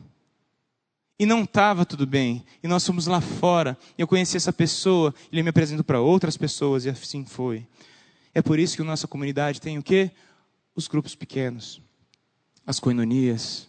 E 1.18 1.26
não 1.26 1.42
estava 1.42 1.84
tudo 1.84 2.06
bem. 2.06 2.44
E 2.62 2.66
nós 2.66 2.86
fomos 2.86 3.06
lá 3.06 3.20
fora. 3.20 3.76
Eu 3.98 4.08
conheci 4.08 4.38
essa 4.38 4.52
pessoa, 4.52 5.14
ele 5.30 5.42
me 5.42 5.50
apresentou 5.50 5.84
para 5.84 6.00
outras 6.00 6.36
pessoas, 6.36 6.86
e 6.86 6.88
assim 6.88 7.26
foi. 7.26 7.66
É 8.34 8.40
por 8.40 8.58
isso 8.58 8.76
que 8.76 8.82
nossa 8.82 9.06
comunidade 9.06 9.60
tem 9.60 9.76
o 9.76 9.82
quê? 9.82 10.10
Os 10.74 10.88
grupos 10.88 11.14
pequenos, 11.14 11.82
as 12.66 12.80
coinonias, 12.80 13.68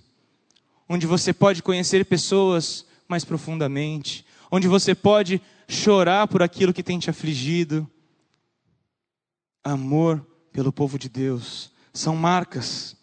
onde 0.91 1.07
você 1.07 1.31
pode 1.31 1.63
conhecer 1.63 2.05
pessoas 2.05 2.85
mais 3.07 3.23
profundamente, 3.23 4.25
onde 4.51 4.67
você 4.67 4.93
pode 4.93 5.41
chorar 5.67 6.27
por 6.27 6.43
aquilo 6.43 6.73
que 6.73 6.83
tem 6.83 6.99
te 6.99 7.09
afligido. 7.09 7.89
Amor 9.63 10.25
pelo 10.51 10.71
povo 10.73 10.99
de 10.99 11.07
Deus 11.07 11.71
são 11.93 12.15
marcas 12.15 12.97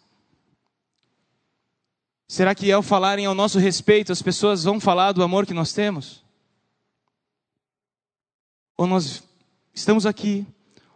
Será 2.31 2.53
que 2.53 2.71
ao 2.71 2.83
falarem 2.83 3.25
ao 3.25 3.33
nosso 3.33 3.57
respeito, 3.57 4.11
as 4.11 4.21
pessoas 4.21 4.63
vão 4.63 4.79
falar 4.79 5.13
do 5.13 5.23
amor 5.23 5.47
que 5.47 5.53
nós 5.53 5.73
temos? 5.73 6.23
Ou 8.77 8.85
nós 8.85 9.23
estamos 9.73 10.05
aqui 10.05 10.45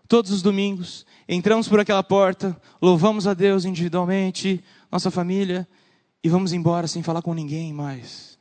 todos 0.08 0.30
os 0.30 0.44
domingos, 0.44 1.08
entramos 1.28 1.68
por 1.68 1.80
aquela 1.80 2.04
porta, 2.04 2.56
louvamos 2.80 3.26
a 3.26 3.34
Deus 3.34 3.66
individualmente, 3.66 4.64
nossa 4.92 5.10
família, 5.10 5.68
e 6.24 6.30
vamos 6.30 6.54
embora 6.54 6.88
sem 6.88 7.04
falar 7.04 7.22
com 7.22 7.34
ninguém 7.34 7.74
mais? 7.74 8.40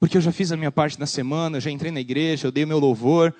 Porque 0.00 0.16
eu 0.16 0.20
já 0.20 0.32
fiz 0.32 0.50
a 0.50 0.56
minha 0.56 0.72
parte 0.72 0.98
na 0.98 1.06
semana, 1.06 1.60
já 1.60 1.70
entrei 1.70 1.92
na 1.92 2.00
igreja, 2.00 2.46
eu 2.46 2.52
dei 2.52 2.66
meu 2.66 2.78
louvor, 2.78 3.34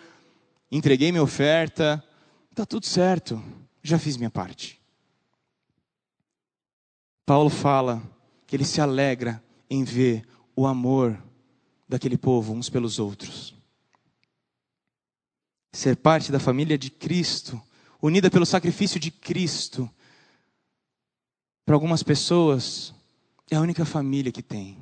entreguei 0.70 1.10
minha 1.10 1.22
oferta, 1.22 2.02
está 2.50 2.64
tudo 2.64 2.86
certo, 2.86 3.42
já 3.82 3.98
fiz 3.98 4.16
minha 4.16 4.30
parte. 4.30 4.80
Paulo 7.26 7.50
fala 7.50 8.02
que 8.46 8.56
ele 8.56 8.64
se 8.64 8.80
alegra 8.80 9.42
em 9.68 9.84
ver 9.84 10.26
o 10.56 10.66
amor 10.66 11.22
daquele 11.88 12.16
povo 12.16 12.52
uns 12.52 12.68
pelos 12.68 12.98
outros. 12.98 13.54
Ser 15.72 15.96
parte 15.96 16.32
da 16.32 16.40
família 16.40 16.78
de 16.78 16.90
Cristo, 16.90 17.60
unida 18.00 18.30
pelo 18.30 18.46
sacrifício 18.46 18.98
de 18.98 19.10
Cristo, 19.10 19.88
para 21.68 21.76
algumas 21.76 22.02
pessoas, 22.02 22.94
é 23.50 23.54
a 23.54 23.60
única 23.60 23.84
família 23.84 24.32
que 24.32 24.42
tem, 24.42 24.78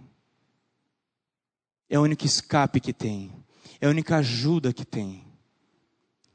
é 1.91 1.99
o 1.99 2.03
único 2.03 2.25
escape 2.25 2.79
que 2.79 2.93
tem, 2.93 3.33
é 3.81 3.89
a 3.89 3.91
única 3.91 4.19
ajuda 4.19 4.73
que 4.73 4.85
tem. 4.85 5.25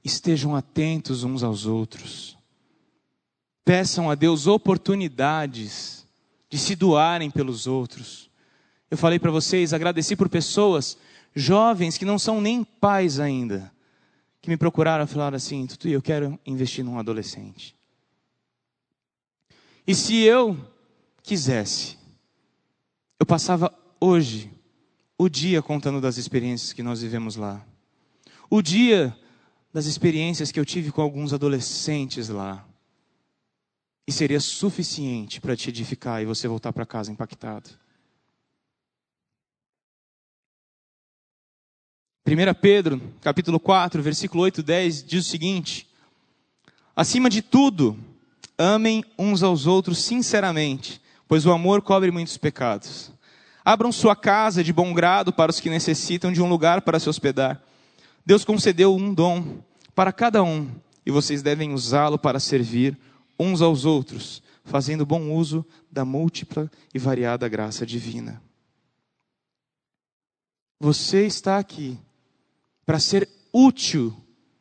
Estejam 0.03 0.53
atentos 0.53 1.23
uns 1.23 1.41
aos 1.41 1.65
outros, 1.65 2.37
peçam 3.63 4.11
a 4.11 4.13
Deus 4.13 4.45
oportunidades 4.45 6.05
de 6.49 6.57
se 6.57 6.75
doarem 6.75 7.31
pelos 7.31 7.65
outros. 7.65 8.29
Eu 8.89 8.97
falei 8.97 9.19
para 9.19 9.31
vocês, 9.31 9.71
agradeci 9.71 10.17
por 10.17 10.27
pessoas 10.27 10.97
jovens 11.33 11.97
que 11.97 12.03
não 12.03 12.19
são 12.19 12.41
nem 12.41 12.61
pais 12.61 13.21
ainda, 13.21 13.71
que 14.41 14.49
me 14.49 14.57
procuraram 14.57 15.05
e 15.05 15.07
falaram 15.07 15.37
assim: 15.37 15.65
Tutu, 15.65 15.87
eu 15.87 16.01
quero 16.01 16.37
investir 16.45 16.83
num 16.83 16.99
adolescente. 16.99 17.73
E 19.85 19.95
se 19.95 20.17
eu 20.17 20.57
quisesse, 21.23 21.97
eu 23.19 23.25
passava 23.25 23.73
hoje 23.99 24.51
o 25.17 25.29
dia 25.29 25.61
contando 25.61 26.01
das 26.01 26.17
experiências 26.17 26.73
que 26.73 26.83
nós 26.83 27.01
vivemos 27.01 27.35
lá. 27.35 27.65
O 28.49 28.61
dia 28.61 29.15
das 29.73 29.85
experiências 29.85 30.51
que 30.51 30.59
eu 30.59 30.65
tive 30.65 30.91
com 30.91 31.01
alguns 31.01 31.33
adolescentes 31.33 32.29
lá. 32.29 32.67
E 34.07 34.11
seria 34.11 34.39
suficiente 34.39 35.39
para 35.39 35.55
te 35.55 35.69
edificar 35.69 36.21
e 36.21 36.25
você 36.25 36.47
voltar 36.47 36.73
para 36.73 36.85
casa 36.85 37.11
impactado. 37.11 37.69
1 42.27 42.53
Pedro, 42.61 43.01
capítulo 43.21 43.59
4, 43.59 44.01
versículo 44.01 44.43
8 44.43 44.59
e 44.59 44.63
10, 44.63 45.03
diz 45.03 45.25
o 45.25 45.29
seguinte: 45.29 45.87
Acima 46.95 47.29
de 47.29 47.41
tudo, 47.41 47.97
amem 48.61 49.03
uns 49.17 49.41
aos 49.41 49.65
outros 49.65 49.97
sinceramente, 49.97 51.01
pois 51.27 51.45
o 51.45 51.51
amor 51.51 51.81
cobre 51.81 52.11
muitos 52.11 52.37
pecados. 52.37 53.11
Abram 53.65 53.91
sua 53.91 54.15
casa 54.15 54.63
de 54.63 54.71
bom 54.71 54.93
grado 54.93 55.33
para 55.33 55.49
os 55.49 55.59
que 55.59 55.69
necessitam 55.69 56.31
de 56.31 56.41
um 56.41 56.47
lugar 56.47 56.81
para 56.81 56.99
se 56.99 57.09
hospedar. 57.09 57.61
Deus 58.23 58.45
concedeu 58.45 58.95
um 58.95 59.13
dom 59.13 59.59
para 59.95 60.13
cada 60.13 60.43
um, 60.43 60.69
e 61.05 61.11
vocês 61.11 61.41
devem 61.41 61.73
usá-lo 61.73 62.19
para 62.19 62.39
servir 62.39 62.97
uns 63.39 63.61
aos 63.61 63.83
outros, 63.85 64.43
fazendo 64.63 65.05
bom 65.05 65.31
uso 65.31 65.65
da 65.91 66.05
múltipla 66.05 66.69
e 66.93 66.99
variada 66.99 67.49
graça 67.49 67.85
divina. 67.85 68.41
Você 70.79 71.25
está 71.25 71.57
aqui 71.57 71.97
para 72.85 72.99
ser 72.99 73.27
útil 73.51 74.15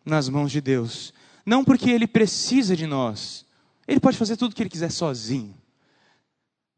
nas 0.05 0.29
mãos 0.29 0.51
de 0.51 0.61
Deus, 0.61 1.13
não 1.45 1.65
porque 1.65 1.91
Ele 1.91 2.07
precisa 2.07 2.75
de 2.75 2.87
nós, 2.87 3.45
Ele 3.91 3.99
pode 3.99 4.17
fazer 4.17 4.37
tudo 4.37 4.53
o 4.53 4.55
que 4.55 4.63
Ele 4.63 4.71
quiser 4.71 4.93
sozinho, 4.93 5.53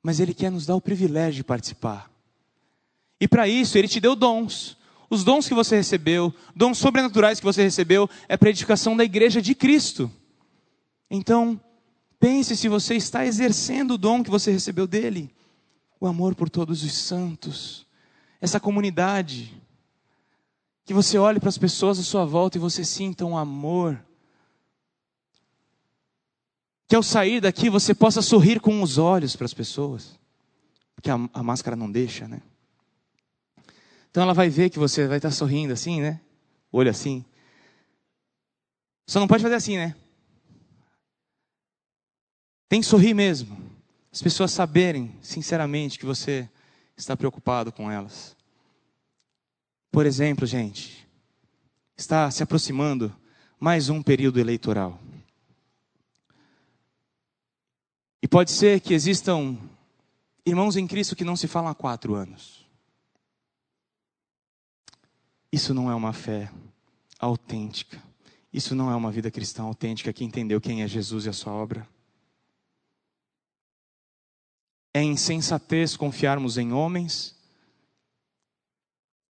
mas 0.02 0.18
Ele 0.18 0.32
quer 0.32 0.50
nos 0.50 0.64
dar 0.64 0.74
o 0.74 0.80
privilégio 0.80 1.34
de 1.34 1.44
participar. 1.44 2.10
E 3.20 3.28
para 3.28 3.46
isso, 3.46 3.76
Ele 3.76 3.86
te 3.86 4.00
deu 4.00 4.16
dons. 4.16 4.78
Os 5.10 5.22
dons 5.22 5.46
que 5.46 5.52
você 5.52 5.76
recebeu, 5.76 6.34
dons 6.56 6.78
sobrenaturais 6.78 7.38
que 7.38 7.44
você 7.44 7.62
recebeu, 7.62 8.08
é 8.26 8.34
para 8.34 8.48
edificação 8.48 8.96
da 8.96 9.04
igreja 9.04 9.42
de 9.42 9.54
Cristo. 9.54 10.10
Então, 11.10 11.60
pense 12.18 12.56
se 12.56 12.66
você 12.66 12.94
está 12.94 13.26
exercendo 13.26 13.92
o 13.92 13.98
dom 13.98 14.22
que 14.22 14.30
você 14.30 14.50
recebeu 14.50 14.86
dele 14.86 15.30
o 16.00 16.06
amor 16.06 16.34
por 16.34 16.48
todos 16.48 16.82
os 16.82 16.94
santos, 16.94 17.86
essa 18.40 18.58
comunidade. 18.58 19.52
Que 20.86 20.94
você 20.94 21.18
olhe 21.18 21.38
para 21.38 21.50
as 21.50 21.58
pessoas 21.58 21.98
à 21.98 22.02
sua 22.02 22.24
volta 22.24 22.56
e 22.56 22.60
você 22.60 22.86
sinta 22.86 23.26
um 23.26 23.36
amor. 23.36 24.02
Que 26.92 26.96
ao 26.96 27.02
sair 27.02 27.40
daqui 27.40 27.70
você 27.70 27.94
possa 27.94 28.20
sorrir 28.20 28.60
com 28.60 28.82
os 28.82 28.98
olhos 28.98 29.34
para 29.34 29.46
as 29.46 29.54
pessoas. 29.54 30.20
Porque 30.94 31.10
a, 31.10 31.14
a 31.32 31.42
máscara 31.42 31.74
não 31.74 31.90
deixa, 31.90 32.28
né? 32.28 32.42
Então 34.10 34.22
ela 34.22 34.34
vai 34.34 34.50
ver 34.50 34.68
que 34.68 34.78
você 34.78 35.06
vai 35.08 35.16
estar 35.16 35.30
sorrindo 35.30 35.72
assim, 35.72 36.02
né? 36.02 36.20
Olho 36.70 36.90
assim. 36.90 37.24
Só 39.06 39.18
não 39.18 39.26
pode 39.26 39.42
fazer 39.42 39.54
assim, 39.54 39.78
né? 39.78 39.96
Tem 42.68 42.82
que 42.82 42.86
sorrir 42.86 43.14
mesmo. 43.14 43.56
As 44.12 44.20
pessoas 44.20 44.50
saberem, 44.50 45.16
sinceramente, 45.22 45.98
que 45.98 46.04
você 46.04 46.46
está 46.94 47.16
preocupado 47.16 47.72
com 47.72 47.90
elas. 47.90 48.36
Por 49.90 50.04
exemplo, 50.04 50.44
gente, 50.44 51.08
está 51.96 52.30
se 52.30 52.42
aproximando 52.42 53.10
mais 53.58 53.88
um 53.88 54.02
período 54.02 54.38
eleitoral. 54.38 55.00
E 58.22 58.28
pode 58.28 58.52
ser 58.52 58.80
que 58.80 58.94
existam 58.94 59.58
irmãos 60.46 60.76
em 60.76 60.86
Cristo 60.86 61.16
que 61.16 61.24
não 61.24 61.34
se 61.34 61.48
falam 61.48 61.70
há 61.70 61.74
quatro 61.74 62.14
anos. 62.14 62.64
Isso 65.50 65.74
não 65.74 65.90
é 65.90 65.94
uma 65.94 66.12
fé 66.12 66.50
autêntica. 67.18 68.00
Isso 68.52 68.74
não 68.76 68.90
é 68.90 68.94
uma 68.94 69.10
vida 69.10 69.30
cristã 69.30 69.64
autêntica 69.64 70.12
que 70.12 70.24
entendeu 70.24 70.60
quem 70.60 70.82
é 70.82 70.86
Jesus 70.86 71.26
e 71.26 71.28
a 71.28 71.32
sua 71.32 71.52
obra. 71.52 71.88
É 74.94 75.02
insensatez 75.02 75.96
confiarmos 75.96 76.58
em 76.58 76.72
homens 76.72 77.34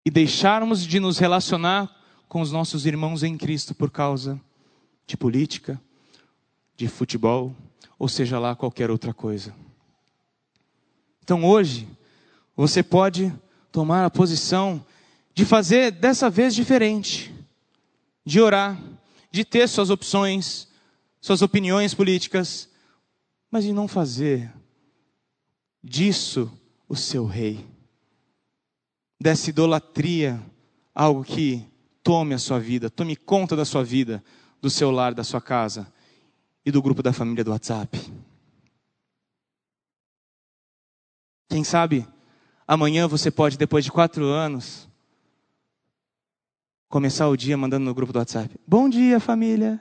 e 0.04 0.10
deixarmos 0.10 0.86
de 0.86 0.98
nos 0.98 1.18
relacionar 1.18 1.94
com 2.28 2.40
os 2.40 2.50
nossos 2.50 2.86
irmãos 2.86 3.22
em 3.22 3.36
Cristo 3.36 3.74
por 3.74 3.90
causa 3.90 4.40
de 5.06 5.16
política, 5.16 5.80
de 6.76 6.88
futebol, 6.88 7.54
ou 7.98 8.08
seja 8.08 8.38
lá 8.38 8.54
qualquer 8.54 8.90
outra 8.90 9.12
coisa. 9.12 9.54
Então 11.22 11.44
hoje, 11.44 11.88
você 12.56 12.82
pode 12.82 13.32
tomar 13.72 14.04
a 14.04 14.10
posição 14.10 14.84
de 15.34 15.44
fazer 15.44 15.90
dessa 15.90 16.30
vez 16.30 16.54
diferente, 16.54 17.34
de 18.24 18.40
orar, 18.40 18.80
de 19.30 19.44
ter 19.44 19.68
suas 19.68 19.90
opções, 19.90 20.68
suas 21.20 21.42
opiniões 21.42 21.94
políticas, 21.94 22.68
mas 23.50 23.64
de 23.64 23.72
não 23.72 23.88
fazer 23.88 24.52
disso 25.82 26.50
o 26.88 26.96
seu 26.96 27.26
rei 27.26 27.66
dessa 29.20 29.50
idolatria, 29.50 30.40
algo 30.94 31.24
que 31.24 31.66
tome 32.02 32.34
a 32.34 32.38
sua 32.38 32.60
vida, 32.60 32.88
tome 32.88 33.16
conta 33.16 33.56
da 33.56 33.64
sua 33.64 33.82
vida, 33.82 34.22
do 34.60 34.70
seu 34.70 34.90
lar, 34.90 35.12
da 35.12 35.24
sua 35.24 35.40
casa 35.40 35.92
e 36.68 36.70
do 36.70 36.82
grupo 36.82 37.02
da 37.02 37.14
família 37.14 37.42
do 37.42 37.50
WhatsApp. 37.50 37.98
Quem 41.48 41.64
sabe 41.64 42.06
amanhã 42.66 43.08
você 43.08 43.30
pode, 43.30 43.56
depois 43.56 43.82
de 43.86 43.90
quatro 43.90 44.26
anos, 44.26 44.86
começar 46.86 47.26
o 47.26 47.38
dia 47.38 47.56
mandando 47.56 47.86
no 47.86 47.94
grupo 47.94 48.12
do 48.12 48.18
WhatsApp: 48.18 48.54
Bom 48.66 48.86
dia, 48.86 49.18
família! 49.18 49.80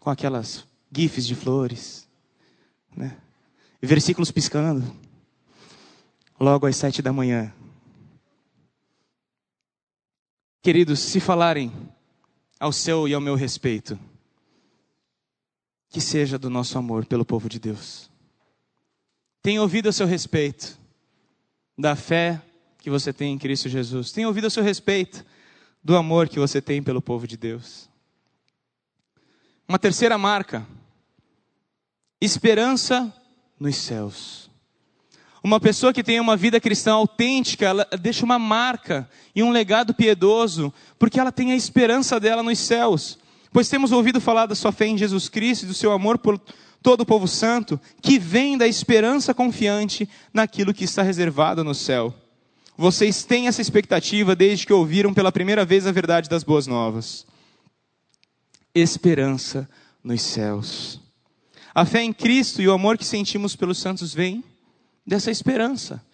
Com 0.00 0.10
aquelas 0.10 0.66
gifs 0.90 1.24
de 1.24 1.36
flores, 1.36 2.08
né? 2.96 3.16
versículos 3.80 4.32
piscando, 4.32 4.84
logo 6.38 6.66
às 6.66 6.74
sete 6.74 7.00
da 7.00 7.12
manhã. 7.12 7.54
Queridos, 10.60 10.98
se 10.98 11.20
falarem 11.20 11.72
ao 12.58 12.72
seu 12.72 13.06
e 13.06 13.14
ao 13.14 13.20
meu 13.20 13.36
respeito, 13.36 13.96
que 15.92 16.00
seja 16.00 16.38
do 16.38 16.48
nosso 16.48 16.78
amor 16.78 17.04
pelo 17.04 17.24
povo 17.24 17.50
de 17.50 17.60
Deus. 17.60 18.10
Tenha 19.42 19.60
ouvido 19.60 19.90
a 19.90 19.92
seu 19.92 20.06
respeito, 20.06 20.78
da 21.76 21.94
fé 21.94 22.40
que 22.78 22.88
você 22.88 23.12
tem 23.12 23.34
em 23.34 23.38
Cristo 23.38 23.68
Jesus. 23.68 24.10
Tenha 24.10 24.26
ouvido 24.26 24.46
a 24.46 24.50
seu 24.50 24.62
respeito, 24.62 25.24
do 25.84 25.94
amor 25.94 26.30
que 26.30 26.38
você 26.38 26.62
tem 26.62 26.82
pelo 26.82 27.02
povo 27.02 27.26
de 27.26 27.36
Deus. 27.36 27.90
Uma 29.68 29.78
terceira 29.78 30.16
marca, 30.16 30.66
esperança 32.20 33.12
nos 33.60 33.76
céus. 33.76 34.50
Uma 35.44 35.60
pessoa 35.60 35.92
que 35.92 36.04
tem 36.04 36.20
uma 36.20 36.36
vida 36.36 36.60
cristã 36.60 36.92
autêntica, 36.92 37.66
ela 37.66 37.86
deixa 38.00 38.24
uma 38.24 38.38
marca 38.38 39.10
e 39.34 39.42
um 39.42 39.50
legado 39.50 39.92
piedoso, 39.92 40.72
porque 40.98 41.20
ela 41.20 41.32
tem 41.32 41.52
a 41.52 41.56
esperança 41.56 42.18
dela 42.18 42.42
nos 42.42 42.60
céus. 42.60 43.18
Pois 43.52 43.68
temos 43.68 43.92
ouvido 43.92 44.20
falar 44.20 44.46
da 44.46 44.54
sua 44.54 44.72
fé 44.72 44.86
em 44.86 44.96
Jesus 44.96 45.28
Cristo 45.28 45.64
e 45.64 45.66
do 45.66 45.74
seu 45.74 45.92
amor 45.92 46.18
por 46.18 46.40
todo 46.82 47.02
o 47.02 47.06
povo 47.06 47.28
santo, 47.28 47.80
que 48.00 48.18
vem 48.18 48.58
da 48.58 48.66
esperança 48.66 49.32
confiante 49.32 50.08
naquilo 50.32 50.74
que 50.74 50.84
está 50.84 51.02
reservado 51.02 51.62
no 51.62 51.74
céu. 51.74 52.12
Vocês 52.76 53.24
têm 53.24 53.46
essa 53.46 53.62
expectativa 53.62 54.34
desde 54.34 54.66
que 54.66 54.72
ouviram 54.72 55.14
pela 55.14 55.30
primeira 55.30 55.64
vez 55.64 55.86
a 55.86 55.92
verdade 55.92 56.28
das 56.28 56.42
boas 56.42 56.66
novas. 56.66 57.26
Esperança 58.74 59.68
nos 60.02 60.22
céus. 60.22 61.00
A 61.74 61.84
fé 61.84 62.02
em 62.02 62.12
Cristo 62.12 62.60
e 62.60 62.68
o 62.68 62.72
amor 62.72 62.98
que 62.98 63.04
sentimos 63.04 63.54
pelos 63.54 63.78
santos 63.78 64.12
vem 64.12 64.42
dessa 65.06 65.30
esperança, 65.30 66.04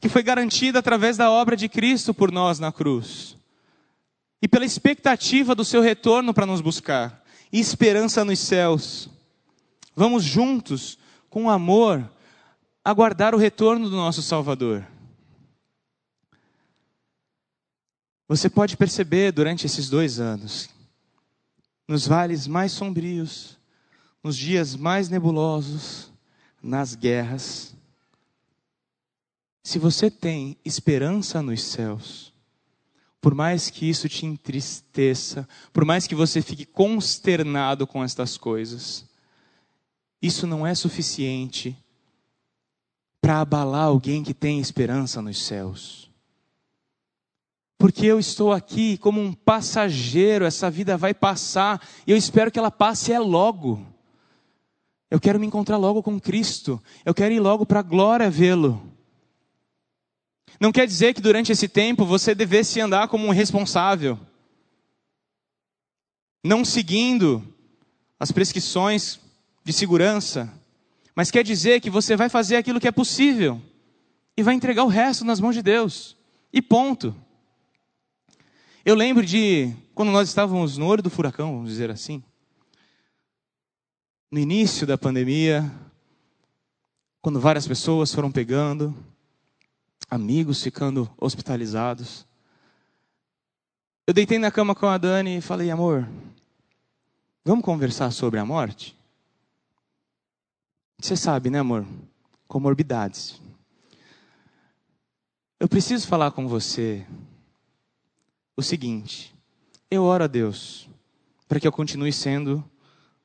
que 0.00 0.08
foi 0.08 0.22
garantida 0.22 0.78
através 0.78 1.16
da 1.16 1.30
obra 1.30 1.56
de 1.56 1.68
Cristo 1.68 2.12
por 2.12 2.32
nós 2.32 2.58
na 2.58 2.72
cruz, 2.72 3.35
e 4.40 4.48
pela 4.48 4.64
expectativa 4.64 5.54
do 5.54 5.64
seu 5.64 5.80
retorno 5.80 6.34
para 6.34 6.46
nos 6.46 6.60
buscar, 6.60 7.24
e 7.52 7.58
esperança 7.58 8.24
nos 8.24 8.38
céus. 8.38 9.08
Vamos 9.94 10.24
juntos, 10.24 10.98
com 11.30 11.48
amor, 11.48 12.10
aguardar 12.84 13.34
o 13.34 13.38
retorno 13.38 13.88
do 13.88 13.96
nosso 13.96 14.22
Salvador. 14.22 14.86
Você 18.28 18.50
pode 18.50 18.76
perceber 18.76 19.32
durante 19.32 19.66
esses 19.66 19.88
dois 19.88 20.18
anos, 20.18 20.68
nos 21.86 22.06
vales 22.06 22.46
mais 22.46 22.72
sombrios, 22.72 23.56
nos 24.22 24.36
dias 24.36 24.74
mais 24.74 25.08
nebulosos, 25.08 26.12
nas 26.60 26.96
guerras, 26.96 27.76
se 29.66 29.80
você 29.80 30.08
tem 30.08 30.56
esperança 30.64 31.42
nos 31.42 31.60
céus, 31.60 32.32
por 33.20 33.34
mais 33.34 33.70
que 33.70 33.88
isso 33.88 34.08
te 34.08 34.24
entristeça, 34.26 35.48
por 35.72 35.84
mais 35.84 36.06
que 36.06 36.14
você 36.14 36.40
fique 36.40 36.64
consternado 36.64 37.86
com 37.86 38.04
estas 38.04 38.36
coisas, 38.36 39.04
isso 40.20 40.46
não 40.46 40.66
é 40.66 40.74
suficiente 40.74 41.76
para 43.20 43.40
abalar 43.40 43.86
alguém 43.86 44.22
que 44.22 44.32
tem 44.32 44.60
esperança 44.60 45.20
nos 45.20 45.42
céus. 45.42 46.10
Porque 47.78 48.06
eu 48.06 48.18
estou 48.18 48.52
aqui 48.52 48.96
como 48.96 49.20
um 49.20 49.32
passageiro, 49.32 50.44
essa 50.44 50.70
vida 50.70 50.96
vai 50.96 51.12
passar, 51.12 51.84
e 52.06 52.10
eu 52.10 52.16
espero 52.16 52.50
que 52.50 52.58
ela 52.58 52.70
passe 52.70 53.12
é 53.12 53.18
logo. 53.18 53.84
Eu 55.10 55.20
quero 55.20 55.38
me 55.38 55.46
encontrar 55.46 55.76
logo 55.76 56.02
com 56.02 56.18
Cristo, 56.18 56.82
eu 57.04 57.14
quero 57.14 57.34
ir 57.34 57.40
logo 57.40 57.66
para 57.66 57.80
a 57.80 57.82
glória 57.82 58.30
vê-lo. 58.30 58.95
Não 60.60 60.72
quer 60.72 60.86
dizer 60.86 61.14
que 61.14 61.20
durante 61.20 61.52
esse 61.52 61.68
tempo 61.68 62.04
você 62.04 62.34
devesse 62.34 62.80
andar 62.80 63.08
como 63.08 63.26
um 63.26 63.30
responsável, 63.30 64.18
não 66.42 66.64
seguindo 66.64 67.42
as 68.18 68.32
prescrições 68.32 69.20
de 69.64 69.72
segurança, 69.72 70.52
mas 71.14 71.30
quer 71.30 71.42
dizer 71.42 71.80
que 71.80 71.90
você 71.90 72.16
vai 72.16 72.28
fazer 72.28 72.56
aquilo 72.56 72.80
que 72.80 72.88
é 72.88 72.92
possível 72.92 73.60
e 74.36 74.42
vai 74.42 74.54
entregar 74.54 74.84
o 74.84 74.88
resto 74.88 75.24
nas 75.24 75.40
mãos 75.40 75.54
de 75.54 75.62
Deus. 75.62 76.16
E 76.52 76.62
ponto. 76.62 77.14
Eu 78.84 78.94
lembro 78.94 79.24
de 79.24 79.74
quando 79.94 80.12
nós 80.12 80.28
estávamos 80.28 80.78
no 80.78 80.86
olho 80.86 81.02
do 81.02 81.10
furacão, 81.10 81.54
vamos 81.54 81.70
dizer 81.70 81.90
assim, 81.90 82.22
no 84.30 84.38
início 84.38 84.86
da 84.86 84.96
pandemia, 84.96 85.70
quando 87.20 87.40
várias 87.40 87.66
pessoas 87.66 88.14
foram 88.14 88.30
pegando, 88.30 88.94
amigos 90.08 90.62
ficando 90.62 91.10
hospitalizados. 91.18 92.26
Eu 94.06 94.14
deitei 94.14 94.38
na 94.38 94.50
cama 94.50 94.74
com 94.74 94.86
a 94.86 94.98
Dani 94.98 95.38
e 95.38 95.40
falei, 95.40 95.70
amor, 95.70 96.08
vamos 97.44 97.64
conversar 97.64 98.10
sobre 98.10 98.38
a 98.38 98.44
morte? 98.44 98.96
Você 100.98 101.16
sabe, 101.16 101.50
né, 101.50 101.58
amor? 101.58 101.84
comorbidades. 102.46 103.40
Eu 105.58 105.68
preciso 105.68 106.06
falar 106.06 106.30
com 106.30 106.46
você 106.46 107.06
o 108.56 108.62
seguinte: 108.62 109.34
eu 109.90 110.02
oro 110.04 110.24
a 110.24 110.26
Deus 110.26 110.88
para 111.48 111.60
que 111.60 111.66
eu 111.66 111.72
continue 111.72 112.12
sendo 112.12 112.64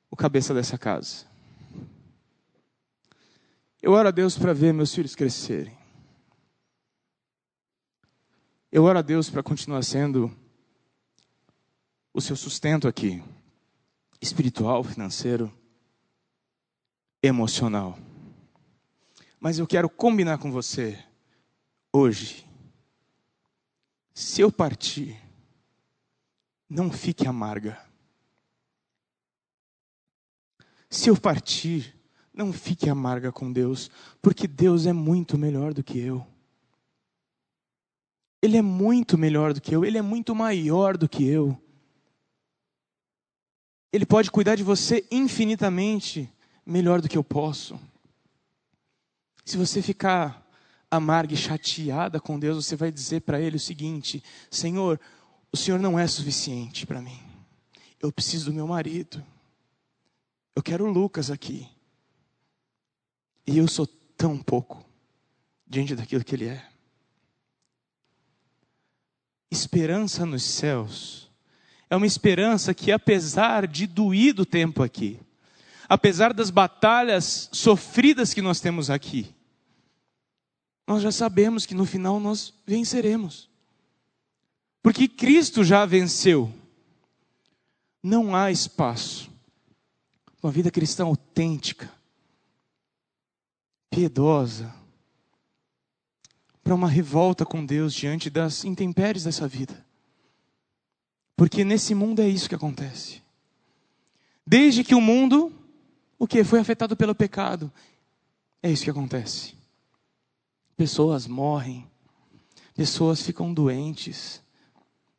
o 0.10 0.16
cabeça 0.16 0.54
dessa 0.54 0.78
casa. 0.78 1.26
Eu 3.82 3.94
oro 3.94 4.08
a 4.08 4.12
Deus 4.12 4.38
para 4.38 4.54
ver 4.54 4.74
meus 4.74 4.94
filhos 4.94 5.16
crescerem. 5.16 5.76
Eu 8.72 8.86
oro 8.86 9.00
a 9.00 9.02
Deus 9.02 9.30
para 9.30 9.44
continuar 9.44 9.84
sendo 9.84 10.34
o 12.14 12.22
seu 12.22 12.38
sustento 12.38 12.88
aqui, 12.88 13.22
espiritual, 14.22 14.82
financeiro, 14.82 15.52
emocional. 17.22 18.00
Mas 19.42 19.60
eu 19.60 19.68
quero 19.68 19.90
combinar 19.90 20.38
com 20.38 20.50
você 20.50 20.98
hoje. 21.92 22.48
Se 24.14 24.40
eu 24.40 24.50
partir, 24.50 25.22
não 26.70 26.90
fique 26.90 27.28
amarga. 27.28 27.78
Se 30.90 31.10
eu 31.10 31.20
partir, 31.20 31.94
não 32.34 32.54
fique 32.54 32.90
amarga 32.90 33.34
com 33.34 33.52
Deus, 33.52 33.92
porque 34.22 34.48
Deus 34.48 34.86
é 34.86 34.94
muito 34.94 35.38
melhor 35.38 35.74
do 35.74 35.84
que 35.84 36.00
eu. 36.00 36.26
Ele 38.42 38.58
é 38.58 38.62
muito 38.62 39.18
melhor 39.18 39.54
do 39.54 39.62
que 39.62 39.76
eu, 39.76 39.86
ele 39.86 39.98
é 39.98 40.02
muito 40.02 40.34
maior 40.34 40.98
do 40.98 41.08
que 41.08 41.26
eu. 41.26 41.58
Ele 43.94 44.06
pode 44.06 44.32
cuidar 44.32 44.56
de 44.56 44.64
você 44.64 45.06
infinitamente 45.12 46.30
melhor 46.66 47.02
do 47.02 47.10
que 47.10 47.18
eu 47.18 47.24
posso. 47.24 47.80
Se 49.44 49.58
você 49.58 49.82
ficar 49.82 50.48
amarga 50.90 51.34
e 51.34 51.38
chateada 51.38 52.20
com 52.20 52.40
Deus, 52.40 52.66
você 52.66 52.76
vai 52.76 52.92
dizer 52.92 53.22
para 53.22 53.40
Ele 53.40 53.58
o 53.58 53.60
seguinte: 53.60 54.24
Senhor, 54.50 55.00
o 55.52 55.58
Senhor 55.58 55.80
não 55.80 56.00
é 56.00 56.08
suficiente 56.08 56.88
para 56.88 57.02
mim. 57.02 57.20
Eu 58.00 58.12
preciso 58.12 58.46
do 58.46 58.54
meu 58.54 58.66
marido. 58.66 59.24
Eu 60.56 60.64
quero 60.64 60.86
o 60.86 60.92
Lucas 60.92 61.30
aqui. 61.30 61.68
E 63.46 63.58
eu 63.58 63.68
sou 63.68 63.88
tão 64.18 64.38
pouco 64.38 64.86
diante 65.68 65.96
daquilo 65.96 66.24
que 66.24 66.36
ele 66.36 66.48
é. 66.48 66.71
Esperança 69.52 70.26
nos 70.26 70.44
céus 70.44 71.30
é 71.90 71.96
uma 71.96 72.08
esperança 72.08 72.74
que, 72.74 72.92
apesar 72.92 73.68
de 73.68 73.86
doído 73.86 74.44
do 74.44 74.46
tempo 74.46 74.82
aqui, 74.82 75.20
apesar 75.90 76.34
das 76.34 76.50
batalhas 76.50 77.50
sofridas 77.52 78.34
que 78.34 78.42
nós 78.42 78.62
temos 78.62 78.90
aqui, 78.90 79.36
nós 80.88 81.04
já 81.04 81.12
sabemos 81.12 81.66
que 81.66 81.76
no 81.76 81.86
final 81.86 82.18
nós 82.20 82.54
venceremos. 82.66 83.50
Porque 84.82 85.08
Cristo 85.08 85.64
já 85.64 85.86
venceu. 85.86 86.52
Não 88.02 88.36
há 88.36 88.50
espaço 88.50 89.30
uma 90.42 90.52
vida 90.52 90.72
cristã 90.72 91.04
autêntica, 91.04 91.92
piedosa, 93.92 94.74
para 96.64 96.76
uma 96.76 96.88
revolta 96.88 97.46
com 97.46 97.66
Deus 97.66 97.94
diante 97.94 98.30
das 98.30 98.64
intempéries 98.64 99.24
dessa 99.24 99.48
vida. 99.48 99.86
Porque 101.36 101.64
nesse 101.64 101.96
mundo 101.96 102.22
é 102.22 102.28
isso 102.28 102.48
que 102.48 102.56
acontece. 102.56 103.22
Desde 104.46 104.84
que 104.84 104.94
o 104.94 105.02
mundo, 105.02 105.52
o 106.20 106.28
que 106.28 106.44
foi 106.44 106.60
afetado 106.60 106.96
pelo 106.96 107.16
pecado, 107.16 107.72
é 108.62 108.72
isso 108.72 108.84
que 108.84 108.90
acontece. 108.90 109.56
Pessoas 110.78 111.26
morrem, 111.28 111.88
pessoas 112.76 113.22
ficam 113.22 113.54
doentes, 113.54 114.42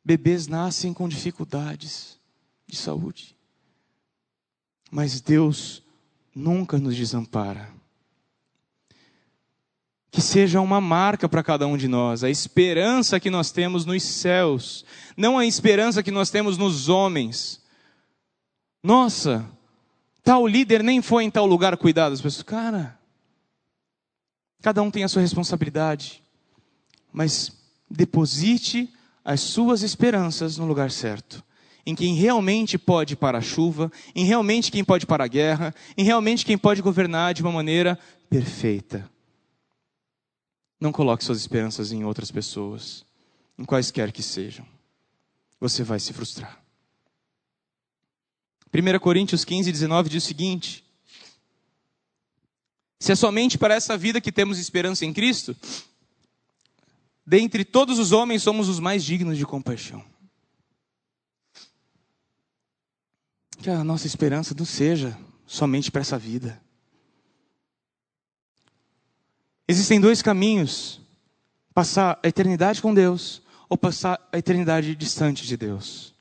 bebês 0.03 0.47
nascem 0.47 0.93
com 0.93 1.09
dificuldades 1.09 2.19
de 2.67 2.75
saúde. 2.75 3.35
Mas 4.89 5.19
Deus 5.19 5.83
nunca 6.33 6.77
nos 6.77 6.95
desampara. 6.95 7.73
Que 10.13 10.21
seja 10.21 10.61
uma 10.61 10.79
marca 10.79 11.27
para 11.27 11.41
cada 11.41 11.65
um 11.65 11.75
de 11.75 11.87
nós, 11.87 12.23
a 12.23 12.29
esperança 12.29 13.19
que 13.19 13.31
nós 13.31 13.51
temos 13.51 13.83
nos 13.83 14.03
céus, 14.03 14.85
não 15.17 15.39
a 15.39 15.45
esperança 15.45 16.03
que 16.03 16.11
nós 16.11 16.29
temos 16.29 16.55
nos 16.55 16.87
homens. 16.87 17.59
Nossa, 18.83 19.43
tal 20.23 20.45
líder 20.45 20.83
nem 20.83 21.01
foi 21.01 21.23
em 21.23 21.31
tal 21.31 21.47
lugar 21.47 21.75
cuidar 21.77 22.09
das 22.09 22.21
pessoas. 22.21 22.43
Cara, 22.43 22.95
cada 24.61 24.83
um 24.83 24.91
tem 24.91 25.03
a 25.03 25.07
sua 25.07 25.23
responsabilidade, 25.23 26.21
mas 27.11 27.51
deposite 27.89 28.93
as 29.25 29.41
suas 29.41 29.81
esperanças 29.81 30.57
no 30.57 30.67
lugar 30.67 30.91
certo 30.91 31.43
em 31.85 31.95
quem 31.95 32.13
realmente 32.13 32.77
pode 32.77 33.15
parar 33.15 33.39
a 33.39 33.41
chuva, 33.41 33.91
em 34.15 34.23
realmente 34.23 34.71
quem 34.71 34.83
pode 34.83 35.05
parar 35.05 35.25
a 35.25 35.27
guerra, 35.27 35.75
em 35.97 36.03
realmente 36.05 36.45
quem 36.45 36.57
pode 36.57 36.81
governar 36.81 37.33
de 37.33 37.41
uma 37.41 37.51
maneira 37.51 37.99
perfeita. 38.29 39.11
Não 40.83 40.91
coloque 40.91 41.23
suas 41.23 41.39
esperanças 41.39 41.93
em 41.93 42.03
outras 42.03 42.29
pessoas, 42.29 43.05
em 43.57 43.63
quaisquer 43.63 44.11
que 44.11 44.21
sejam. 44.21 44.67
Você 45.57 45.81
vai 45.81 45.97
se 45.97 46.11
frustrar. 46.11 46.61
1 48.73 48.99
Coríntios 48.99 49.45
15, 49.45 49.71
19 49.71 50.09
diz 50.09 50.25
o 50.25 50.27
seguinte: 50.27 50.83
Se 52.99 53.13
é 53.13 53.15
somente 53.15 53.57
para 53.57 53.73
essa 53.73 53.97
vida 53.97 54.19
que 54.19 54.29
temos 54.29 54.59
esperança 54.59 55.05
em 55.05 55.13
Cristo, 55.13 55.55
dentre 57.25 57.63
todos 57.63 57.97
os 57.97 58.11
homens 58.11 58.43
somos 58.43 58.67
os 58.67 58.81
mais 58.81 59.05
dignos 59.05 59.37
de 59.37 59.45
compaixão. 59.45 60.03
Que 63.59 63.69
a 63.69 63.85
nossa 63.85 64.05
esperança 64.05 64.53
não 64.53 64.65
seja 64.65 65.17
somente 65.47 65.89
para 65.89 66.01
essa 66.01 66.19
vida. 66.19 66.61
Existem 69.67 69.99
dois 69.99 70.21
caminhos: 70.21 71.01
passar 71.73 72.19
a 72.21 72.27
eternidade 72.27 72.81
com 72.81 72.93
Deus 72.93 73.41
ou 73.69 73.77
passar 73.77 74.19
a 74.31 74.37
eternidade 74.37 74.95
distante 74.95 75.45
de 75.45 75.57
Deus. 75.57 76.13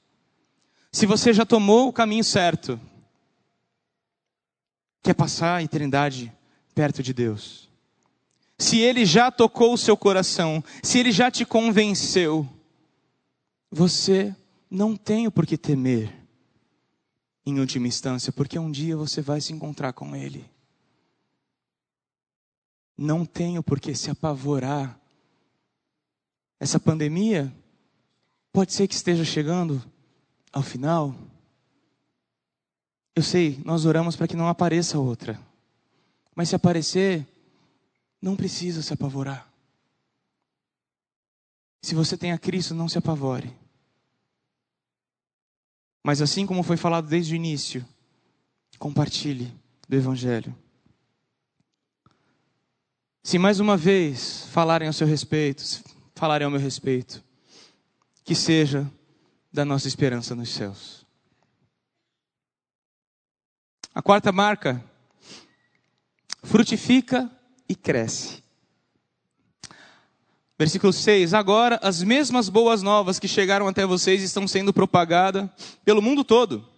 Se 0.90 1.07
você 1.07 1.33
já 1.33 1.44
tomou 1.44 1.88
o 1.88 1.92
caminho 1.92 2.24
certo, 2.24 2.78
que 5.02 5.11
é 5.11 5.14
passar 5.14 5.57
a 5.57 5.62
eternidade 5.62 6.33
perto 6.74 7.02
de 7.02 7.12
Deus. 7.12 7.68
Se 8.59 8.78
Ele 8.78 9.05
já 9.05 9.31
tocou 9.31 9.72
o 9.72 9.78
seu 9.78 9.96
coração, 9.96 10.62
se 10.83 10.98
Ele 10.98 11.11
já 11.11 11.31
te 11.31 11.44
convenceu, 11.44 12.48
você 13.70 14.35
não 14.70 14.96
tem 14.96 15.26
o 15.26 15.33
por 15.33 15.46
que 15.46 15.59
temer 15.59 16.14
em 17.44 17.59
última 17.59 17.88
instância, 17.88 18.33
porque 18.33 18.59
um 18.59 18.70
dia 18.70 18.96
você 18.96 19.20
vai 19.20 19.40
se 19.40 19.52
encontrar 19.52 19.92
com 19.92 20.14
Ele. 20.14 20.48
Não 22.96 23.24
tenho 23.24 23.62
por 23.62 23.81
que 23.81 23.94
se 23.94 24.11
apavorar. 24.11 24.98
Essa 26.61 26.78
pandemia 26.78 27.52
pode 28.52 28.72
ser 28.72 28.87
que 28.87 28.94
esteja 28.94 29.24
chegando 29.24 29.83
ao 30.52 30.62
final. 30.62 31.14
Eu 33.14 33.22
sei, 33.22 33.61
nós 33.64 33.85
oramos 33.85 34.16
para 34.16 34.28
que 34.28 34.37
não 34.37 34.48
apareça 34.48 34.98
outra. 34.98 35.40
Mas 36.35 36.48
se 36.48 36.55
aparecer, 36.55 37.26
não 38.20 38.37
precisa 38.37 38.83
se 38.83 38.92
apavorar. 38.92 39.50
Se 41.83 41.94
você 41.94 42.16
tem 42.16 42.33
a 42.33 42.38
Cristo, 42.38 42.74
não 42.74 42.88
se 42.88 42.96
apavore. 42.96 43.52
Mas 46.02 46.22
assim 46.22 46.47
como 46.47 46.62
foi 46.62 46.76
falado 46.76 47.09
desde 47.09 47.34
o 47.34 47.36
início, 47.36 47.86
compartilhe 48.78 49.53
do 49.88 49.97
Evangelho. 49.97 50.55
Se 53.23 53.39
mais 53.39 53.61
uma 53.61 53.77
vez 53.77 54.47
falarem 54.51 54.89
ao 54.89 54.93
seu 54.93 55.07
respeito, 55.07 55.62
falarem 56.14 56.45
ao 56.45 56.51
meu 56.51 56.59
respeito, 56.59 57.23
que 58.25 58.35
seja 58.35 58.91
da 59.53 59.64
nossa 59.64 59.87
esperança 59.87 60.35
nos 60.35 60.49
céus. 60.49 61.07
A 63.95 64.03
quarta 64.03 64.33
marca, 64.33 64.83
frutifica 66.43 67.31
e 67.68 67.77
cresce. 67.77 68.43
Versículo 70.59 70.93
6: 70.93 71.33
Agora 71.33 71.79
as 71.83 72.03
mesmas 72.03 72.49
boas 72.49 72.83
novas 72.83 73.20
que 73.20 73.29
chegaram 73.29 73.68
até 73.68 73.87
vocês 73.87 74.23
estão 74.23 74.49
sendo 74.49 74.73
propagadas 74.73 75.49
pelo 75.85 76.03
mundo 76.03 76.25
todo. 76.25 76.68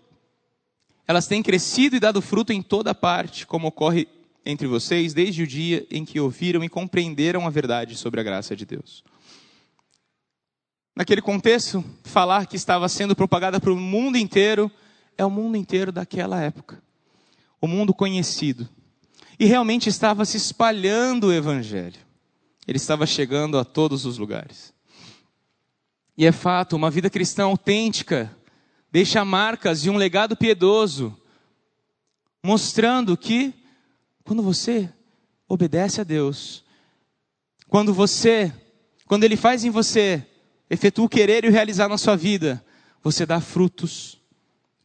Elas 1.07 1.27
têm 1.27 1.43
crescido 1.43 1.97
e 1.97 2.01
dado 2.01 2.21
fruto 2.21 2.53
em 2.53 2.61
toda 2.61 2.95
parte, 2.95 3.47
como 3.47 3.69
ocorre 3.69 4.09
entre 4.45 4.67
vocês 4.67 5.15
desde 5.15 5.43
o 5.43 5.47
dia 5.47 5.87
em 5.91 6.05
que 6.05 6.21
ouviram 6.21 6.63
e 6.63 6.69
compreenderam 6.69 7.47
a 7.47 7.51
verdade 7.51 7.97
sobre 7.97 8.21
a 8.21 8.23
graça 8.23 8.55
de 8.55 8.67
Deus. 8.67 9.03
Naquele 10.95 11.21
contexto, 11.21 11.85
falar 12.05 12.47
que 12.47 12.57
estava 12.57 12.89
sendo 12.89 13.17
propagada 13.17 13.59
para 13.59 13.73
o 13.73 13.77
mundo 13.77 14.17
inteiro 14.17 14.71
é 15.17 15.25
o 15.25 15.31
mundo 15.31 15.57
inteiro 15.57 15.91
daquela 15.91 16.41
época. 16.41 16.83
O 17.61 17.67
mundo 17.67 17.93
conhecido. 17.93 18.69
E 19.39 19.47
realmente 19.47 19.89
estava 19.89 20.25
se 20.25 20.37
espalhando 20.37 21.29
o 21.29 21.33
Evangelho. 21.33 21.99
Ele 22.67 22.77
estava 22.77 23.07
chegando 23.07 23.59
a 23.59 23.65
todos 23.65 24.07
os 24.07 24.19
lugares. 24.19 24.73
E 26.17 26.25
é 26.27 26.33
fato, 26.33 26.77
uma 26.77 26.91
vida 26.91 27.11
cristã 27.11 27.45
autêntica 27.45 28.31
deixa 28.93 29.25
marcas 29.25 29.85
e 29.85 29.91
um 29.91 29.97
legado 29.97 30.37
piedoso, 30.37 31.17
mostrando 32.41 33.17
que 33.17 33.53
quando 34.25 34.43
você 34.43 34.91
obedece 35.47 36.01
a 36.01 36.05
Deus, 36.05 36.65
quando 37.69 37.93
você, 37.93 38.53
quando 39.07 39.25
Ele 39.25 39.37
faz 39.37 39.65
em 39.65 39.71
você, 39.71 40.27
efetua 40.71 41.05
o 41.05 41.09
querer 41.09 41.45
e 41.45 41.49
o 41.49 41.53
realizar 41.53 41.89
na 41.89 41.99
sua 41.99 42.17
vida, 42.17 42.65
você 43.03 43.27
dá 43.27 43.41
frutos, 43.41 44.19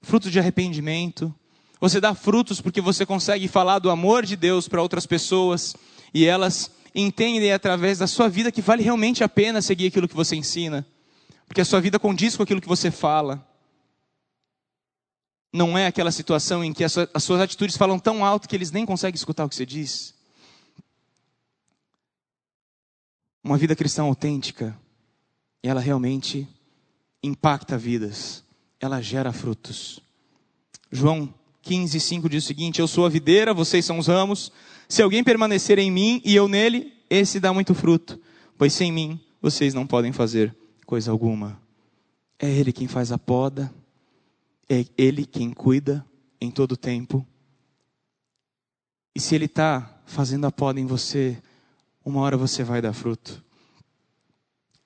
frutos 0.02 0.32
de 0.32 0.40
arrependimento, 0.40 1.34
você 1.80 2.02
dá 2.02 2.14
frutos 2.14 2.60
porque 2.60 2.82
você 2.82 3.06
consegue 3.06 3.48
falar 3.48 3.80
do 3.80 3.90
amor 3.90 4.26
de 4.26 4.36
Deus 4.36 4.68
para 4.68 4.82
outras 4.82 5.06
pessoas 5.06 5.74
e 6.14 6.26
elas 6.26 6.70
entendem 6.94 7.54
através 7.54 8.00
da 8.00 8.08
sua 8.08 8.28
vida 8.28 8.52
que 8.52 8.62
vale 8.62 8.84
realmente 8.84 9.24
a 9.24 9.30
pena 9.30 9.62
seguir 9.62 9.88
aquilo 9.88 10.08
que 10.08 10.16
você 10.16 10.36
ensina, 10.36 10.86
porque 11.48 11.62
a 11.62 11.66
sua 11.66 11.80
vida 11.80 11.98
condiz 11.98 12.36
com 12.36 12.44
aquilo 12.44 12.60
que 12.60 12.68
você 12.68 12.92
fala. 12.92 13.48
Não 15.52 15.78
é 15.78 15.88
aquela 15.88 16.12
situação 16.12 16.64
em 16.64 16.72
que 16.72 16.84
as 16.84 16.94
suas 17.22 17.42
atitudes 17.42 17.76
falam 17.76 17.98
tão 17.98 18.24
alto 18.24 18.48
que 18.48 18.56
eles 18.56 18.72
nem 18.72 18.86
conseguem 18.86 19.16
escutar 19.16 19.46
o 19.46 19.50
que 19.50 19.56
você 19.56 19.66
diz. 19.66 20.14
Uma 23.44 23.58
vida 23.58 23.76
cristã 23.76 24.04
autêntica, 24.04 24.78
ela 25.64 25.82
realmente 25.82 26.48
impacta 27.24 27.78
vidas, 27.78 28.44
ela 28.80 29.02
gera 29.02 29.32
frutos. 29.32 30.00
João 30.92 31.34
15, 31.64 32.00
5 32.00 32.30
diz 32.30 32.44
o 32.44 32.48
seguinte: 32.48 32.80
Eu 32.80 32.88
sou 32.88 33.06
a 33.06 33.10
videira, 33.10 33.54
vocês 33.54 33.86
são 33.86 33.98
os 33.98 34.08
ramos. 34.08 34.52
Se 34.88 35.02
alguém 35.02 35.24
permanecer 35.24 35.80
em 35.80 35.92
mim 35.92 36.22
e 36.24 36.36
eu 36.36 36.48
nele, 36.48 36.94
esse 37.10 37.40
dá 37.40 37.54
muito 37.54 37.74
fruto, 37.74 38.20
pois 38.58 38.74
sem 38.74 38.92
mim 38.92 39.20
vocês 39.42 39.74
não 39.74 39.88
podem 39.88 40.12
fazer 40.12 40.56
coisa 40.86 41.12
alguma. 41.12 41.60
É 42.38 42.50
Ele 42.50 42.72
quem 42.72 42.88
faz 42.88 43.12
a 43.12 43.18
poda, 43.18 43.74
é 44.70 44.86
Ele 44.98 45.26
quem 45.26 45.52
cuida 45.52 46.06
em 46.40 46.52
todo 46.52 46.74
o 46.74 46.78
tempo. 46.78 47.26
E 49.16 49.20
se 49.20 49.34
Ele 49.34 49.46
está 49.46 50.02
fazendo 50.06 50.46
a 50.46 50.52
poda 50.52 50.80
em 50.80 50.86
você, 50.86 51.42
uma 52.06 52.22
hora 52.22 52.38
você 52.38 52.64
vai 52.64 52.82
dar 52.82 52.94
fruto. 52.94 53.44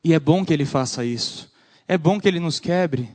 E 0.03 0.13
é 0.13 0.19
bom 0.19 0.45
que 0.45 0.53
Ele 0.53 0.65
faça 0.65 1.03
isso. 1.03 1.51
É 1.87 1.97
bom 1.97 2.19
que 2.19 2.27
Ele 2.27 2.39
nos 2.39 2.59
quebre. 2.59 3.13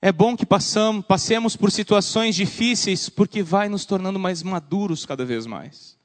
É 0.00 0.10
bom 0.10 0.36
que 0.36 0.46
passamos, 0.46 1.04
passemos 1.04 1.56
por 1.56 1.70
situações 1.70 2.34
difíceis, 2.34 3.08
porque 3.08 3.42
vai 3.42 3.68
nos 3.68 3.84
tornando 3.84 4.18
mais 4.18 4.42
maduros 4.42 5.04
cada 5.04 5.24
vez 5.24 5.46
mais. 5.46 5.96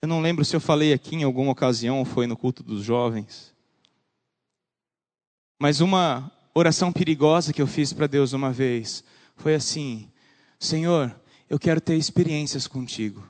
Eu 0.00 0.08
não 0.08 0.20
lembro 0.20 0.44
se 0.44 0.54
eu 0.54 0.60
falei 0.60 0.92
aqui 0.92 1.16
em 1.16 1.22
alguma 1.22 1.50
ocasião 1.50 1.98
ou 1.98 2.04
foi 2.04 2.26
no 2.26 2.36
culto 2.36 2.62
dos 2.62 2.84
jovens. 2.84 3.53
Mas 5.58 5.80
uma 5.80 6.30
oração 6.54 6.92
perigosa 6.92 7.52
que 7.52 7.62
eu 7.62 7.66
fiz 7.66 7.92
para 7.92 8.06
Deus 8.06 8.32
uma 8.32 8.52
vez 8.52 9.04
foi 9.36 9.54
assim: 9.54 10.10
Senhor, 10.58 11.14
eu 11.48 11.58
quero 11.58 11.80
ter 11.80 11.96
experiências 11.96 12.66
contigo. 12.66 13.26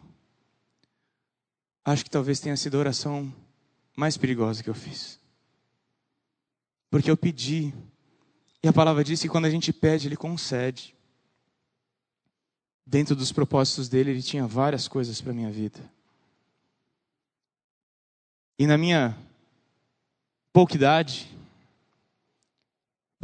Acho 1.84 2.04
que 2.04 2.10
talvez 2.10 2.40
tenha 2.40 2.56
sido 2.56 2.76
a 2.76 2.80
oração 2.80 3.32
mais 3.96 4.16
perigosa 4.16 4.62
que 4.62 4.70
eu 4.70 4.74
fiz. 4.74 5.20
Porque 6.90 7.10
eu 7.10 7.16
pedi. 7.16 7.74
E 8.62 8.68
a 8.68 8.72
palavra 8.72 9.04
diz 9.04 9.20
que 9.20 9.28
quando 9.28 9.44
a 9.44 9.50
gente 9.50 9.72
pede, 9.72 10.08
Ele 10.08 10.16
concede. 10.16 10.94
Dentro 12.86 13.14
dos 13.14 13.32
propósitos 13.32 13.88
dele, 13.88 14.10
Ele 14.10 14.22
tinha 14.22 14.46
várias 14.46 14.88
coisas 14.88 15.20
para 15.20 15.32
a 15.32 15.34
minha 15.34 15.50
vida. 15.50 15.80
E 18.58 18.66
na 18.66 18.78
minha 18.78 19.16
pouca 20.52 20.76
idade, 20.76 21.28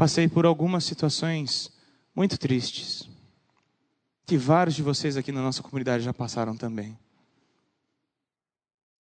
passei 0.00 0.26
por 0.26 0.46
algumas 0.46 0.84
situações 0.84 1.70
muito 2.16 2.38
tristes. 2.38 3.06
Que 4.24 4.38
vários 4.38 4.74
de 4.74 4.82
vocês 4.82 5.14
aqui 5.14 5.30
na 5.30 5.42
nossa 5.42 5.62
comunidade 5.62 6.02
já 6.02 6.14
passaram 6.14 6.56
também. 6.56 6.98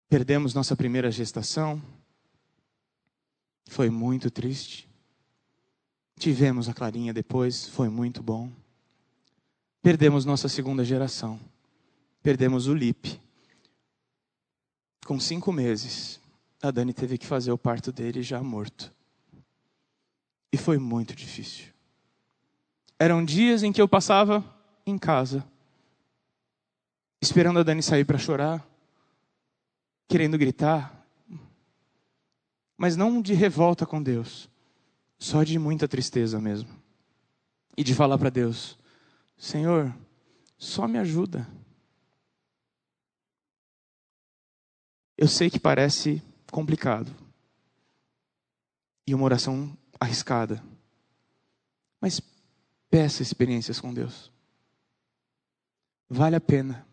Perdemos 0.09 0.55
nossa 0.55 0.77
primeira 0.77 1.11
gestação, 1.11 1.83
foi 3.67 3.91
muito 3.91 4.31
triste. 4.31 4.89
Tivemos 6.17 6.69
a 6.69 6.73
Clarinha 6.73 7.13
depois, 7.13 7.67
foi 7.67 7.89
muito 7.89 8.23
bom. 8.23 8.49
Perdemos 9.83 10.25
nossa 10.25 10.49
segunda 10.49 10.85
geração. 10.85 11.41
Perdemos 12.23 12.69
o 12.69 12.75
Lipe. 12.75 13.21
Com 15.05 15.19
cinco 15.19 15.51
meses, 15.51 16.21
a 16.63 16.71
Dani 16.71 16.93
teve 16.93 17.19
que 17.19 17.27
fazer 17.27 17.51
o 17.51 17.59
parto 17.59 17.91
dele 17.91 18.23
já 18.23 18.41
morto. 18.41 18.94
E 20.55 20.57
foi 20.57 20.79
muito 20.79 21.17
difícil. 21.17 21.67
Eram 22.97 23.25
dias 23.25 23.65
em 23.65 23.73
que 23.73 23.83
eu 23.83 23.89
passava 23.89 24.45
em 24.87 24.97
casa, 24.97 25.45
esperando 27.21 27.59
a 27.59 27.65
Dani 27.65 27.83
sair 27.83 28.05
para 28.05 28.19
chorar, 28.19 28.65
querendo 30.07 30.39
gritar, 30.39 31.05
mas 32.77 32.95
não 32.95 33.21
de 33.21 33.35
revolta 33.35 33.85
com 33.85 34.01
Deus, 34.01 34.49
só 35.19 35.43
de 35.43 35.59
muita 35.59 35.89
tristeza 35.89 36.41
mesmo. 36.41 36.71
E 37.77 37.83
de 37.83 37.93
falar 37.93 38.17
para 38.17 38.31
Deus: 38.31 38.79
Senhor, 39.37 39.93
só 40.57 40.87
me 40.87 40.99
ajuda. 41.01 41.49
Eu 45.19 45.27
sei 45.27 45.51
que 45.51 45.59
parece 45.59 46.23
complicado 46.53 47.13
e 49.05 49.13
uma 49.13 49.25
oração 49.25 49.77
arriscada, 49.99 50.63
mas 52.01 52.21
peça 52.91 53.23
experiências 53.23 53.81
com 53.81 53.93
Deus. 53.93 54.31
Vale 56.09 56.37
a 56.37 56.41
pena. 56.41 56.87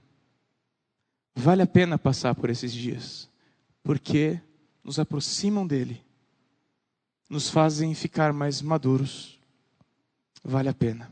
Vale 1.36 1.62
a 1.62 1.68
pena 1.68 1.98
passar 1.98 2.36
por 2.36 2.50
esses 2.50 2.74
dias, 2.74 3.30
porque 3.84 4.42
nos 4.84 5.00
aproximam 5.00 5.66
dele, 5.66 6.04
nos 7.30 7.50
fazem 7.50 7.94
ficar 7.94 8.34
mais 8.34 8.62
maduros. 8.62 9.40
Vale 10.44 10.70
a 10.70 10.74
pena. 10.74 11.12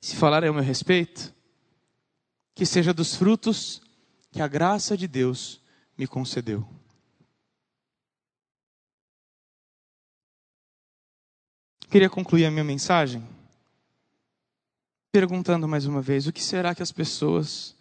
Se 0.00 0.16
falarem 0.16 0.48
ao 0.48 0.54
meu 0.54 0.62
respeito, 0.62 1.34
que 2.54 2.64
seja 2.64 2.94
dos 2.94 3.14
frutos 3.14 3.82
que 4.30 4.40
a 4.40 4.48
graça 4.48 4.96
de 4.96 5.08
Deus 5.08 5.60
me 5.96 6.06
concedeu. 6.06 6.77
Queria 11.90 12.10
concluir 12.10 12.44
a 12.44 12.50
minha 12.50 12.64
mensagem 12.64 13.26
perguntando 15.10 15.66
mais 15.66 15.86
uma 15.86 16.02
vez: 16.02 16.26
o 16.26 16.32
que 16.32 16.42
será 16.42 16.74
que 16.74 16.82
as 16.82 16.92
pessoas 16.92 17.74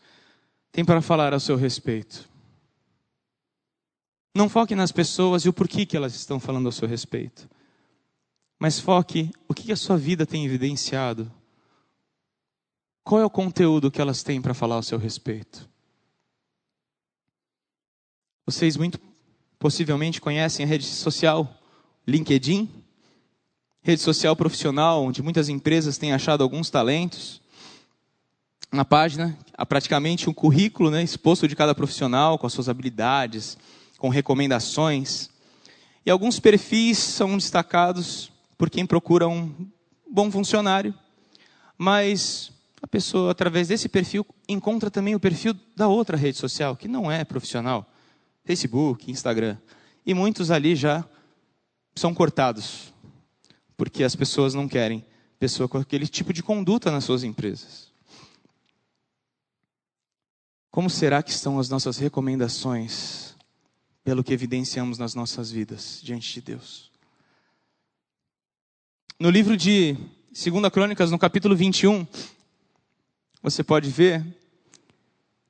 têm 0.71 0.85
para 0.85 1.01
falar 1.01 1.33
a 1.33 1.39
seu 1.39 1.55
respeito? 1.55 2.27
Não 4.33 4.47
foque 4.47 4.75
nas 4.75 4.91
pessoas 4.91 5.43
e 5.43 5.49
o 5.49 5.53
porquê 5.53 5.85
que 5.85 5.97
elas 5.97 6.15
estão 6.15 6.39
falando 6.39 6.69
a 6.69 6.71
seu 6.71 6.87
respeito. 6.87 7.49
Mas 8.59 8.79
foque 8.79 9.31
o 9.47 9.53
que 9.53 9.71
a 9.71 9.75
sua 9.75 9.97
vida 9.97 10.25
tem 10.25 10.45
evidenciado. 10.45 11.31
Qual 13.03 13.21
é 13.21 13.25
o 13.25 13.29
conteúdo 13.29 13.91
que 13.91 14.01
elas 14.01 14.23
têm 14.23 14.41
para 14.41 14.53
falar 14.53 14.75
ao 14.75 14.83
seu 14.83 14.97
respeito? 14.97 15.67
Vocês 18.45 18.77
muito 18.77 18.99
possivelmente 19.59 20.21
conhecem 20.21 20.65
a 20.65 20.69
rede 20.69 20.85
social 20.85 21.53
LinkedIn, 22.07 22.69
rede 23.87 24.01
social 24.01 24.35
profissional, 24.35 25.01
onde 25.01 25.23
muitas 25.23 25.47
empresas 25.47 25.97
têm 25.97 26.11
achado 26.11 26.43
alguns 26.43 26.69
talentos. 26.69 27.41
Na 28.69 28.83
página, 28.83 29.37
há 29.53 29.65
praticamente 29.65 30.29
um 30.29 30.33
currículo 30.33 30.91
né, 30.91 31.01
exposto 31.01 31.47
de 31.47 31.55
cada 31.55 31.73
profissional, 31.73 32.37
com 32.37 32.45
as 32.45 32.51
suas 32.51 32.67
habilidades, 32.67 33.57
com 33.97 34.09
recomendações. 34.09 35.29
E 36.05 36.11
alguns 36.11 36.37
perfis 36.37 36.97
são 36.97 37.37
destacados 37.37 38.29
por 38.57 38.69
quem 38.69 38.85
procura 38.85 39.25
um 39.25 39.55
bom 40.11 40.29
funcionário, 40.29 40.93
mas 41.77 42.51
a 42.81 42.87
pessoa, 42.87 43.31
através 43.31 43.69
desse 43.69 43.87
perfil, 43.87 44.27
encontra 44.49 44.91
também 44.91 45.15
o 45.15 45.19
perfil 45.19 45.55
da 45.77 45.87
outra 45.87 46.17
rede 46.17 46.37
social, 46.37 46.75
que 46.75 46.89
não 46.89 47.09
é 47.09 47.23
profissional 47.23 47.89
Facebook, 48.43 49.09
Instagram. 49.09 49.55
E 50.05 50.13
muitos 50.13 50.51
ali 50.51 50.75
já 50.75 51.05
são 51.95 52.13
cortados, 52.13 52.93
porque 53.77 54.03
as 54.03 54.15
pessoas 54.15 54.53
não 54.53 54.67
querem 54.67 55.05
pessoa 55.39 55.69
com 55.69 55.77
aquele 55.77 56.07
tipo 56.07 56.33
de 56.33 56.43
conduta 56.43 56.91
nas 56.91 57.05
suas 57.05 57.23
empresas. 57.23 57.91
Como 60.69 60.89
será 60.89 61.23
que 61.23 61.31
estão 61.31 61.59
as 61.59 61.69
nossas 61.69 61.97
recomendações 61.97 63.27
pelo 64.07 64.23
que 64.23 64.31
evidenciamos 64.31 64.97
nas 64.97 65.13
nossas 65.13 65.51
vidas 65.51 65.99
diante 66.01 66.33
de 66.35 66.39
Deus. 66.39 66.89
No 69.19 69.29
livro 69.29 69.57
de 69.57 69.97
2 70.31 70.71
Crônicas, 70.71 71.11
no 71.11 71.19
capítulo 71.19 71.57
21, 71.57 72.07
você 73.43 73.65
pode 73.65 73.89
ver, 73.89 74.25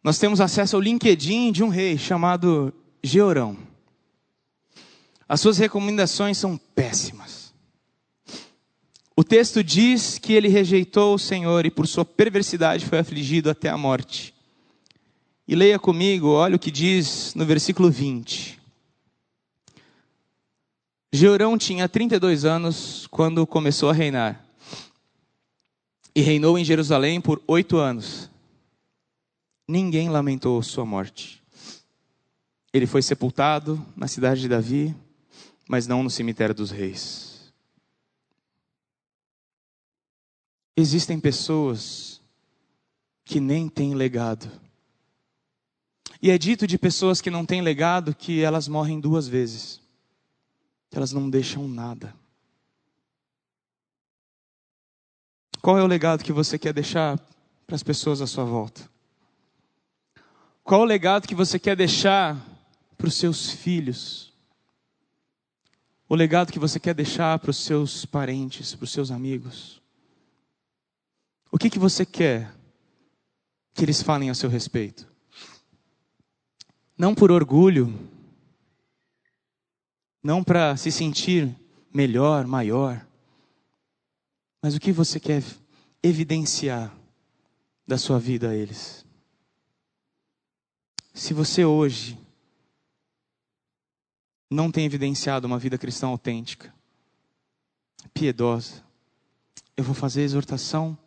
nós 0.03 0.17
temos 0.17 0.41
acesso 0.41 0.75
ao 0.75 0.82
LinkedIn 0.82 1.51
de 1.51 1.63
um 1.63 1.69
rei 1.69 1.99
chamado 1.99 2.73
Georão. 3.03 3.55
As 5.30 5.39
suas 5.39 5.59
recomendações 5.59 6.39
são 6.39 6.57
péssimas. 6.57 7.36
O 9.20 9.24
texto 9.24 9.63
diz 9.63 10.20
que 10.20 10.34
ele 10.34 10.47
rejeitou 10.47 11.15
o 11.15 11.18
Senhor 11.18 11.65
e 11.65 11.72
por 11.72 11.88
sua 11.88 12.05
perversidade 12.05 12.86
foi 12.86 12.99
afligido 12.99 13.49
até 13.49 13.68
a 13.68 13.76
morte. 13.76 14.32
E 15.47 15.55
leia 15.55 15.80
comigo, 15.80 16.28
olha 16.28 16.55
o 16.55 16.59
que 16.59 16.70
diz 16.70 17.34
no 17.34 17.43
versículo 17.43 17.89
20. 17.89 18.59
Georão 21.11 21.57
tinha 21.57 21.89
32 21.89 22.45
anos 22.45 23.07
quando 23.07 23.47
começou 23.47 23.89
a 23.89 23.93
reinar. 23.93 24.45
E 26.13 26.22
reinou 26.22 26.55
em 26.55 26.63
Jerusalém 26.63 27.20
por 27.20 27.41
oito 27.47 27.78
anos. 27.78 28.30
Ninguém 29.68 30.09
lamentou 30.09 30.61
sua 30.61 30.86
morte. 30.86 31.41
Ele 32.72 32.86
foi 32.86 33.01
sepultado 33.01 33.84
na 33.95 34.07
cidade 34.07 34.41
de 34.41 34.47
Davi, 34.47 34.95
mas 35.68 35.88
não 35.88 36.03
no 36.03 36.09
cemitério 36.11 36.53
dos 36.53 36.70
reis. 36.70 37.26
Existem 40.78 41.19
pessoas 41.19 42.21
que 43.25 43.39
nem 43.39 43.67
têm 43.67 43.95
legado. 43.95 44.49
E 46.21 46.32
é 46.32 46.38
dito 46.38 46.65
de 46.65 46.78
pessoas 46.78 47.19
que 47.19 47.32
não 47.32 47.45
têm 47.45 47.61
legado 47.61 48.15
que 48.15 48.41
elas 48.41 48.67
morrem 48.67 48.99
duas 48.99 49.28
vezes 49.28 49.82
que 50.89 50.97
elas 50.97 51.11
não 51.11 51.30
deixam 51.30 51.67
nada. 51.67 52.13
Qual 55.61 55.78
é 55.78 55.84
o 55.84 55.88
legado 55.88 56.23
que 56.23 56.32
você 56.32 56.57
quer 56.57 56.73
deixar 56.73 57.19
para 57.65 57.75
as 57.75 57.84
pessoas 57.84 58.21
à 58.21 58.28
sua 58.28 58.45
volta? 58.45 58.89
Qual 60.63 60.82
o 60.82 60.86
legado 60.86 61.28
que 61.28 61.36
você 61.36 61.59
quer 61.59 61.75
deixar 61.75 62.38
para 62.97 63.07
os 63.07 63.15
seus 63.15 63.49
filhos? 63.49 64.34
O 66.07 66.15
legado 66.15 66.53
que 66.53 66.59
você 66.59 66.80
quer 66.80 66.93
deixar 66.93 67.38
para 67.39 67.51
os 67.51 67.57
seus 67.57 68.05
parentes, 68.05 68.73
para 68.75 68.86
os 68.86 68.91
seus 68.91 69.11
amigos? 69.11 69.76
O 71.52 71.58
que, 71.58 71.70
que 71.70 71.80
você 71.80 72.06
quer 72.06 72.54
que 73.74 73.84
eles 73.84 74.02
falem 74.02 74.30
a 74.30 74.36
seu 74.36 74.50
respeito? 74.50 75.08
Não 76.98 77.14
por 77.14 77.32
orgulho, 77.32 77.93
não 80.22 80.43
para 80.43 80.76
se 80.76 80.91
sentir 80.91 81.56
melhor, 81.93 82.45
maior, 82.45 83.06
mas 84.62 84.76
o 84.76 84.80
que 84.80 84.91
você 84.91 85.20
quer 85.20 85.43
evidenciar 86.04 86.93
da 87.86 87.98
sua 87.98 88.20
vida 88.20 88.50
a 88.50 88.56
eles. 88.56 89.06
Se 91.14 91.34
você 91.34 91.64
hoje 91.64 92.20
não 94.50 94.72
tem 94.72 94.86
evidenciado 94.86 95.48
uma 95.48 95.58
vida 95.58 95.78
cristã 95.78 96.08
autêntica, 96.08 96.74
piedosa, 98.14 98.84
eu 99.76 99.84
vou 99.84 99.95
fazer 99.95 100.22
a 100.22 100.26
exortação 100.26 100.98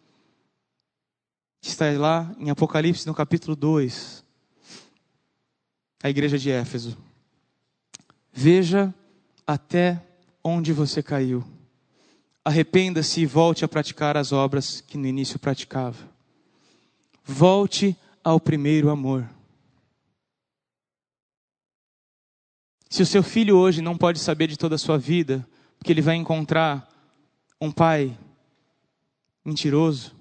que 1.61 1.69
está 1.69 1.91
lá 1.99 2.35
em 2.39 2.51
Apocalipse 2.51 3.07
no 3.07 3.15
capítulo 3.15 3.55
2, 3.55 4.25
a 6.03 6.09
igreja 6.09 6.39
de 6.39 6.51
Éfeso. 6.51 6.97
Veja 8.33 8.95
até 9.47 10.03
onde 10.43 10.73
você 10.73 11.03
caiu. 11.03 11.45
Arrependa-se 12.43 13.21
e 13.21 13.27
volte 13.27 13.65
a 13.65 13.69
praticar 13.69 14.17
as 14.17 14.33
obras 14.33 14.81
que 14.81 14.97
no 14.97 15.07
início 15.07 15.39
praticava. 15.39 16.09
Volte 17.23 17.97
ao 18.25 18.41
primeiro 18.41 18.89
amor. 18.89 19.29
Se 22.89 23.03
o 23.03 23.07
seu 23.07 23.23
filho 23.23 23.57
hoje 23.57 23.83
não 23.83 23.97
pode 23.97 24.19
saber 24.19 24.49
de 24.49 24.57
toda 24.57 24.75
a 24.75 24.79
sua 24.79 24.99
vida, 24.99 25.47
porque 25.79 25.93
ele 25.93 26.03
vai 26.03 26.17
encontrar 26.17 26.89
um 27.61 27.71
pai 27.71 28.19
mentiroso, 29.45 30.15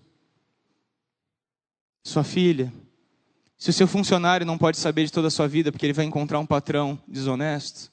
sua 2.09 2.23
filha, 2.23 2.73
se 3.57 3.69
o 3.69 3.73
seu 3.73 3.87
funcionário 3.87 4.45
não 4.45 4.57
pode 4.57 4.77
saber 4.77 5.05
de 5.05 5.11
toda 5.11 5.27
a 5.27 5.31
sua 5.31 5.47
vida, 5.47 5.71
porque 5.71 5.85
ele 5.85 5.93
vai 5.93 6.05
encontrar 6.05 6.39
um 6.39 6.45
patrão 6.45 7.01
desonesto, 7.07 7.91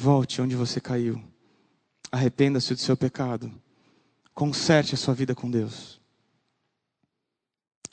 Volte 0.00 0.40
onde 0.40 0.56
você 0.56 0.80
caiu. 0.80 1.22
Arrependa-se 2.10 2.72
do 2.72 2.80
seu 2.80 2.96
pecado. 2.96 3.52
Conserte 4.32 4.94
a 4.94 4.98
sua 4.98 5.12
vida 5.12 5.34
com 5.34 5.50
Deus. 5.50 6.00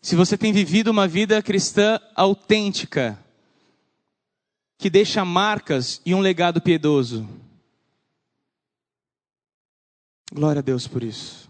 Se 0.01 0.15
você 0.15 0.37
tem 0.37 0.53
vivido 0.53 0.89
uma 0.89 1.05
vida 1.05 1.43
cristã 1.43 1.99
autêntica, 2.15 3.21
que 4.77 4.89
deixa 4.89 5.25
marcas 5.25 6.01
e 6.05 6.15
um 6.15 6.21
legado 6.21 6.61
piedoso, 6.61 7.27
glória 10.31 10.59
a 10.59 10.63
Deus 10.63 10.87
por 10.87 11.03
isso. 11.03 11.46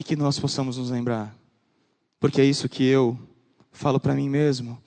E 0.00 0.04
que 0.04 0.16
nós 0.16 0.40
possamos 0.40 0.78
nos 0.78 0.90
lembrar, 0.90 1.36
porque 2.18 2.40
é 2.40 2.44
isso 2.44 2.68
que 2.68 2.82
eu 2.82 3.16
falo 3.70 4.00
para 4.00 4.14
mim 4.14 4.28
mesmo. 4.28 4.82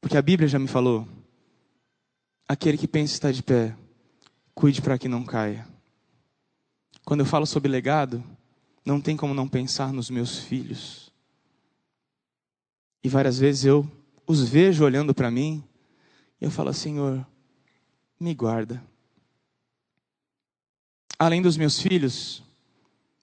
Porque 0.00 0.16
a 0.16 0.22
Bíblia 0.22 0.48
já 0.48 0.58
me 0.58 0.66
falou. 0.66 1.06
Aquele 2.48 2.78
que 2.78 2.88
pensa 2.88 3.12
estar 3.12 3.32
de 3.32 3.42
pé, 3.42 3.76
cuide 4.54 4.80
para 4.80 4.98
que 4.98 5.08
não 5.08 5.24
caia. 5.24 5.68
Quando 7.04 7.20
eu 7.20 7.26
falo 7.26 7.44
sobre 7.44 7.70
legado, 7.70 8.24
não 8.84 9.00
tem 9.00 9.16
como 9.16 9.34
não 9.34 9.48
pensar 9.48 9.92
nos 9.92 10.08
meus 10.08 10.38
filhos. 10.38 11.12
E 13.02 13.08
várias 13.08 13.38
vezes 13.38 13.64
eu 13.64 13.88
os 14.26 14.48
vejo 14.48 14.84
olhando 14.84 15.14
para 15.14 15.30
mim 15.30 15.62
e 16.40 16.44
eu 16.44 16.50
falo, 16.50 16.72
Senhor, 16.72 17.24
me 18.18 18.34
guarda. 18.34 18.82
Além 21.18 21.40
dos 21.40 21.56
meus 21.56 21.80
filhos, 21.80 22.42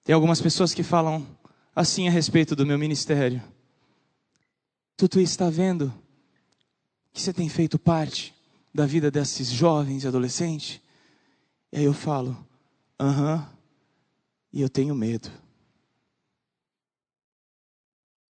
tem 0.04 0.14
algumas 0.14 0.40
pessoas 0.40 0.74
que 0.74 0.82
falam 0.82 1.26
assim 1.74 2.06
a 2.06 2.10
respeito 2.10 2.54
do 2.54 2.66
meu 2.66 2.78
ministério. 2.78 3.42
Tutu 4.96 5.18
está 5.18 5.48
vendo 5.50 5.92
que 7.12 7.20
você 7.20 7.32
tem 7.32 7.48
feito 7.48 7.78
parte 7.78 8.34
da 8.72 8.84
vida 8.84 9.10
desses 9.10 9.48
jovens 9.48 10.04
e 10.04 10.06
adolescentes? 10.06 10.80
E 11.72 11.78
aí 11.78 11.84
eu 11.84 11.94
falo, 11.94 12.36
aham, 13.00 13.48
e 14.52 14.60
eu 14.60 14.68
tenho 14.68 14.94
medo. 14.94 15.30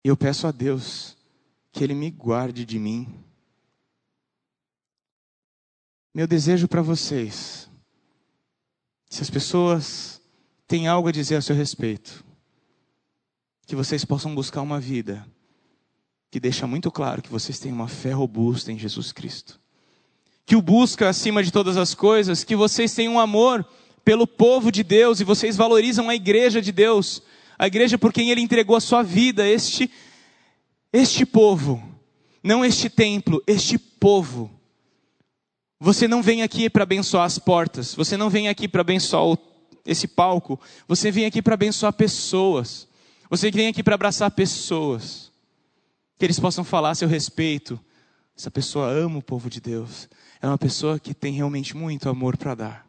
E 0.03 0.09
eu 0.09 0.15
peço 0.15 0.45
a 0.45 0.51
Deus 0.51 1.17
que 1.71 1.83
Ele 1.83 1.95
me 1.95 2.11
guarde 2.11 2.65
de 2.65 2.77
mim. 2.77 3.23
Meu 6.13 6.27
desejo 6.27 6.67
para 6.67 6.81
vocês, 6.81 7.67
se 9.09 9.21
as 9.21 9.29
pessoas 9.29 10.21
têm 10.73 10.87
algo 10.87 11.07
a 11.07 11.11
dizer 11.11 11.35
a 11.35 11.41
seu 11.41 11.55
respeito, 11.55 12.25
que 13.67 13.75
vocês 13.75 14.03
possam 14.03 14.33
buscar 14.33 14.63
uma 14.63 14.79
vida 14.79 15.23
que 16.31 16.39
deixa 16.39 16.65
muito 16.65 16.89
claro 16.89 17.21
que 17.21 17.29
vocês 17.29 17.59
têm 17.59 17.71
uma 17.71 17.87
fé 17.87 18.11
robusta 18.11 18.71
em 18.71 18.79
Jesus 18.79 19.11
Cristo. 19.11 19.59
Que 20.47 20.55
o 20.55 20.63
busca 20.63 21.07
acima 21.07 21.43
de 21.43 21.51
todas 21.51 21.77
as 21.77 21.93
coisas, 21.93 22.43
que 22.43 22.55
vocês 22.55 22.91
têm 22.91 23.07
um 23.07 23.19
amor 23.19 23.63
pelo 24.03 24.25
povo 24.25 24.71
de 24.71 24.81
Deus 24.81 25.19
e 25.19 25.23
vocês 25.23 25.55
valorizam 25.55 26.09
a 26.09 26.15
igreja 26.15 26.59
de 26.59 26.71
Deus, 26.71 27.21
a 27.55 27.67
igreja 27.67 27.95
por 27.95 28.11
quem 28.11 28.31
ele 28.31 28.41
entregou 28.41 28.75
a 28.75 28.81
sua 28.81 29.03
vida, 29.03 29.47
este 29.47 29.91
este 30.91 31.23
povo, 31.23 31.83
não 32.41 32.65
este 32.65 32.89
templo, 32.89 33.43
este 33.45 33.77
povo. 33.77 34.49
Você 35.79 36.07
não 36.07 36.23
vem 36.23 36.41
aqui 36.41 36.67
para 36.67 36.81
abençoar 36.81 37.25
as 37.25 37.37
portas, 37.37 37.93
você 37.93 38.17
não 38.17 38.27
vem 38.27 38.47
aqui 38.47 38.67
para 38.67 38.81
abençoar 38.81 39.23
o, 39.23 39.52
esse 39.85 40.07
palco, 40.07 40.59
você 40.87 41.11
vem 41.11 41.25
aqui 41.25 41.41
para 41.41 41.55
abençoar 41.55 41.93
pessoas. 41.93 42.87
Você 43.29 43.51
vem 43.51 43.67
aqui 43.67 43.83
para 43.83 43.95
abraçar 43.95 44.31
pessoas 44.31 45.31
que 46.17 46.25
eles 46.25 46.39
possam 46.39 46.63
falar 46.63 46.91
a 46.91 46.95
seu 46.95 47.07
respeito. 47.07 47.79
Essa 48.37 48.49
pessoa 48.49 48.89
ama 48.89 49.19
o 49.19 49.23
povo 49.23 49.49
de 49.49 49.59
Deus. 49.59 50.07
É 50.41 50.47
uma 50.47 50.57
pessoa 50.57 50.99
que 50.99 51.13
tem 51.13 51.33
realmente 51.33 51.75
muito 51.75 52.07
amor 52.07 52.37
para 52.37 52.55
dar. 52.55 52.87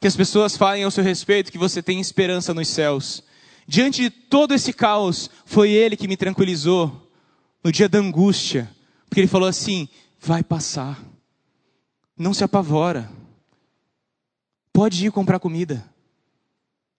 Que 0.00 0.06
as 0.06 0.16
pessoas 0.16 0.56
falem 0.56 0.84
ao 0.84 0.90
seu 0.90 1.04
respeito 1.04 1.52
que 1.52 1.58
você 1.58 1.82
tem 1.82 2.00
esperança 2.00 2.54
nos 2.54 2.68
céus. 2.68 3.22
Diante 3.66 4.02
de 4.02 4.10
todo 4.10 4.54
esse 4.54 4.72
caos, 4.72 5.30
foi 5.44 5.70
Ele 5.70 5.96
que 5.96 6.08
me 6.08 6.16
tranquilizou 6.16 7.10
no 7.62 7.72
dia 7.72 7.88
da 7.88 7.98
angústia. 7.98 8.70
Porque 9.06 9.20
Ele 9.20 9.28
falou 9.28 9.48
assim: 9.48 9.88
vai 10.20 10.42
passar. 10.42 11.02
Não 12.16 12.34
se 12.34 12.44
apavora. 12.44 13.10
Pode 14.74 15.06
ir 15.06 15.12
comprar 15.12 15.38
comida. 15.38 15.88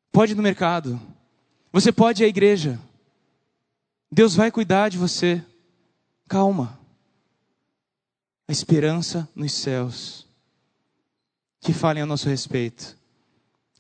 Pode 0.09 0.31
ir 0.31 0.35
no 0.35 0.41
mercado. 0.41 0.97
Você 1.73 1.91
pode 1.91 2.23
ir 2.23 2.25
à 2.25 2.29
igreja. 2.29 2.79
Deus 4.09 4.33
vai 4.33 4.49
cuidar 4.49 4.87
de 4.87 4.97
você. 4.97 5.43
Calma. 6.29 6.79
a 8.47 8.51
esperança 8.51 9.27
nos 9.35 9.51
céus, 9.53 10.25
que 11.59 11.73
falem 11.73 12.01
a 12.01 12.05
nosso 12.05 12.29
respeito, 12.29 12.95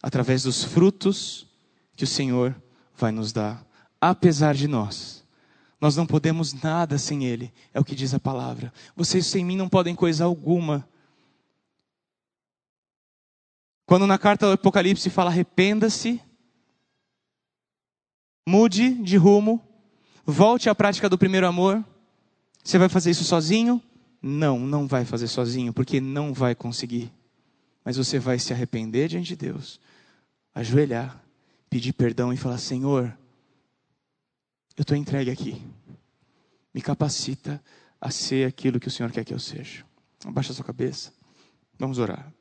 através 0.01 0.43
dos 0.43 0.63
frutos 0.63 1.47
que 1.95 2.03
o 2.03 2.07
Senhor 2.07 2.53
vai 2.97 3.11
nos 3.11 3.31
dar, 3.31 3.65
apesar 4.01 4.55
de 4.55 4.67
nós. 4.67 5.23
Nós 5.79 5.95
não 5.95 6.05
podemos 6.05 6.51
nada 6.51 6.97
sem 6.97 7.25
Ele, 7.25 7.53
é 7.73 7.79
o 7.79 7.85
que 7.85 7.95
diz 7.95 8.13
a 8.13 8.19
palavra. 8.19 8.73
Vocês 8.95 9.25
sem 9.27 9.45
mim 9.45 9.55
não 9.55 9.69
podem 9.69 9.95
coisa 9.95 10.25
alguma. 10.25 10.85
Quando 13.85 14.07
na 14.07 14.17
carta 14.17 14.47
do 14.47 14.53
Apocalipse 14.53 15.09
fala 15.09 15.29
arrependa-se, 15.29 16.21
mude 18.47 18.93
de 19.03 19.17
rumo, 19.17 19.61
volte 20.25 20.69
à 20.69 20.75
prática 20.75 21.07
do 21.07 21.17
primeiro 21.17 21.47
amor, 21.47 21.83
você 22.63 22.79
vai 22.79 22.89
fazer 22.89 23.11
isso 23.11 23.23
sozinho? 23.23 23.81
Não, 24.21 24.59
não 24.59 24.87
vai 24.87 25.05
fazer 25.05 25.27
sozinho, 25.27 25.71
porque 25.71 26.01
não 26.01 26.33
vai 26.33 26.55
conseguir. 26.55 27.13
Mas 27.83 27.95
você 27.95 28.17
vai 28.17 28.39
se 28.39 28.51
arrepender 28.51 29.07
diante 29.07 29.27
de 29.27 29.35
Deus, 29.35 29.79
ajoelhar, 30.53 31.23
pedir 31.69 31.93
perdão 31.93 32.33
e 32.33 32.37
falar: 32.37 32.57
Senhor, 32.57 33.15
eu 34.75 34.81
estou 34.81 34.97
entregue 34.97 35.29
aqui. 35.29 35.61
Me 36.73 36.81
capacita 36.81 37.63
a 38.01 38.09
ser 38.09 38.47
aquilo 38.47 38.79
que 38.79 38.87
o 38.87 38.91
Senhor 38.91 39.11
quer 39.11 39.23
que 39.23 39.33
eu 39.33 39.39
seja. 39.39 39.85
Abaixa 40.25 40.53
sua 40.53 40.65
cabeça. 40.65 41.13
Vamos 41.77 41.99
orar. 41.99 42.34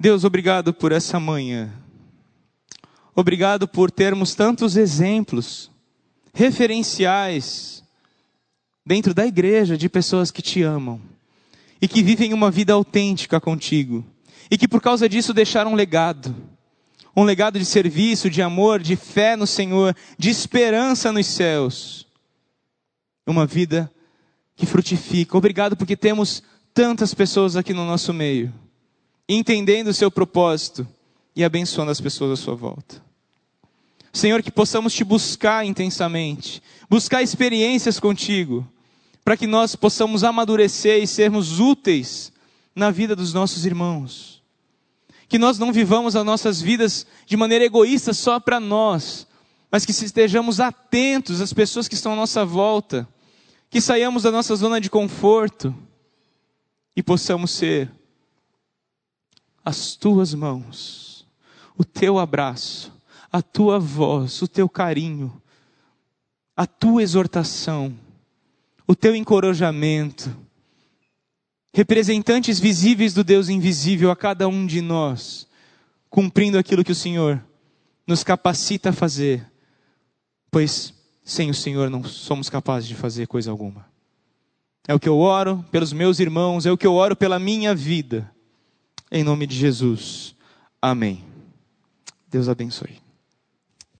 Deus, 0.00 0.24
obrigado 0.24 0.72
por 0.72 0.92
essa 0.92 1.20
manhã. 1.20 1.70
Obrigado 3.14 3.68
por 3.68 3.90
termos 3.90 4.34
tantos 4.34 4.74
exemplos, 4.74 5.70
referenciais, 6.32 7.84
dentro 8.84 9.12
da 9.12 9.26
igreja 9.26 9.76
de 9.76 9.90
pessoas 9.90 10.30
que 10.30 10.40
te 10.40 10.62
amam 10.62 10.98
e 11.82 11.86
que 11.86 12.02
vivem 12.02 12.32
uma 12.32 12.50
vida 12.50 12.72
autêntica 12.72 13.38
contigo 13.38 14.02
e 14.50 14.56
que 14.56 14.66
por 14.66 14.80
causa 14.80 15.06
disso 15.06 15.34
deixaram 15.34 15.72
um 15.72 15.76
legado 15.76 16.34
um 17.14 17.24
legado 17.24 17.58
de 17.58 17.66
serviço, 17.66 18.30
de 18.30 18.40
amor, 18.40 18.80
de 18.80 18.96
fé 18.96 19.36
no 19.36 19.46
Senhor, 19.46 19.94
de 20.16 20.30
esperança 20.30 21.12
nos 21.12 21.26
céus. 21.26 22.06
Uma 23.26 23.46
vida 23.46 23.92
que 24.56 24.64
frutifica. 24.64 25.36
Obrigado 25.36 25.76
porque 25.76 25.94
temos 25.94 26.42
tantas 26.72 27.12
pessoas 27.12 27.54
aqui 27.54 27.74
no 27.74 27.84
nosso 27.84 28.14
meio, 28.14 28.50
entendendo 29.34 29.88
o 29.88 29.94
seu 29.94 30.10
propósito 30.10 30.86
e 31.34 31.44
abençoando 31.44 31.90
as 31.90 32.00
pessoas 32.00 32.38
à 32.38 32.42
sua 32.42 32.54
volta. 32.54 33.02
Senhor, 34.12 34.42
que 34.42 34.50
possamos 34.50 34.92
te 34.92 35.04
buscar 35.04 35.64
intensamente, 35.64 36.62
buscar 36.88 37.22
experiências 37.22 38.00
contigo, 38.00 38.66
para 39.24 39.36
que 39.36 39.46
nós 39.46 39.76
possamos 39.76 40.24
amadurecer 40.24 41.02
e 41.02 41.06
sermos 41.06 41.60
úteis 41.60 42.32
na 42.74 42.90
vida 42.90 43.14
dos 43.14 43.32
nossos 43.32 43.64
irmãos 43.64 44.40
que 45.30 45.38
nós 45.38 45.60
não 45.60 45.72
vivamos 45.72 46.16
as 46.16 46.24
nossas 46.24 46.60
vidas 46.60 47.06
de 47.24 47.36
maneira 47.36 47.64
egoísta 47.64 48.12
só 48.12 48.40
para 48.40 48.58
nós, 48.58 49.28
mas 49.70 49.86
que 49.86 49.92
estejamos 49.92 50.58
atentos 50.58 51.40
às 51.40 51.52
pessoas 51.52 51.86
que 51.86 51.94
estão 51.94 52.14
à 52.14 52.16
nossa 52.16 52.44
volta, 52.44 53.08
que 53.70 53.80
saiamos 53.80 54.24
da 54.24 54.32
nossa 54.32 54.56
zona 54.56 54.80
de 54.80 54.90
conforto 54.90 55.72
e 56.96 57.02
possamos 57.02 57.52
ser 57.52 57.88
as 59.64 59.94
tuas 59.94 60.34
mãos, 60.34 61.26
o 61.76 61.84
teu 61.84 62.18
abraço, 62.18 62.92
a 63.32 63.42
tua 63.42 63.78
voz, 63.78 64.42
o 64.42 64.48
teu 64.48 64.68
carinho, 64.68 65.40
a 66.56 66.66
tua 66.66 67.02
exortação, 67.02 67.94
o 68.86 68.94
teu 68.94 69.14
encorajamento 69.14 70.34
representantes 71.72 72.58
visíveis 72.58 73.14
do 73.14 73.22
Deus 73.22 73.48
invisível 73.48 74.10
a 74.10 74.16
cada 74.16 74.48
um 74.48 74.66
de 74.66 74.80
nós, 74.80 75.46
cumprindo 76.08 76.58
aquilo 76.58 76.84
que 76.84 76.92
o 76.92 76.96
Senhor 76.96 77.42
nos 78.06 78.24
capacita 78.24 78.90
a 78.90 78.92
fazer, 78.92 79.46
pois 80.50 80.92
sem 81.24 81.48
o 81.48 81.54
Senhor 81.54 81.88
não 81.88 82.02
somos 82.02 82.50
capazes 82.50 82.88
de 82.88 82.96
fazer 82.96 83.26
coisa 83.26 83.50
alguma. 83.50 83.86
É 84.88 84.94
o 84.94 84.98
que 84.98 85.08
eu 85.08 85.18
oro 85.18 85.64
pelos 85.70 85.92
meus 85.92 86.18
irmãos, 86.18 86.66
é 86.66 86.72
o 86.72 86.76
que 86.76 86.86
eu 86.86 86.94
oro 86.94 87.14
pela 87.14 87.38
minha 87.38 87.74
vida. 87.74 88.28
Em 89.10 89.24
nome 89.24 89.46
de 89.46 89.56
Jesus. 89.56 90.36
Amém. 90.80 91.24
Deus 92.28 92.48
abençoe. 92.48 93.09